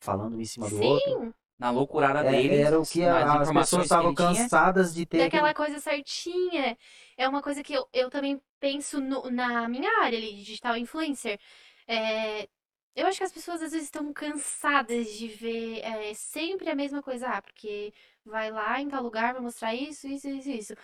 [0.00, 1.22] Falando um em cima do outro.
[1.58, 2.66] Na loucurada É, deles.
[2.66, 5.18] era o que a- as pessoas estavam cansadas de ter.
[5.18, 6.76] daquela aquele- coisa certinha.
[7.16, 11.38] É uma coisa que eu, eu também penso no- na minha área ali, digital influencer.
[11.88, 12.48] É,
[12.94, 17.02] eu acho que as pessoas às vezes estão cansadas de ver é, sempre a mesma
[17.02, 17.26] coisa.
[17.28, 17.92] Ah, porque
[18.24, 20.74] vai lá em tal lugar, vai mostrar isso, isso, isso, isso.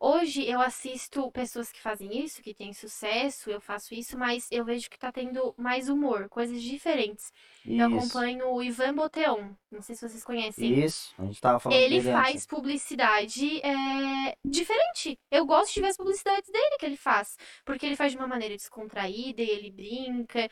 [0.00, 4.64] Hoje eu assisto pessoas que fazem isso, que têm sucesso, eu faço isso, mas eu
[4.64, 7.32] vejo que tá tendo mais humor, coisas diferentes.
[7.66, 7.98] Eu Isso.
[7.98, 10.78] acompanho o Ivan Boteon, não sei se vocês conhecem.
[10.78, 12.46] Isso, a gente tava falando Ele faz antes.
[12.46, 15.18] publicidade é, diferente.
[15.32, 17.36] Eu gosto de ver as publicidades dele que ele faz.
[17.64, 20.48] Porque ele faz de uma maneira descontraída, e ele brinca.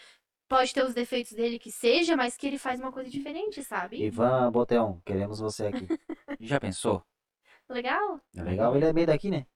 [0.49, 4.03] Pode ter os defeitos dele que seja, mas que ele faz uma coisa diferente, sabe?
[4.03, 5.87] Ivan Boteon, queremos você aqui.
[6.41, 7.03] Já pensou?
[7.69, 8.21] Legal?
[8.37, 9.47] É legal, ele é meio daqui, né?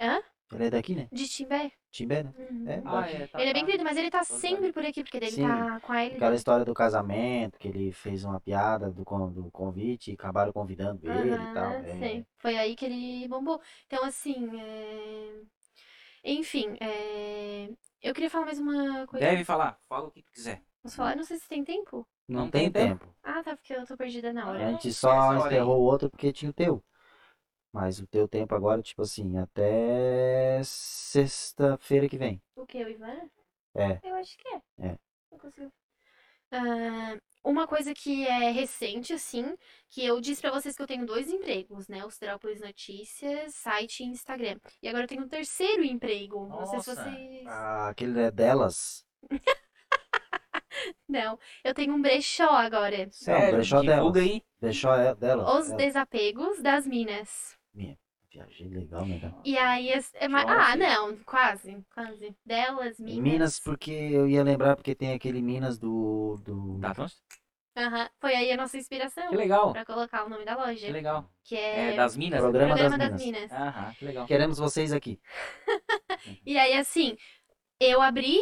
[0.00, 0.22] Hã?
[0.52, 1.08] Ele é daqui, né?
[1.10, 1.72] De Timbé.
[1.90, 2.32] Timbé, né?
[2.38, 2.68] Uhum.
[2.68, 3.66] É, Ah, é, tá, ele é bem tá.
[3.66, 6.16] querido, mas ele tá sempre por aqui, porque ele tá com a ele.
[6.16, 11.00] Aquela história do casamento, que ele fez uma piada do, do convite e acabaram convidando
[11.10, 11.72] ele e tal.
[11.72, 12.26] É, sei.
[12.38, 13.60] Foi aí que ele bombou.
[13.86, 15.40] Então, assim, é...
[16.24, 17.68] enfim, é...
[18.02, 19.26] eu queria falar mais uma coisa.
[19.26, 19.78] Deve falar.
[19.88, 20.62] Fala o que tu quiser.
[20.82, 21.16] Posso falar?
[21.16, 22.06] Não sei se tem tempo.
[22.28, 23.06] Não, Não tem tem tempo.
[23.22, 24.70] Ah, tá, porque eu tô perdida na A hora.
[24.72, 26.82] gente Essa só encerrou o outro porque tinha o teu.
[27.74, 32.40] Mas o teu tempo agora, tipo assim, até sexta-feira que vem.
[32.54, 33.28] O que, o Ivan?
[33.74, 33.98] É.
[34.04, 34.60] Eu acho que é.
[34.78, 34.98] É.
[35.32, 35.72] Não consigo.
[36.52, 39.56] Ah, uma coisa que é recente, assim,
[39.90, 42.04] que eu disse pra vocês que eu tenho dois empregos, né?
[42.04, 44.60] O Siderópolis Notícias, site e Instagram.
[44.80, 46.46] E agora eu tenho um terceiro emprego.
[46.46, 47.10] Não sei se Nossa.
[47.10, 47.46] vocês.
[47.48, 49.04] Ah, aquele é delas.
[51.08, 53.08] Não, eu tenho um brechó agora.
[53.10, 54.32] Sério, brechó divulga delas.
[54.32, 54.42] aí.
[54.60, 55.48] Deixou é delas.
[55.66, 55.76] Os É.
[55.76, 57.56] desapegos das minas.
[58.32, 59.20] Viajei legal, né?
[59.20, 59.34] cara?
[59.44, 60.44] E aí, as- é mais...
[60.48, 62.34] Ah, não, quase, quase.
[62.44, 63.22] Delas, minas.
[63.22, 66.36] Minas, porque eu ia lembrar porque tem aquele Minas do.
[66.44, 66.78] do...
[66.80, 67.12] Pronto?
[67.76, 69.72] Aham, Foi aí a nossa inspiração Que legal.
[69.72, 70.92] pra colocar o nome da Que loja.
[70.92, 71.28] legal.
[71.44, 72.40] Que é, É das minas?
[72.40, 73.50] Programa Programa das das Minas.
[73.50, 73.60] Minas.
[73.60, 74.26] Aham, que legal.
[74.26, 75.20] Queremos vocês aqui.
[76.46, 77.16] E aí, assim,
[77.80, 78.38] eu abri.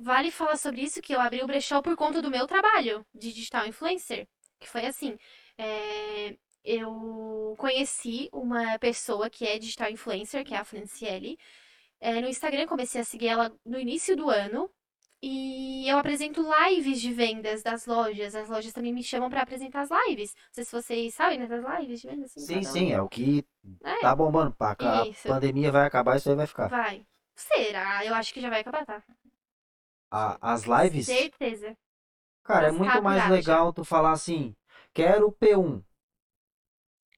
[0.00, 3.32] Vale falar sobre isso, que eu abri o brechó por conta do meu trabalho de
[3.32, 4.26] digital influencer.
[4.58, 5.16] Que foi assim.
[5.56, 6.36] é,
[6.68, 11.38] eu conheci uma pessoa que é digital influencer, que é a Franciele.
[12.00, 14.70] é, no Instagram, comecei a seguir ela no início do ano.
[15.22, 18.34] E eu apresento lives de vendas das lojas.
[18.36, 20.34] As lojas também me chamam pra apresentar as lives.
[20.36, 21.46] Não sei se vocês sabem, né?
[21.46, 22.32] Das lives de vendas.
[22.32, 22.88] assim, Sim, cada um.
[22.88, 23.44] sim, é o que
[23.84, 24.54] É, tá bombando.
[24.54, 25.28] Pá, A Isso.
[25.28, 26.74] pandemia vai acabar, isso aí vai ficar.
[26.74, 27.06] vai.
[27.36, 28.04] Será?
[28.04, 29.02] Eu acho que já vai acabar, tá?
[30.42, 31.76] As lives, Certeza.
[32.42, 34.54] cara, é Mas muito rápido mais legal tu falar assim:
[34.92, 35.82] quero P1.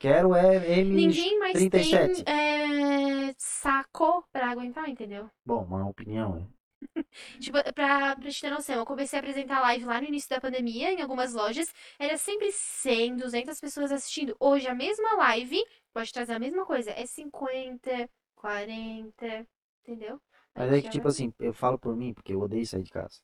[0.01, 0.95] Quero é M.
[0.95, 2.25] Ninguém mais 37.
[2.25, 5.31] tem é, saco pra aguentar, entendeu?
[5.45, 6.47] Bom, uma opinião, né?
[7.39, 10.41] Tipo, pra, pra te ter noção, eu comecei a apresentar live lá no início da
[10.41, 11.71] pandemia, em algumas lojas.
[11.99, 14.35] Era sempre 100, 200 pessoas assistindo.
[14.41, 15.63] Hoje, a mesma live
[15.93, 16.93] pode trazer a mesma coisa.
[16.93, 19.47] É 50, 40,
[19.85, 20.19] entendeu?
[20.57, 23.21] Mas é que, tipo assim, eu falo por mim, porque eu odeio sair de casa.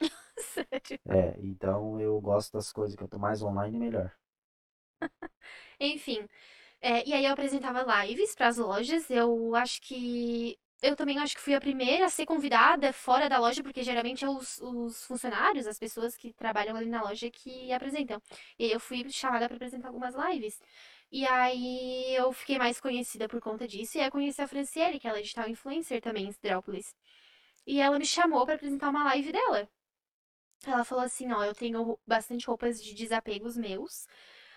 [0.38, 0.98] Sério.
[1.06, 4.10] É, então eu gosto das coisas que eu tô mais online, melhor.
[5.80, 6.26] Enfim.
[6.80, 9.10] é, e aí eu apresentava lives para as lojas.
[9.10, 10.58] Eu acho que.
[10.82, 14.24] Eu também acho que fui a primeira a ser convidada fora da loja, porque geralmente
[14.24, 18.20] é os, os funcionários, as pessoas que trabalham ali na loja que apresentam.
[18.58, 20.60] E eu fui chamada para apresentar algumas lives.
[21.10, 23.96] E aí eu fiquei mais conhecida por conta disso.
[23.98, 26.94] E aí eu conheci a Franciele, que ela é digital influencer também em Siderópolis.
[27.66, 29.68] E ela me chamou para apresentar uma live dela.
[30.66, 34.06] Ela falou assim: Ó, eu tenho bastante roupas de desapegos meus.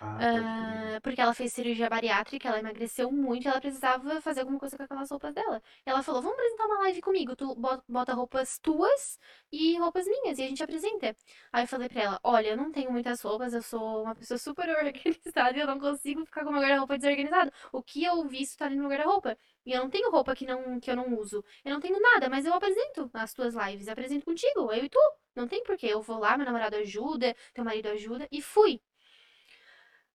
[0.01, 0.95] Ah.
[0.95, 4.83] Ah, porque ela fez cirurgia bariátrica, ela emagreceu muito, ela precisava fazer alguma coisa com
[4.83, 5.61] aquelas roupas dela.
[5.85, 7.35] E ela falou: Vamos apresentar uma live comigo.
[7.35, 9.19] Tu bo- bota roupas tuas
[9.51, 11.15] e roupas minhas, e a gente apresenta.
[11.53, 14.37] Aí eu falei pra ela: Olha, eu não tenho muitas roupas, eu sou uma pessoa
[14.37, 17.51] super organizada e eu não consigo ficar com meu guarda-roupa desorganizado.
[17.71, 19.37] O que eu visto tá ali no meu guarda-roupa.
[19.65, 21.43] E eu não tenho roupa que, não, que eu não uso.
[21.63, 23.87] Eu não tenho nada, mas eu apresento nas tuas lives.
[23.87, 24.99] Eu apresento contigo, eu e tu.
[25.35, 25.87] Não tem porquê.
[25.87, 28.81] Eu vou lá, meu namorado ajuda, teu marido ajuda, e fui.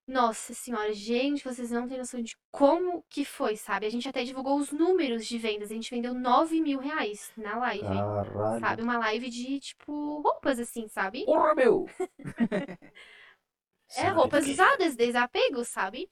[0.06, 3.86] Nossa senhora, gente, vocês não têm noção de como que foi, sabe?
[3.86, 5.70] A gente até divulgou os números de vendas.
[5.70, 7.84] A gente vendeu 9 mil reais na live.
[7.84, 8.60] Caralho.
[8.60, 8.82] Sabe?
[8.82, 11.24] Uma live de, tipo, roupas assim, sabe?
[11.24, 11.86] Porra, meu!
[13.96, 16.10] É, roupas usadas, desapego, sabe?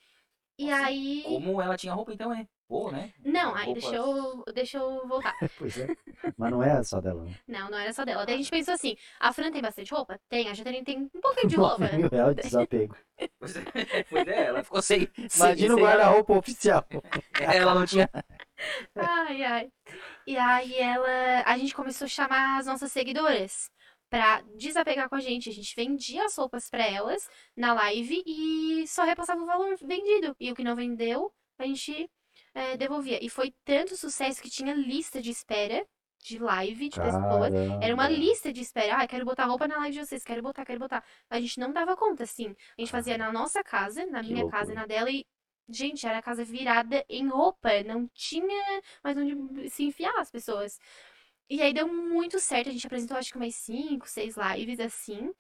[0.57, 1.23] E Nossa, aí.
[1.25, 2.47] Como ela tinha roupa, então, né?
[2.93, 3.13] Né?
[3.25, 5.35] Não, aí deixa eu, deixa eu voltar.
[5.59, 5.89] Pois é.
[6.37, 7.35] Mas não é só dela, né?
[7.47, 8.25] Não, não era só dela.
[8.25, 10.19] Daí a gente pensou assim: a Fran tem bastante roupa?
[10.29, 11.79] Tem, a Jaterine tem um pouquinho de roupa.
[11.79, 12.97] 9 mil reais de desapego.
[13.39, 13.63] Pois é,
[14.11, 15.09] pois é, ela ficou sem.
[15.37, 16.85] Imagina o guarda-roupa oficial.
[17.41, 18.09] Ela não tinha.
[18.97, 19.73] Ai, ai.
[20.27, 23.71] E aí ela, a gente começou a chamar as nossas seguidoras
[24.09, 25.49] pra desapegar com a gente.
[25.49, 30.37] A gente vendia as roupas pra elas na live e só repassava o valor vendido.
[30.39, 32.11] E o que não vendeu, a gente
[32.55, 33.23] eh, devolvia.
[33.25, 35.87] E foi tanto sucesso que tinha lista de espera
[36.23, 37.53] de live de pessoas.
[37.81, 38.97] Era uma lista de espera.
[38.99, 41.05] Ah, quero botar roupa na live de vocês, quero botar, quero botar.
[41.29, 42.55] A gente não dava conta, assim.
[42.79, 44.81] A gente fazia na nossa casa, na Que minha casa e loucura.
[44.83, 45.27] na dela, e,
[45.69, 47.83] gente, era a casa virada em roupa.
[47.85, 50.79] Não tinha mais onde se enfiar as pessoas.
[51.51, 52.69] E aí deu muito certo.
[52.69, 55.33] A gente apresentou, acho que umas 5, 6 lives assim.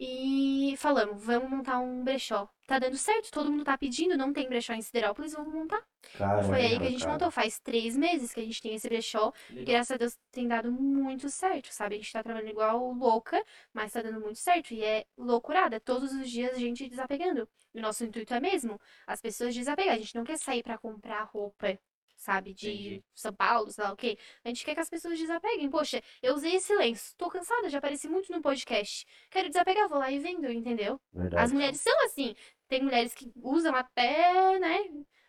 [0.00, 2.48] E falamos, vamos montar um brechó.
[2.68, 5.82] Tá dando certo, todo mundo tá pedindo, não tem brechó em Siderópolis, vamos montar.
[6.16, 7.12] Caramba, Foi aí que a gente cara.
[7.12, 7.30] montou.
[7.30, 9.32] Faz três meses que a gente tem esse brechó.
[9.50, 11.96] E graças a Deus tem dado muito certo, sabe?
[11.96, 13.42] A gente tá trabalhando igual louca,
[13.72, 14.72] mas tá dando muito certo.
[14.72, 15.80] E é loucurada.
[15.80, 17.48] Todos os dias a gente desapegando.
[17.74, 19.94] E o nosso intuito é mesmo as pessoas desapegar.
[19.94, 21.78] A gente não quer sair pra comprar roupa,
[22.18, 22.52] sabe?
[22.52, 23.02] De.
[23.14, 24.18] São Paulo, sei lá o quê.
[24.44, 25.70] A gente quer que as pessoas desapeguem.
[25.70, 27.14] Poxa, eu usei esse lenço.
[27.16, 29.06] Tô cansada, já apareci muito no podcast.
[29.30, 31.00] Quero desapegar, vou lá e vendo, entendeu?
[31.12, 31.42] Verdade.
[31.42, 32.34] As mulheres são assim.
[32.66, 34.78] Tem mulheres que usam até, né?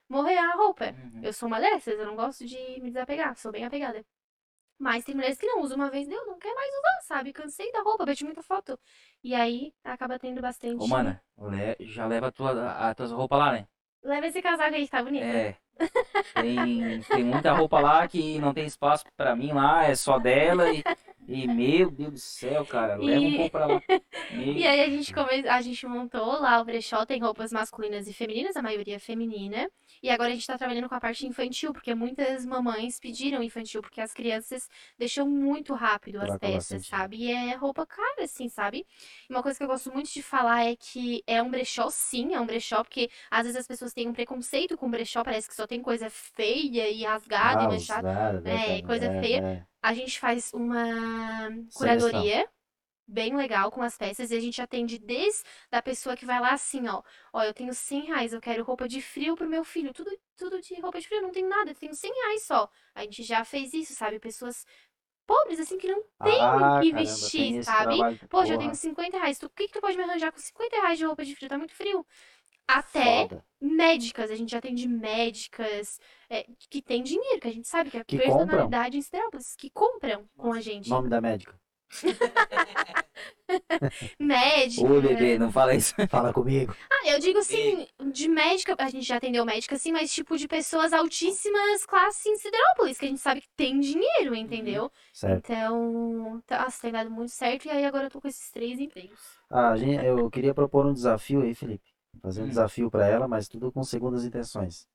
[0.09, 0.85] Morrer a roupa.
[0.85, 1.21] Uhum.
[1.23, 4.03] Eu sou uma dessas, eu não gosto de me desapegar, sou bem apegada.
[4.79, 7.33] Mas tem mulheres que não usam uma vez, deu, não quer mais usar, sabe?
[7.33, 8.79] Cansei da roupa, bati muita foto.
[9.23, 10.81] E aí acaba tendo bastante.
[10.81, 11.21] Ô, mana,
[11.81, 13.67] já leva a tua, a tuas roupas lá, né?
[14.01, 15.25] Leva esse casaco aí, tá bonito.
[15.25, 15.57] É.
[16.33, 20.71] Tem, tem muita roupa lá que não tem espaço pra mim lá, é só dela
[20.71, 20.83] e,
[21.29, 23.83] e meu Deus do céu, cara, leva um E- pouco pra lá.
[24.29, 25.47] Meu- E aí a gente come...
[25.47, 29.69] a gente montou lá o brechó, tem roupas masculinas e femininas, a maioria feminina.
[30.03, 33.81] E agora a gente tá trabalhando com a parte infantil, porque muitas mamães pediram infantil,
[33.81, 37.17] porque as crianças deixam muito rápido as peças, sabe?
[37.17, 38.85] E é roupa cara, assim, sabe?
[39.29, 42.33] E uma coisa que eu gosto muito de falar é que é um brechó, sim,
[42.33, 45.55] é um brechó, porque às vezes as pessoas têm um preconceito com brechó, parece que
[45.55, 48.07] só tem coisa feia e rasgada e Ah, manchada.
[48.11, 49.43] usada, É, coisa é, feia.
[49.53, 49.67] é.
[49.81, 52.23] A gente faz uma Seleção.
[52.23, 52.47] curadoria
[53.07, 56.53] bem legal com as peças e a gente atende desde da pessoa que vai lá
[56.53, 57.01] assim, ó.
[57.33, 59.93] Ó, eu tenho 100 reais, eu quero roupa de frio pro meu filho.
[59.93, 62.69] Tudo, tudo de roupa de frio, eu não tenho nada, eu tenho 100 reais só.
[62.95, 64.19] A gente já fez isso, sabe?
[64.19, 64.65] Pessoas
[65.27, 68.05] pobres, assim, que não tem Ah, o que vestir, tem sabe?
[68.05, 68.17] trabalho.
[68.29, 69.39] Poxa, eu Porra, tenho 50 reais.
[69.39, 71.49] Tu, o que que tu pode me arranjar com 50 reais de roupa de frio?
[71.49, 72.05] Tá muito frio.
[72.71, 73.45] Até foda.
[73.59, 78.03] médicas, a gente atende médicas é, que tem dinheiro, que a gente sabe que é
[78.03, 78.45] Que compram.
[78.45, 80.87] personalidade em Siderópolis, que compram com a gente.
[80.87, 81.59] Nome da médica.
[84.19, 84.87] Médica.
[84.87, 85.93] Ô, bebê, não fala isso.
[86.09, 86.75] Fala comigo.
[86.91, 90.47] Ah, eu digo assim, de médica, a gente já atendeu médica assim, mas tipo de
[90.47, 94.91] pessoas altíssimas classes em Siderópolis, que a gente sabe que tem dinheiro, entendeu?
[95.11, 95.51] Certo.
[95.51, 98.79] Então, tá, nossa, tem dado muito certo e aí agora eu tô com esses três
[98.79, 99.19] empregos.
[99.49, 101.88] Ah, gente, eu queria propor um desafio aí, Felipe.
[102.21, 102.49] Fazer um Hum.
[102.49, 104.87] desafio pra ela, mas tudo com segundas intenções.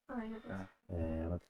[0.88, 1.40] É, ela,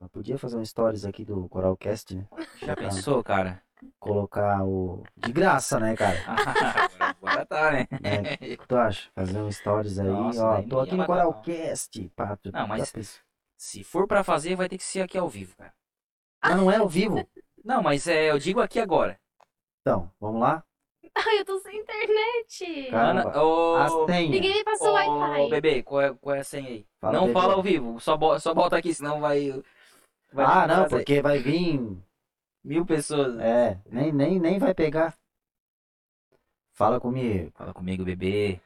[0.00, 2.26] ela podia fazer um stories aqui do Coralcast, né?
[2.62, 3.62] Já pensou, cara?
[3.98, 5.04] Colocar o.
[5.16, 6.18] De graça, né, cara?
[6.26, 7.86] agora, agora tá, né?
[8.02, 9.10] É, o que tu acha?
[9.14, 10.52] Fazer um stories aí, Nossa, ó.
[10.56, 11.32] daí Tô não aqui no pagar, não.
[11.32, 12.08] Coralcast.
[12.16, 13.22] Pá, tu- Não, mas-?
[13.56, 15.74] Se for pra fazer, vai ter que ser aqui ao vivo, cara.
[16.42, 17.28] Mas não é ao vivo.
[17.64, 19.18] Não, mas é, eu digo aqui agora.
[19.80, 20.64] Então, vamos lá?
[21.16, 22.88] Ai, eu tô sem internet.
[22.92, 24.28] Ana, ô, A senha.
[24.30, 25.50] Ninguém me passou o ô, Wi-Fi.
[25.50, 26.86] bebê, qual é, qual é a senha aí?
[27.00, 27.32] Fala, não bebê.
[27.40, 29.62] fala ao vivo, só, bo só bota aqui, senão vai.
[30.32, 31.80] vai Ah, não, fazer porque vai vir.
[32.64, 33.38] Mil pessoas.
[33.38, 35.14] É, nem, nem, nem vai pegar.
[36.74, 37.50] Fala comigo.
[37.54, 38.60] Fala comigo, bebê.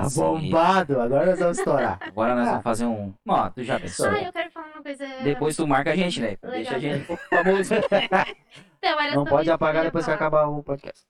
[0.00, 0.20] Assim.
[0.20, 1.00] bombado.
[1.00, 1.98] Agora nós vamos estourar.
[2.02, 2.50] Agora nós Ah.
[2.50, 3.12] vamos fazer um.
[3.26, 4.08] Ó, tu já pensou?
[4.08, 5.06] Ah, eu quero falar uma coisa.
[5.24, 6.36] Depois tu marca a gente, né?
[6.42, 6.50] Legal.
[6.52, 7.74] Deixa a gente famoso.
[9.14, 11.04] Não, pode apagar depois que acabar o podcast.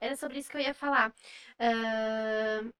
[0.00, 1.12] Era sobre isso que eu ia falar.
[1.58, 2.70] Ahn,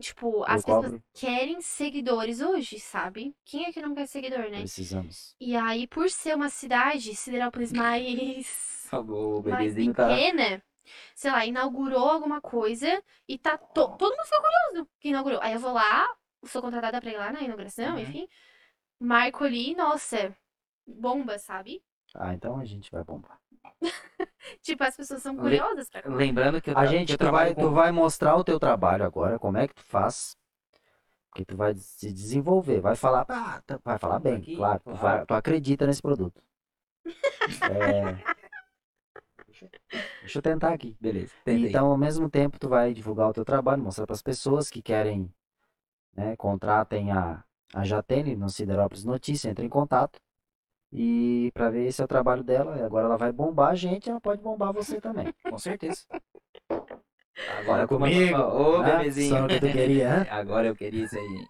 [0.00, 1.02] Tipo, Eu as pessoas cobro.
[1.14, 3.34] querem seguidores hoje, sabe?
[3.44, 4.58] Quem é que não quer seguidor, né?
[4.60, 5.36] Precisamos.
[5.40, 10.08] E aí, por ser uma cidade, Siderópolis mais, O mais tá.
[10.08, 10.62] pequena,
[11.14, 13.56] sei lá, inaugurou alguma coisa e tá.
[13.56, 15.40] to- Todo mundo ficou curioso que inaugurou.
[15.42, 16.08] Aí eu vou lá,
[16.46, 18.02] sou contratada pra ir lá na inauguração, Uhum.
[18.02, 18.28] enfim.
[19.00, 20.36] Marco ali, nossa,
[20.86, 21.82] bomba, sabe?
[22.14, 23.40] Ah, então a gente vai bombar.
[24.62, 27.32] Tipo, as pessoas são curiosas pra Lembrando que eu, A que gente, eu tu vai,
[27.32, 27.74] trabalho tu com.
[27.74, 30.36] vai mostrar o teu trabalho agora, como é que tu faz.
[31.30, 34.94] Porque tu vai se desenvolver, vai falar, ah, tá- vai falar bem, Aqui, claro, tu,
[34.94, 36.40] vai- tu acredita nesse produto.
[37.70, 38.34] É,
[40.20, 40.96] Deixa eu tentar aqui.
[41.00, 41.32] Beleza.
[41.44, 41.68] tentei.
[41.68, 44.80] Então, ao mesmo tempo, tu vai divulgar o teu trabalho, mostrar para as pessoas que
[44.80, 45.32] querem,
[46.16, 50.18] né, contratem a, a Jatene no Siderópolis Notícia, entre em contato.
[50.96, 52.76] E para ver esse é o trabalho dela.
[52.78, 55.34] E agora ela vai bombar a gente, ela pode bombar você também.
[55.42, 56.04] Com certeza.
[57.66, 58.38] Como- comigo.
[58.38, 58.98] Ô, né?
[58.98, 59.36] bebezinho.
[59.36, 60.22] Só que tu queria?
[60.30, 61.48] Agora eu queria isso aí.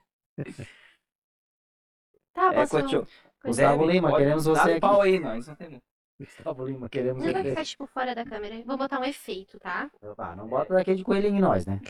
[2.32, 2.82] Tá, É, posso...
[2.82, 3.06] Cocho.
[3.44, 4.80] Gustavo Lima, pode queremos você um aqui.
[4.80, 5.80] pau aí, nós não temos.
[6.18, 7.50] Gustavo Lima, queremos Não vai você.
[7.50, 8.62] ficar, tipo, fora da câmera.
[8.64, 9.90] Vou botar um efeito, tá?
[10.16, 11.80] Ah, não bota daquele de coelhinho em nós, né?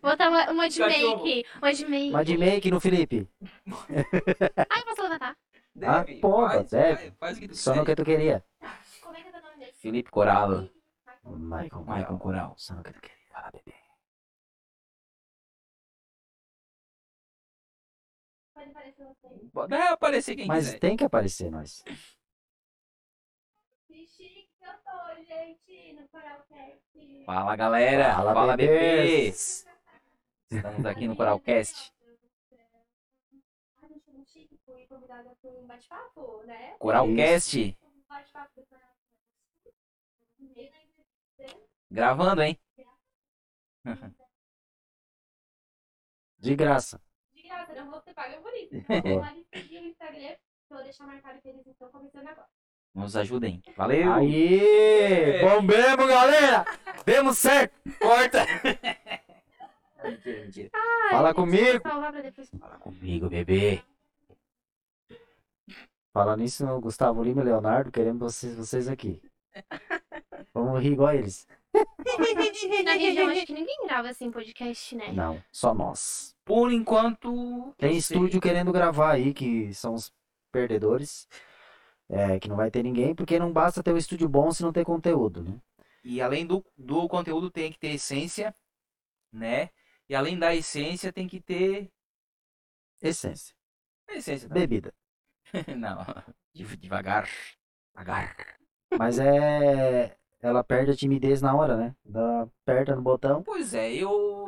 [0.00, 1.44] Vou botar uma, uma de make.
[1.60, 2.10] Uma de make.
[2.12, 3.28] Mas de make no Felipe.
[3.88, 5.36] Eu posso levantar.
[5.86, 6.96] Ah, pô, faz, deve.
[6.96, 8.44] faz, faz o que tu Só no que tu queria.
[9.02, 9.72] Como é que é o nome dele?
[9.74, 10.70] Felipe Coralo.
[11.24, 12.54] Michael, Michael Coral.
[12.56, 13.16] Só no que tu queria.
[13.30, 13.74] Fala, bebê.
[18.54, 19.28] Pode aparecer você.
[19.52, 20.78] Pode aparecer quem Mas quiser.
[20.78, 21.82] tem que aparecer nós.
[23.86, 27.24] Que chique que eu tô, gente, no Coralcast.
[27.26, 28.14] Fala, galera.
[28.16, 29.64] Fala, Fala, bebês.
[29.66, 29.66] bebês.
[30.50, 31.92] Estamos aqui no Coralcast.
[33.82, 34.59] Ah, gente, muito chique.
[34.70, 36.76] Fui convidada para um bate-papo, né?
[36.78, 37.76] Coralcast.
[37.82, 38.64] Um bate-papo.
[41.90, 42.56] Gravando, hein?
[46.38, 47.02] De graça.
[47.32, 48.70] De graça, não vou ser paga por isso.
[48.72, 50.36] Então, lá seguir o Instagram.
[50.68, 52.48] Vou deixar marcado que eles estão começando agora.
[52.94, 53.60] Nos ajudem.
[53.76, 54.12] Valeu.
[54.12, 55.40] Aí!
[55.40, 56.64] Bombemos, galera!
[57.04, 57.74] Demos certo!
[57.98, 58.46] Corta.
[60.24, 60.70] mentira.
[61.10, 61.82] Fala comigo.
[61.82, 63.82] Fala comigo, bebê.
[66.12, 69.22] Falando nisso, Gustavo Lima e Leonardo, queremos vocês, vocês aqui.
[70.52, 71.46] Vamos rir igual eles.
[72.84, 75.12] Na região, acho que ninguém grava assim podcast, né?
[75.12, 76.36] Não, só nós.
[76.44, 77.72] Por enquanto.
[77.78, 80.12] Tem estúdio querendo gravar aí, que são os
[80.50, 81.28] perdedores.
[82.08, 84.72] É, que não vai ter ninguém, porque não basta ter um estúdio bom se não
[84.72, 85.60] ter conteúdo, né?
[86.02, 88.52] E além do, do conteúdo, tem que ter essência,
[89.32, 89.70] né?
[90.08, 91.88] E além da essência, tem que ter.
[93.00, 93.54] Essência.
[94.08, 94.62] Essência também.
[94.62, 94.92] Bebida.
[95.76, 96.04] Não.
[96.54, 97.28] Devagar.
[97.92, 98.36] Devagar.
[98.98, 100.16] Mas é.
[100.42, 101.94] Ela perde a timidez na hora, né?
[102.04, 103.42] Dá, aperta no botão.
[103.42, 104.46] Pois é, eu.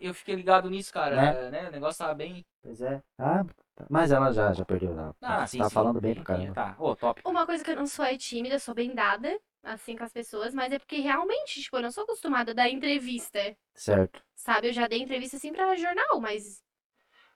[0.00, 1.50] Eu fiquei ligado nisso, cara.
[1.50, 1.68] Né?
[1.68, 2.44] O negócio tava bem.
[2.60, 3.00] Pois é.
[3.18, 3.44] Ah,
[3.88, 4.92] mas ela já, já perdeu.
[4.92, 5.74] Ela Ah, sim, tá sim.
[5.74, 6.52] falando bem pra caramba.
[6.54, 7.22] Tá, ô, top.
[7.24, 10.52] Uma coisa que eu não sou é tímida, sou bem dada, assim, com as pessoas,
[10.52, 13.38] mas é porque realmente, tipo, eu não sou acostumada a dar entrevista,
[13.74, 14.20] Certo.
[14.34, 14.68] sabe?
[14.68, 16.62] Eu já dei entrevista, assim, pra jornal, mas...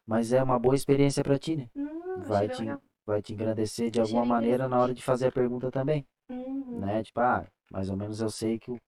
[0.09, 1.69] Mas é uma boa experiência pra ti, né?
[1.77, 2.83] Hum, Vai te, legal.
[3.07, 6.81] vai te engrandecer de alguma maneira na hora de fazer a pergunta também, Uhum.
[6.81, 7.05] né?
[7.05, 8.79] Tipo, ah, mais ou menos eu sei que o...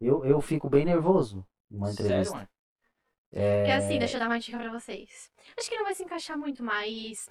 [0.00, 2.48] eu, eu fico bem nervoso numa Sério, entrevista.
[3.30, 5.30] Porque É, assim, deixa eu dar uma dica pra vocês.
[5.58, 7.28] Acho que não vai se encaixar muito, mas...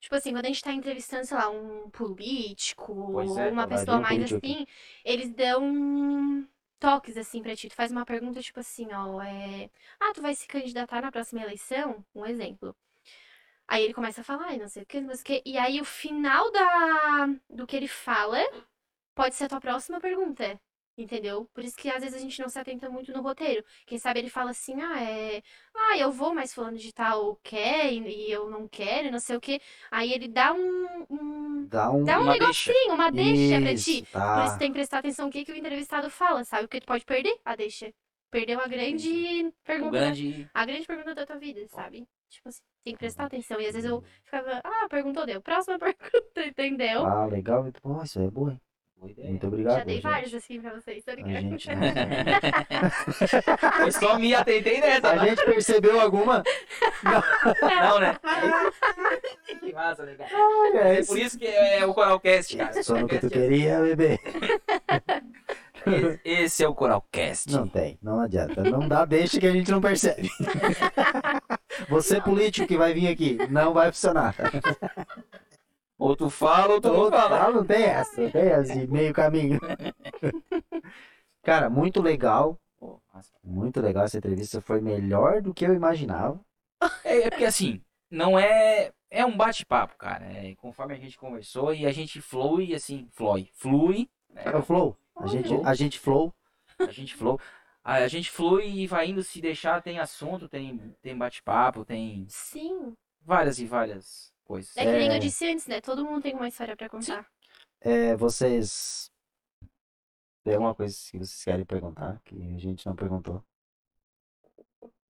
[0.00, 3.98] Tipo assim, quando a gente tá entrevistando, sei lá, um político, Pois é, uma pessoa
[4.00, 4.52] mais político aqui.
[4.54, 4.66] assim,
[5.04, 6.46] eles dão
[6.78, 7.68] toques, assim, pra ti.
[7.68, 9.70] Tu faz uma pergunta, tipo assim, ó, é...
[10.00, 12.04] Ah, tu vai se candidatar na próxima eleição?
[12.14, 12.76] Um exemplo.
[13.68, 15.50] Aí ele começa a falar, e não sei o que, não sei o que.
[15.50, 17.28] E aí o final da...
[17.50, 18.38] do que ele fala
[19.14, 20.60] pode ser a tua próxima pergunta.
[20.96, 21.44] Entendeu?
[21.52, 23.62] Por isso que às vezes a gente não se atenta muito no roteiro.
[23.86, 25.42] Quem sabe ele fala assim, ah, é.
[25.74, 29.20] Ah, eu vou, mas fulano de tal quer e, e eu não quero, e não
[29.20, 29.60] sei o quê.
[29.90, 32.04] Aí ele dá um, um- dá um...
[32.04, 34.02] dá um Uma negocinho, uma deixa pra ti.
[34.02, 34.44] Isso, Por tá.
[34.44, 36.62] isso tem que prestar atenção no que, que o entrevistado fala, sabe?
[36.64, 37.92] Porque tu pode perder a deixa.
[38.30, 39.92] Perdeu a grande pergunta.
[39.92, 40.48] grande.
[40.54, 42.08] A grande pergunta da tua vida, sabe?
[42.28, 43.60] Tipo assim, tem que prestar atenção.
[43.60, 45.40] E às vezes eu ficava, ah, perguntou, deu.
[45.42, 47.12] Próxima pergunta, entendeu?
[47.12, 47.70] Ah, legal.
[47.80, 48.60] Pô, isso aí é bom, hein?
[49.00, 49.78] Muito obrigado.
[49.78, 51.42] Já dei vários assim pra vocês, tá A ligado?
[51.42, 51.68] gente,
[53.80, 56.42] Eu só me atentei nessa, a gente percebeu alguma?
[57.04, 58.16] Não, né?
[59.60, 60.30] que massa, né, cara?
[60.74, 62.82] É, É por isso que é o Coralcast, cara.
[62.82, 64.18] Só no que tu queria, bebê.
[65.86, 67.52] Esse, esse é o Coralcast.
[67.52, 68.64] Não tem, não adianta.
[68.64, 70.28] Não dá deixa que a gente não percebe.
[71.88, 74.34] Você político que vai vir aqui, não vai funcionar.
[75.98, 77.50] Ou tu fala ou tu não fala.
[77.50, 79.58] Não tem essa, não tem essa de meio caminho.
[81.42, 82.58] Cara, muito legal.
[83.42, 86.40] Muito legal essa entrevista, foi melhor do que eu imaginava.
[87.04, 88.92] É, é porque assim, não é.
[89.08, 90.26] É um bate-papo, cara.
[90.26, 93.48] É, conforme a gente conversou e a gente flui, assim, flui.
[93.54, 94.10] Flui.
[94.28, 94.42] né?
[94.44, 94.96] É o flow.
[95.16, 96.34] A gente, a gente flow.
[96.78, 97.16] A gente.
[97.82, 102.26] A, a gente flui e vai indo se deixar, tem assunto, tem, tem bate-papo, tem
[102.28, 102.94] Sim.
[103.22, 104.76] várias e várias coisas.
[104.76, 105.16] É que nem É.
[105.16, 105.80] eu disse antes, né?
[105.80, 107.26] Todo mundo tem uma história pra contar.
[107.80, 109.10] É, vocês.
[110.44, 113.44] Tem alguma coisa que vocês querem perguntar que a gente não perguntou?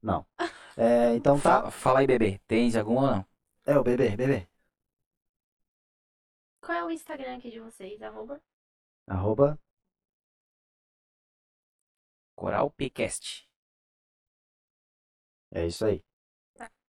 [0.02, 0.26] Não.
[0.78, 1.64] É, então tá.
[1.64, 2.40] Fa- Fala aí, bebê.
[2.48, 3.26] Tens alguma ou não?
[3.66, 4.46] É o bebê, bebê.
[6.62, 8.02] Qual é o Instagram aqui de vocês?
[8.02, 8.42] Arroba?
[9.08, 9.58] Arroba.
[12.36, 13.48] Coral Pcast.
[15.52, 16.04] É isso aí.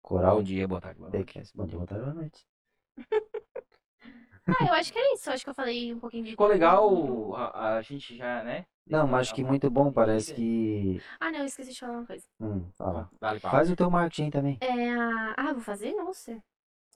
[0.06, 1.00] Coral Bom dia, boa tarde.
[1.00, 1.42] boa noite.
[1.52, 2.46] Bom dia, boa tarde, boa noite.
[4.48, 5.28] Ah, eu acho que é isso.
[5.28, 6.30] Eu acho que eu falei um pouquinho de.
[6.30, 8.64] Ficou legal, a, a gente já, né?
[8.86, 9.92] Não, mas acho que muito bom.
[9.92, 11.02] Parece que.
[11.18, 12.24] Ah, não, eu esqueci de falar uma coisa.
[12.40, 13.10] Hum, fala.
[13.18, 13.40] Fala.
[13.40, 14.56] Faz o teu marketing também.
[14.60, 15.34] É a...
[15.36, 15.92] Ah, vou fazer?
[15.94, 16.40] Nossa.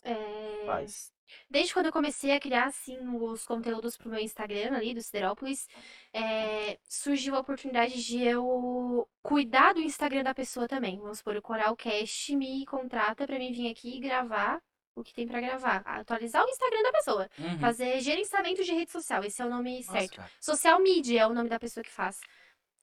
[0.05, 0.65] É...
[0.65, 1.13] Faz.
[1.49, 5.69] Desde quando eu comecei a criar, assim, os conteúdos pro meu Instagram ali, do Siderópolis,
[6.13, 10.99] é, surgiu a oportunidade de eu cuidar do Instagram da pessoa também.
[10.99, 14.61] Vamos supor, o Coralcast me contrata pra mim vir aqui e gravar
[14.95, 15.83] o que tem pra gravar.
[15.85, 17.31] Atualizar o Instagram da pessoa.
[17.39, 17.59] Uhum.
[17.59, 19.25] Fazer gerenciamento de rede social.
[19.25, 20.17] Esse é o nome Nossa, certo.
[20.17, 20.31] cara.
[20.41, 22.21] Social media é o nome da pessoa que faz.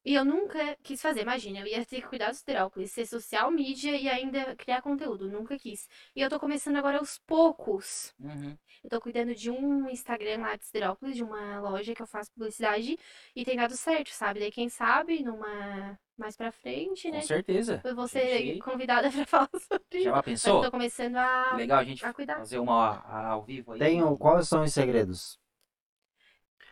[0.07, 3.51] E eu nunca quis fazer, imagina, eu ia ter que cuidar do Siderópolis, ser social
[3.51, 5.89] media e ainda criar conteúdo, nunca quis.
[6.15, 8.15] E eu tô começando agora aos poucos.
[8.17, 8.57] Uhum.
[8.85, 12.31] Eu tô cuidando de um Instagram lá de Siderópolis, de uma loja que eu faço
[12.31, 12.97] publicidade,
[13.35, 14.39] e tem dado certo, sabe?
[14.39, 17.19] Daí quem sabe, numa mais pra frente, né?
[17.19, 17.81] Com certeza.
[17.83, 20.09] Eu vou Gente, ser convidada pra falar sobre Já isso.
[20.11, 20.55] Mas pensou?
[20.59, 22.37] eu tô começando a, Legal a gente a cuidar.
[22.37, 23.79] fazer uma ao vivo aí.
[23.79, 25.37] Tem quais são os segredos?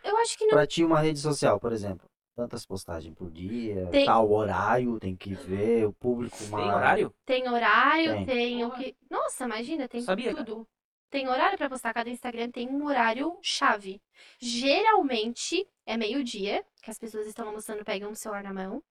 [0.06, 2.10] Eu acho que não Pra ti, uma rede social, por exemplo.
[2.36, 6.36] Tantas postagens por dia, Tem- tal horário, tem que ver, o público.
[6.38, 7.14] Tem horário?
[7.26, 8.26] Tem horário, Tem.
[8.26, 8.94] tem, o que.
[9.10, 10.45] Nossa, imagina, tem Sabia, cara.
[10.45, 10.68] tudo.
[11.10, 14.02] Tem horário pra postar, cada Instagram tem um horário chave.
[14.38, 18.84] Geralmente é meio-dia, que as pessoas estão almoçando, pegam o celular na mão.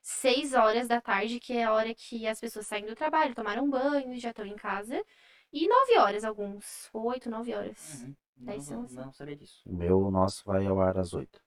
[0.00, 3.68] Seis horas da tarde, que é a hora que as pessoas saem do trabalho, tomaram
[3.68, 5.02] banho e já estão em casa.
[5.52, 6.88] E nove horas, alguns.
[6.92, 8.02] Oito, nove horas.
[8.04, 8.14] Uhum.
[8.38, 9.62] Não, não, não sabia disso.
[9.66, 11.40] O meu, o nosso vai ao ar às 8.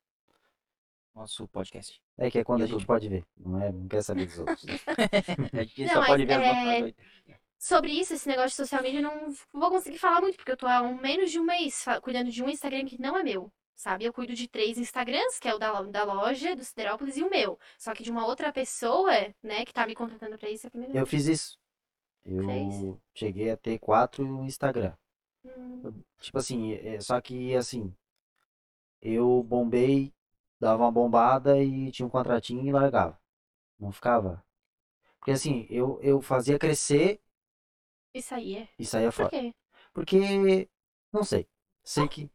[1.15, 2.01] Nosso podcast.
[2.17, 2.79] É que é quando a YouTube.
[2.79, 3.25] gente pode ver.
[3.37, 4.63] Não, é, não quer saber dos outros.
[4.65, 4.73] né?
[5.53, 6.97] A gente Não, só pode ver as é- nossas noite.
[7.57, 10.57] Sobre isso, esse negócio de social media, eu não vou conseguir falar muito, porque eu
[10.57, 13.51] tô há um, menos de um mês cuidando de um Instagram que não é meu,
[13.75, 14.03] sabe?
[14.05, 17.29] Eu cuido de três Instagrams, que é o da, da loja, do Siderópolis, e o
[17.29, 17.57] meu.
[17.79, 19.11] Só que de uma outra pessoa,
[19.41, 21.09] né, que tá me contratando pra isso, é a primeira Eu vez.
[21.09, 21.57] fiz isso.
[22.23, 22.95] Eu Fez?
[23.15, 24.93] cheguei a ter quatro Instagram.
[25.43, 27.91] Hum, Tipo assim, é, só que assim,
[29.01, 30.13] eu bombei,
[30.65, 33.19] dava uma bombada e tinha um contratinho e largava.
[33.79, 34.43] Não ficava.
[35.19, 37.21] Porque assim, eu, eu fazia crescer
[38.13, 38.67] isso aí é.
[38.79, 39.29] e saía Por fora.
[39.29, 39.53] quê?
[39.93, 40.69] Porque,
[41.13, 41.47] não sei.
[41.83, 42.29] Sei que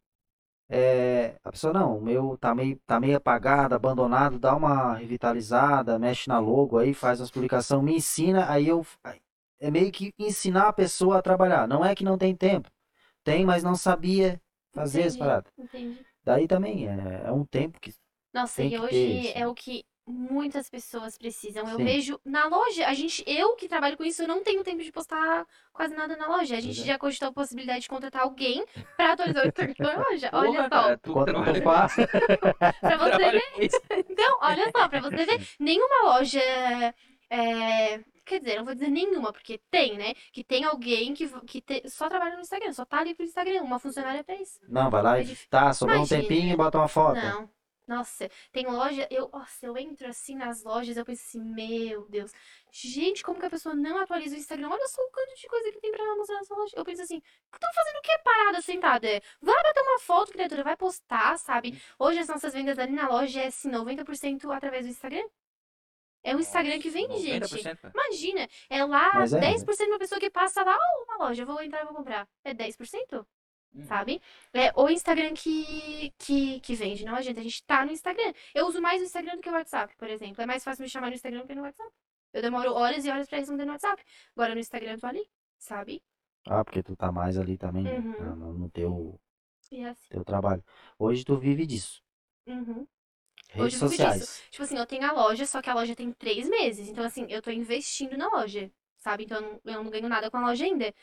[0.69, 5.99] é, a pessoa, não, o meu tá meio, tá meio apagado, abandonado, dá uma revitalizada,
[5.99, 8.87] mexe na logo aí, faz umas publicações, me ensina, aí eu.
[9.59, 11.69] É meio que ensinar a pessoa a trabalhar.
[11.69, 12.71] Não é que não tem tempo.
[13.25, 14.41] Tem, mas não sabia
[14.73, 15.53] fazer as Entendi, paradas.
[15.59, 16.07] entendi.
[16.25, 17.95] Daí também é, é um tempo que.
[18.33, 21.69] Nossa, Tem e hoje é o que muitas pessoas precisam.
[21.69, 21.85] Eu Sim.
[21.85, 24.91] vejo na loja, a gente, eu que trabalho com isso, eu não tenho tempo de
[24.91, 26.57] postar quase nada na loja.
[26.57, 26.85] A gente é.
[26.85, 28.65] já cogitou a possibilidade de contratar alguém
[28.97, 30.31] pra atualizar o Instagram da loja.
[30.33, 31.13] Olha Porra, só.
[31.13, 32.07] Quando trabalha- tu passa.
[32.81, 33.71] Pra você trabalha ver.
[34.09, 36.41] Então, olha só, pra você ver, nenhuma loja.
[37.31, 40.15] é, Quer dizer, não vou dizer nenhuma, porque tem, né?
[40.33, 43.63] Que tem alguém que, que te- só trabalha no Instagram, só tá ali pro Instagram,
[43.63, 44.61] uma funcionária pra isso.
[44.69, 47.17] Não, vai lá É e tá, sobrou um tempinho e bota uma foto.
[47.17, 47.51] Não.
[47.91, 52.33] Nossa, tem loja, eu, nossa, eu entro assim nas lojas, eu penso assim, meu Deus,
[52.71, 54.69] gente, como que a pessoa não atualiza o Instagram?
[54.69, 56.73] Olha só o quanto de coisa que tem pra mostrar nessa loja.
[56.77, 57.21] Eu penso assim,
[57.53, 59.09] estão fazendo o que parada, sentada?
[59.43, 61.83] Vai bater uma foto, criatura, vai postar, sabe?
[61.99, 65.29] Hoje as nossas vendas ali na loja é assim, 90% através do Instagram.
[66.23, 67.43] É o Instagram que vende, gente.
[67.43, 67.93] 90%, cara.
[67.93, 71.43] Imagina, é lá Mas é, 10% de uma pessoa que passa lá, ó, uma loja,
[71.43, 72.29] eu vou entrar e vou comprar.
[72.45, 73.27] É 10%?
[73.75, 73.85] Uhum.
[73.85, 74.21] sabe?
[74.53, 77.41] É o Instagram que, que, que vende, não adianta.
[77.41, 78.33] A gente tá no Instagram.
[78.55, 80.43] Eu uso mais o Instagram do que o WhatsApp, por exemplo.
[80.43, 81.91] É mais fácil me chamar no Instagram do que no WhatsApp.
[82.33, 84.03] Eu demoro horas e horas pra responder no WhatsApp.
[84.37, 85.25] Agora no Instagram eu tô ali,
[85.59, 86.03] sabe?
[86.49, 87.99] Ah, porque tu tá mais ali também, né?
[87.99, 88.13] Uhum.
[88.25, 89.21] no, no- no teu,
[89.71, 90.09] E assim.
[90.11, 90.65] teu trabalho.
[90.99, 92.03] Hoje tu vive disso.
[92.47, 92.87] Uhum.
[93.51, 94.43] Redes vivo sociais.
[94.51, 96.89] Tipo assim, eu tenho a loja, só que a loja tem três meses.
[96.89, 99.25] Então, assim, eu tô investindo na loja, sabe?
[99.25, 100.95] Então, eu não, eu não ganho nada com a loja ainda.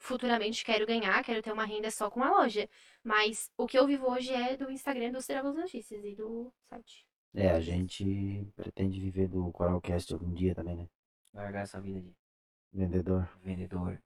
[0.00, 2.68] Futuramente quero ganhar, quero ter uma renda só com a loja.
[3.04, 7.06] Mas o que eu vivo hoje é do Instagram, do Cerebros Notícias e do site.
[7.34, 10.88] É, a gente pretende viver do Coralcast algum dia também, né?
[11.32, 12.12] Largar essa vida de
[12.72, 13.28] Vendedor.
[13.42, 14.02] vendedor.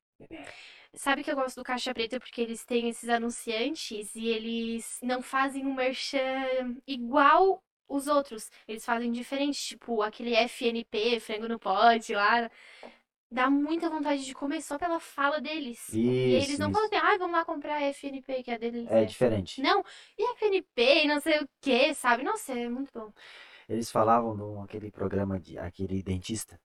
[0.95, 5.23] Sabe que eu gosto do Caixa Preta porque eles têm esses anunciantes e eles não
[5.23, 8.51] fazem um merchan igual os outros.
[8.67, 12.51] Eles fazem diferente, tipo aquele FNP, frango no pote lá.
[13.35, 15.89] Dá muita vontade de comer só pela fala deles.
[15.93, 16.79] e eles Isso, não isso.
[16.81, 18.89] falam assim, ah, vamos lá comprar FNP, que é a deles.
[18.91, 19.05] É é.
[19.05, 19.61] diferente.
[19.61, 19.85] Não,
[20.19, 22.23] e FNP, e não sei o que, sabe?
[22.23, 23.13] Nossa, é muito bom.
[23.69, 26.59] Eles falavam de aquele programa de aquele dentista.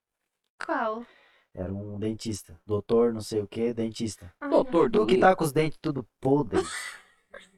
[0.59, 1.05] Qual?
[1.53, 2.59] Era um dentista.
[2.65, 4.33] Doutor, não sei o que, dentista.
[4.39, 6.61] Ah, Doutor Tu do que tá com os dentes tudo podre.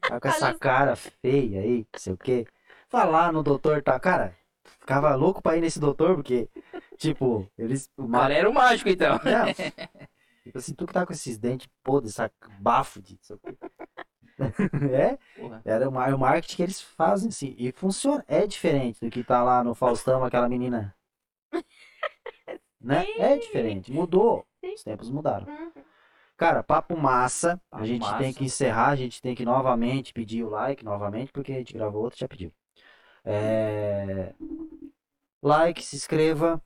[0.06, 0.58] Tá com essa só.
[0.58, 2.46] cara feia aí, não sei o que.
[2.88, 3.98] Falar no doutor, tá?
[3.98, 4.36] Cara,
[4.80, 6.48] ficava louco pra ir nesse doutor, porque,
[7.02, 7.90] tipo, eles.
[7.96, 9.14] O cara era o mágico, então.
[9.24, 9.46] Não.
[10.42, 12.30] Tipo assim, tu que tá com esses dentes podres, essa
[12.60, 13.18] bafo de.
[14.90, 15.62] É, Porra.
[15.64, 17.54] era o mar- o marketing que eles fazem, assim.
[17.56, 18.24] E funciona.
[18.26, 20.92] É diferente do que tá lá no Faustão, aquela menina.
[22.80, 23.06] Né?
[23.18, 23.92] É diferente.
[23.92, 24.44] Mudou.
[24.60, 24.74] Sim.
[24.74, 25.46] Os tempos mudaram.
[25.46, 25.70] Uhum.
[26.36, 27.60] Cara, papo massa.
[27.70, 28.38] Papo a gente tem massa.
[28.38, 32.02] que encerrar, a gente tem que novamente pedir o like, novamente, porque a gente gravou
[32.02, 32.52] outro, já pediu.
[33.24, 34.34] É...
[35.40, 36.60] Like, se inscreva,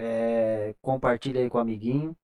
[0.00, 0.74] é...
[0.80, 2.16] compartilha aí com o amiguinho.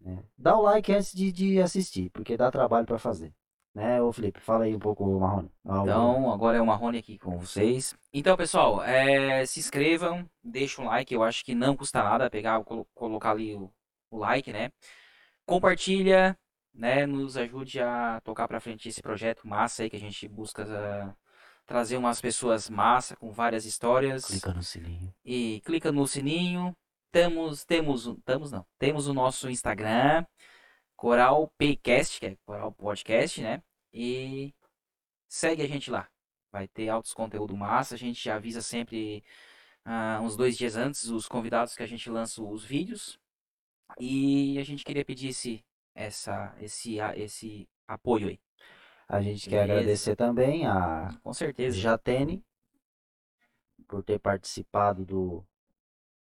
[0.00, 0.22] né?
[0.36, 3.32] Dá o like antes de, de assistir, porque dá trabalho pra fazer.
[3.74, 4.38] Né, ô Felipe?
[4.38, 5.50] Fala aí um pouco, Marrone.
[5.64, 7.96] Então, agora é o Marrone aqui com vocês.
[8.12, 11.14] Então, pessoal, é, se inscrevam, deixa um like.
[11.14, 13.72] Eu acho que não custa nada pegar, colo- colocar ali o,
[14.10, 14.70] o like, né?
[15.46, 16.38] Compartilha,
[16.74, 17.06] né?
[17.06, 21.14] Nos ajude a tocar pra frente esse projeto massa aí que a gente busca ah,
[21.66, 24.26] trazer umas pessoas massa com várias histórias.
[24.26, 25.14] Clica no sininho.
[25.24, 26.76] e clica no sininho.
[27.12, 30.24] Temos, temos, temos não, temos o nosso Instagram,
[30.96, 33.62] Coral Paycast, que é Coral Podcast, né?
[33.92, 34.54] E
[35.28, 36.08] segue a gente lá.
[36.50, 37.94] Vai ter altos conteúdo massa.
[37.94, 39.22] A gente avisa sempre
[39.84, 43.18] ah, uns dois dias antes os convidados que a gente lança os vídeos.
[44.00, 45.62] E a gente queria pedir esse,
[45.94, 48.40] essa, esse, a- esse apoio aí.
[49.06, 49.72] A gente quer Beleza.
[49.80, 51.76] agradecer também a Com certeza.
[51.76, 52.42] Jatene
[53.86, 55.44] por ter participado do.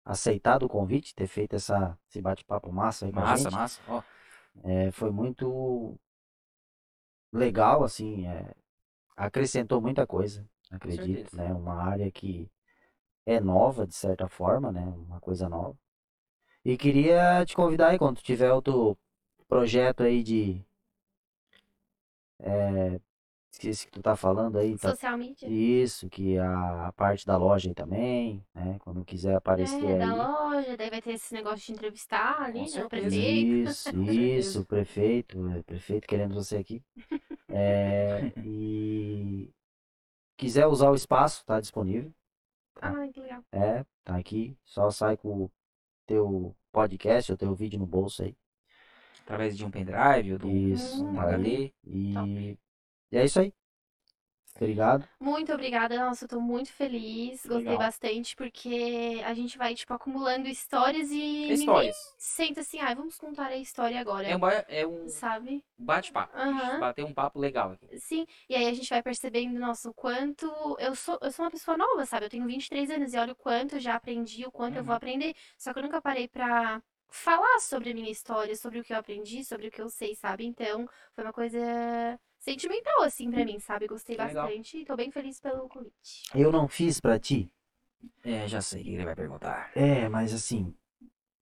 [0.04, 3.52] Aceitado o convite, ter feito essa, esse bate-papo massa aí Massa, gente.
[3.52, 3.80] massa.
[3.88, 4.02] Ó,
[4.64, 5.98] É, foi muito
[7.32, 8.54] legal, assim, é,
[9.16, 11.52] acrescentou muita coisa, acredito, né?
[11.52, 12.50] Uma área que
[13.24, 14.80] é nova, de certa forma, né?
[14.80, 15.78] Uma coisa nova.
[16.64, 18.98] E queria te convidar aí, quando tiver outro
[19.48, 20.64] projeto aí de...
[22.38, 23.00] É,
[23.52, 24.90] esqueci que tu tá falando aí, tá?
[24.90, 25.48] Social media.
[25.48, 28.78] Isso, que a parte da loja aí também, né?
[28.80, 30.16] Quando quiser aparecer É, da aí.
[30.18, 32.84] loja, daí vai ter esse negócio de entrevistar ali, Com né?
[32.84, 33.70] O prefeito.
[33.70, 36.82] Isso, isso, prefeito, é, prefeito querendo você aqui.
[37.52, 39.50] É, e
[40.36, 42.12] quiser usar o espaço, tá disponível.
[42.80, 43.42] Ai, que legal.
[43.50, 44.56] É, tá aqui.
[44.64, 45.50] Só sai com o
[46.06, 48.36] teu podcast, o teu vídeo no bolso aí.
[49.24, 51.22] através de um pendrive ou de um, Isso, um tá.
[51.24, 51.72] HD.
[51.84, 52.58] E, Top.
[53.12, 53.52] E é isso aí.
[54.56, 55.06] Obrigado.
[55.20, 57.78] Muito obrigada, nossa, eu tô muito feliz, gostei Legal.
[57.78, 61.96] bastante, porque a gente vai, tipo, acumulando histórias e Histórias.
[62.18, 65.62] senta assim, ai, vamos contar a história agora, É um, é um sabe?
[65.78, 66.36] bate-papo.
[66.36, 66.80] A gente Aham.
[66.80, 67.98] Bater um papo legal aqui.
[67.98, 70.46] Sim, e aí a gente vai percebendo, nossa, o quanto
[70.78, 72.26] eu sou, eu sou uma pessoa nova, sabe?
[72.26, 74.92] Eu tenho 23 anos e olha o quanto eu já aprendi, o quanto eu vou
[74.92, 74.96] Uhum.
[74.96, 75.34] aprender.
[75.58, 78.98] Só que eu nunca parei pra falar sobre a minha história, sobre o que eu
[78.98, 80.44] aprendi, sobre o que eu sei, sabe?
[80.46, 81.58] Então, foi uma coisa
[82.40, 83.86] sentimental, assim, pra mim, sabe?
[83.86, 84.46] Gostei Que legal.
[84.46, 86.22] bastante e tô bem feliz pelo convite.
[86.34, 87.50] Eu não fiz pra ti.
[88.24, 89.70] É, já sei o que ele vai perguntar.
[89.76, 90.74] É, mas assim,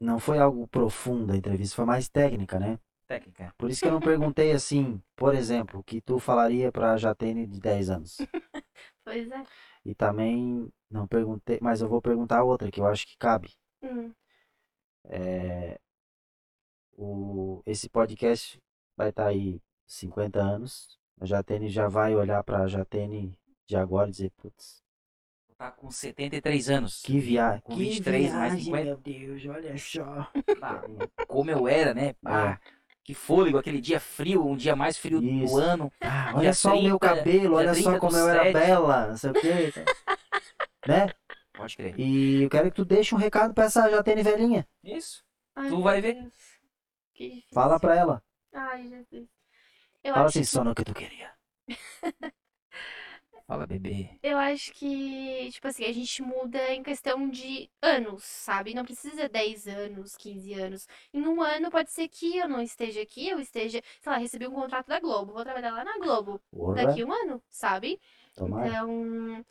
[0.00, 2.78] não foi algo profundo a entrevista, foi mais técnica, né?
[3.06, 3.54] Técnica.
[3.56, 7.46] Por isso que eu não perguntei assim, por exemplo, o que tu falaria pra Jatene
[7.46, 8.18] de 10 anos.
[9.04, 9.42] Pois é.
[9.86, 13.50] E também não perguntei, mas eu vou perguntar outra que eu acho que cabe.
[13.82, 14.12] Hum,
[15.04, 15.78] É,
[16.96, 18.60] o, esse podcast
[18.96, 20.98] vai estar aí 50 anos.
[21.20, 23.36] A Jatene já vai olhar pra Jatene
[23.66, 24.82] de agora e dizer, putz,
[25.56, 27.02] Tá com 73 anos.
[27.02, 27.60] que viagem.
[27.62, 28.84] Com que 23 mais viagem, 50.
[28.84, 30.30] meu Deus, olha só.
[30.62, 30.82] Ah,
[31.26, 32.14] como eu era, né?
[32.24, 32.58] Ah,
[33.02, 35.54] que fôlego, aquele dia frio, um dia mais frio Isso.
[35.54, 35.92] do ano.
[36.00, 38.52] Ah, olha só o meu 30, cabelo, olha 30 só como eu era sete.
[38.52, 39.72] bela, não sei o quê.
[40.86, 41.06] né?
[41.54, 41.98] Pode crer.
[41.98, 44.64] E eu quero que tu deixe um recado pra essa Jatene velhinha.
[44.84, 45.24] Isso.
[45.56, 46.30] ai, Tu vai ver.
[47.52, 48.22] Fala pra ela.
[48.52, 49.28] Ai, Jesus.
[50.02, 51.30] Eu Fala acho assim, sono que tu queria.
[53.46, 54.20] Fala, bebê.
[54.22, 58.74] Eu acho que, tipo assim, a gente muda em questão de anos, sabe?
[58.74, 60.88] Não precisa 10 anos, 15 anos.
[61.14, 64.46] Em um ano pode ser que eu não esteja aqui, eu esteja, sei lá, recebi
[64.48, 68.00] um contrato da Globo, vou trabalhar lá na Globo Porra, daqui um ano, sabe?
[68.34, 68.68] tomara.
[68.68, 69.44] Então,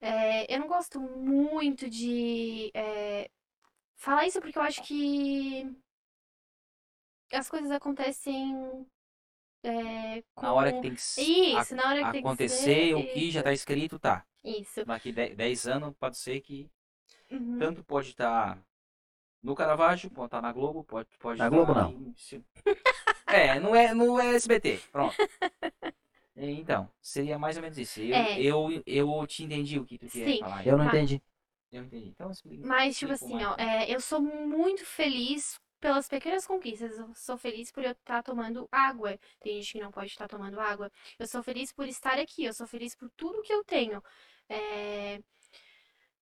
[0.00, 3.30] É, eu não gosto muito de é,
[3.96, 5.66] falar isso porque eu acho que
[7.32, 8.86] as coisas acontecem
[9.62, 12.94] é, Na hora que com- tem que Isso, na hora que tem que acontecer, ser,
[12.94, 14.24] o que já tá escrito, tá.
[14.44, 14.84] Isso.
[14.84, 16.68] Daqui 10 anos pode ser que
[17.30, 17.58] Uhum.
[17.58, 18.58] tanto pode estar
[19.42, 21.90] no Caravaggio, pode estar na Globo, pode, pode Na estar Globo, não.
[21.92, 22.14] em-
[23.26, 24.80] É, não é, não é SBT.
[24.90, 25.14] Pronto.
[26.42, 28.00] Então, seria mais ou menos isso.
[28.00, 28.40] Eu, É.
[28.40, 30.38] eu, eu te entendi o que tu quer Sim.
[30.40, 30.66] falar.
[30.66, 31.22] Eu não Mas- entendi.
[31.70, 32.08] Eu entendi.
[32.08, 32.66] Então, explica.
[32.66, 36.98] Mas, tipo assim, ó, é, eu sou muito feliz pelas pequenas conquistas.
[36.98, 39.18] Eu sou feliz por eu estar tomando água.
[39.40, 40.90] Tem gente que não pode estar tomando água.
[41.18, 42.44] Eu sou feliz por estar aqui.
[42.44, 44.02] Eu sou feliz por tudo que eu tenho.
[44.48, 45.20] É,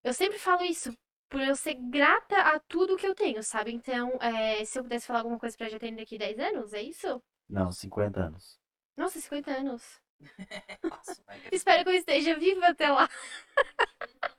[0.02, 0.96] Eu sempre falo isso.
[1.28, 3.70] Por eu ser grata a tudo que eu tenho, sabe?
[3.72, 7.22] Então, é, se eu pudesse falar alguma coisa pra Jatene daqui 10 anos, é isso?
[7.48, 8.58] Não, 50 anos.
[8.96, 10.00] Nossa, 50 anos.
[10.82, 13.08] Nossa, que- Espero que eu esteja viva até lá.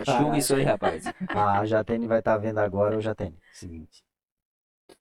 [0.00, 1.04] Julga isso aí, rapaz.
[1.28, 3.38] A Jatene vai estar vendo agora o Jatene.
[3.52, 4.02] Seguinte.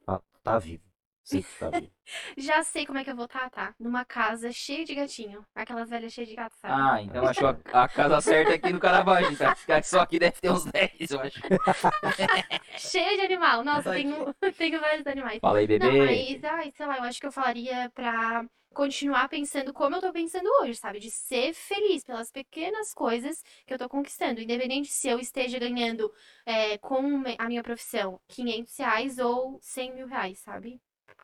[0.05, 0.90] Tá, tá vivo.
[1.23, 1.43] Sim.
[2.37, 3.73] Já sei como é que eu vou estar, tá?
[3.79, 5.45] Numa casa cheia de gatinho.
[5.55, 6.73] Aquelas velhas cheias de gato, sabe?
[6.73, 9.37] Ah, então achou a, a casa certa aqui no Caravaggio.
[9.37, 9.55] Tá?
[9.83, 11.39] Só aqui deve ter uns 10, eu acho.
[12.77, 13.63] Cheia de animal.
[13.63, 15.39] Nossa, tenho, tenho vários animais.
[15.39, 15.97] Fala aí, Não, bebê.
[15.97, 20.11] mas, ai, sei lá, eu acho que eu falaria pra continuar pensando como eu tô
[20.13, 20.99] pensando hoje, sabe?
[20.99, 24.41] De ser feliz pelas pequenas coisas que eu tô conquistando.
[24.41, 26.11] Independente se eu esteja ganhando
[26.45, 30.79] é, com a minha profissão 500 reais ou 100 mil reais, sabe?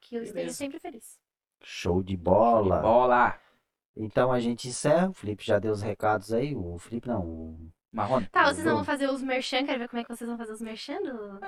[0.08, 0.58] Que eu esteja Beleza.
[0.58, 1.20] sempre feliz.
[1.64, 2.80] Show de bola.
[2.80, 3.40] Bola.
[3.96, 5.10] Então a gente encerra.
[5.10, 6.56] O Felipe já deu os recados aí.
[6.56, 7.26] O Felipe não.
[7.26, 7.72] O...
[7.92, 8.28] Marrone.
[8.28, 9.66] Tá, vocês não vão fazer os merchan?
[9.66, 11.40] Quero ver como é que vocês vão fazer os merchan do...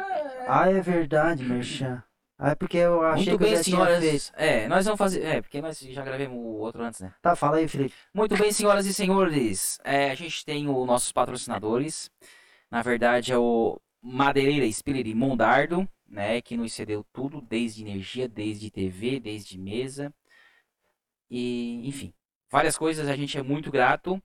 [0.48, 2.02] Ah, é verdade, Merchan.
[2.38, 4.00] Ah, é porque eu achei Muito que eu bem, já tinha senhoras.
[4.00, 4.32] feito.
[4.36, 5.24] É, nós vamos fazer.
[5.24, 7.14] É, porque nós já gravamos o outro antes, né?
[7.22, 7.94] Tá, fala aí, Felipe.
[8.14, 9.78] Muito bem, senhoras e senhores.
[9.84, 12.10] É, a gente tem os nossos patrocinadores.
[12.72, 16.42] Na verdade, é o Madeireira Spiller e Mondardo, né?
[16.42, 20.14] Que nos cedeu tudo, desde energia, desde TV, desde mesa.
[21.30, 22.14] E, enfim,
[22.50, 23.08] várias coisas.
[23.08, 24.22] A gente é muito grato.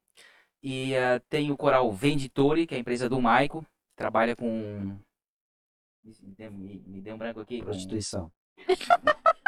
[0.63, 4.99] E ah, tem o Coral Venditore, que é a empresa do Maico, que trabalha com.
[6.03, 7.63] Me deu, me, me deu um branco aqui.
[7.63, 8.33] Prostituição.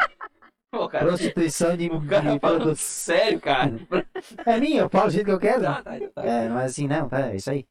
[0.69, 2.81] Pô, cara, Prostituição de, o cara de falando produtos.
[2.81, 3.71] sério, cara.
[4.45, 5.63] É minha, eu falo do jeito que eu quero.
[5.63, 6.23] Tá, tá, tá.
[6.23, 7.65] É, mas assim, não, tá, é isso aí.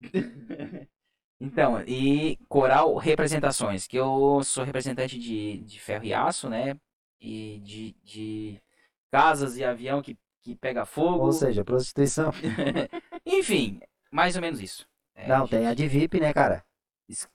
[1.44, 6.78] Então, e Coral Representações, que eu sou representante de, de ferro e aço, né?
[7.20, 8.62] E de, de
[9.10, 11.26] casas e avião que, que pega fogo.
[11.26, 12.30] Ou seja, prostituição.
[13.26, 14.86] Enfim, mais ou menos isso.
[15.16, 16.64] É, Não, a tem a gente- de VIP, né, cara?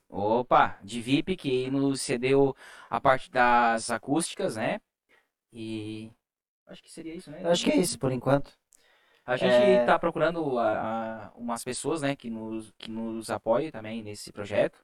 [0.08, 2.56] Opa, de VIP que nos cedeu
[2.88, 4.80] a parte das acústicas, né?
[5.52, 6.10] E
[6.66, 7.42] acho que seria isso, né?
[7.44, 8.57] Acho que é isso por enquanto.
[9.28, 9.80] A gente É.
[9.82, 14.82] está procurando a- a- umas pessoas, né, que nos, que nos apoiem também nesse projeto.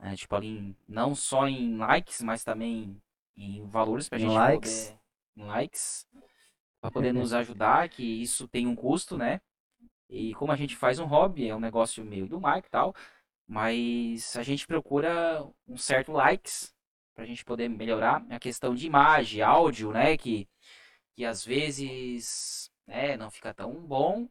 [0.00, 2.96] né, tipo ali, não só em likes, mas também
[3.36, 4.84] em valores pra Em gente likes.
[4.90, 4.98] poder.
[5.36, 6.06] Em likes.
[6.80, 9.40] Pra poder nos ajudar, que isso tem um custo, né?
[10.08, 12.94] E como a gente faz um hobby, é um negócio meio do Mike e tal.
[13.48, 16.72] Mas a gente procura um certo likes
[17.16, 20.16] pra gente poder melhorar a questão de imagem, áudio, né?
[20.16, 20.46] Que,
[21.16, 24.26] que às vezes né, não fica tão bom,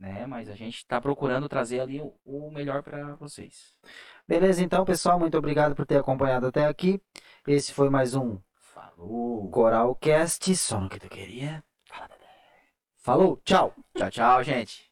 [0.00, 0.24] né?
[0.26, 3.74] Mas a gente tá procurando trazer ali o, o melhor pra vocês.
[4.26, 7.02] Beleza, então, pessoal, muito obrigado por ter acompanhado até aqui.
[7.46, 9.50] Esse foi mais um Falou!
[9.50, 11.62] Coralcast, só no que tu queria.
[12.96, 13.74] Falou, tchau.
[13.96, 14.87] Tchau, tchau, gente!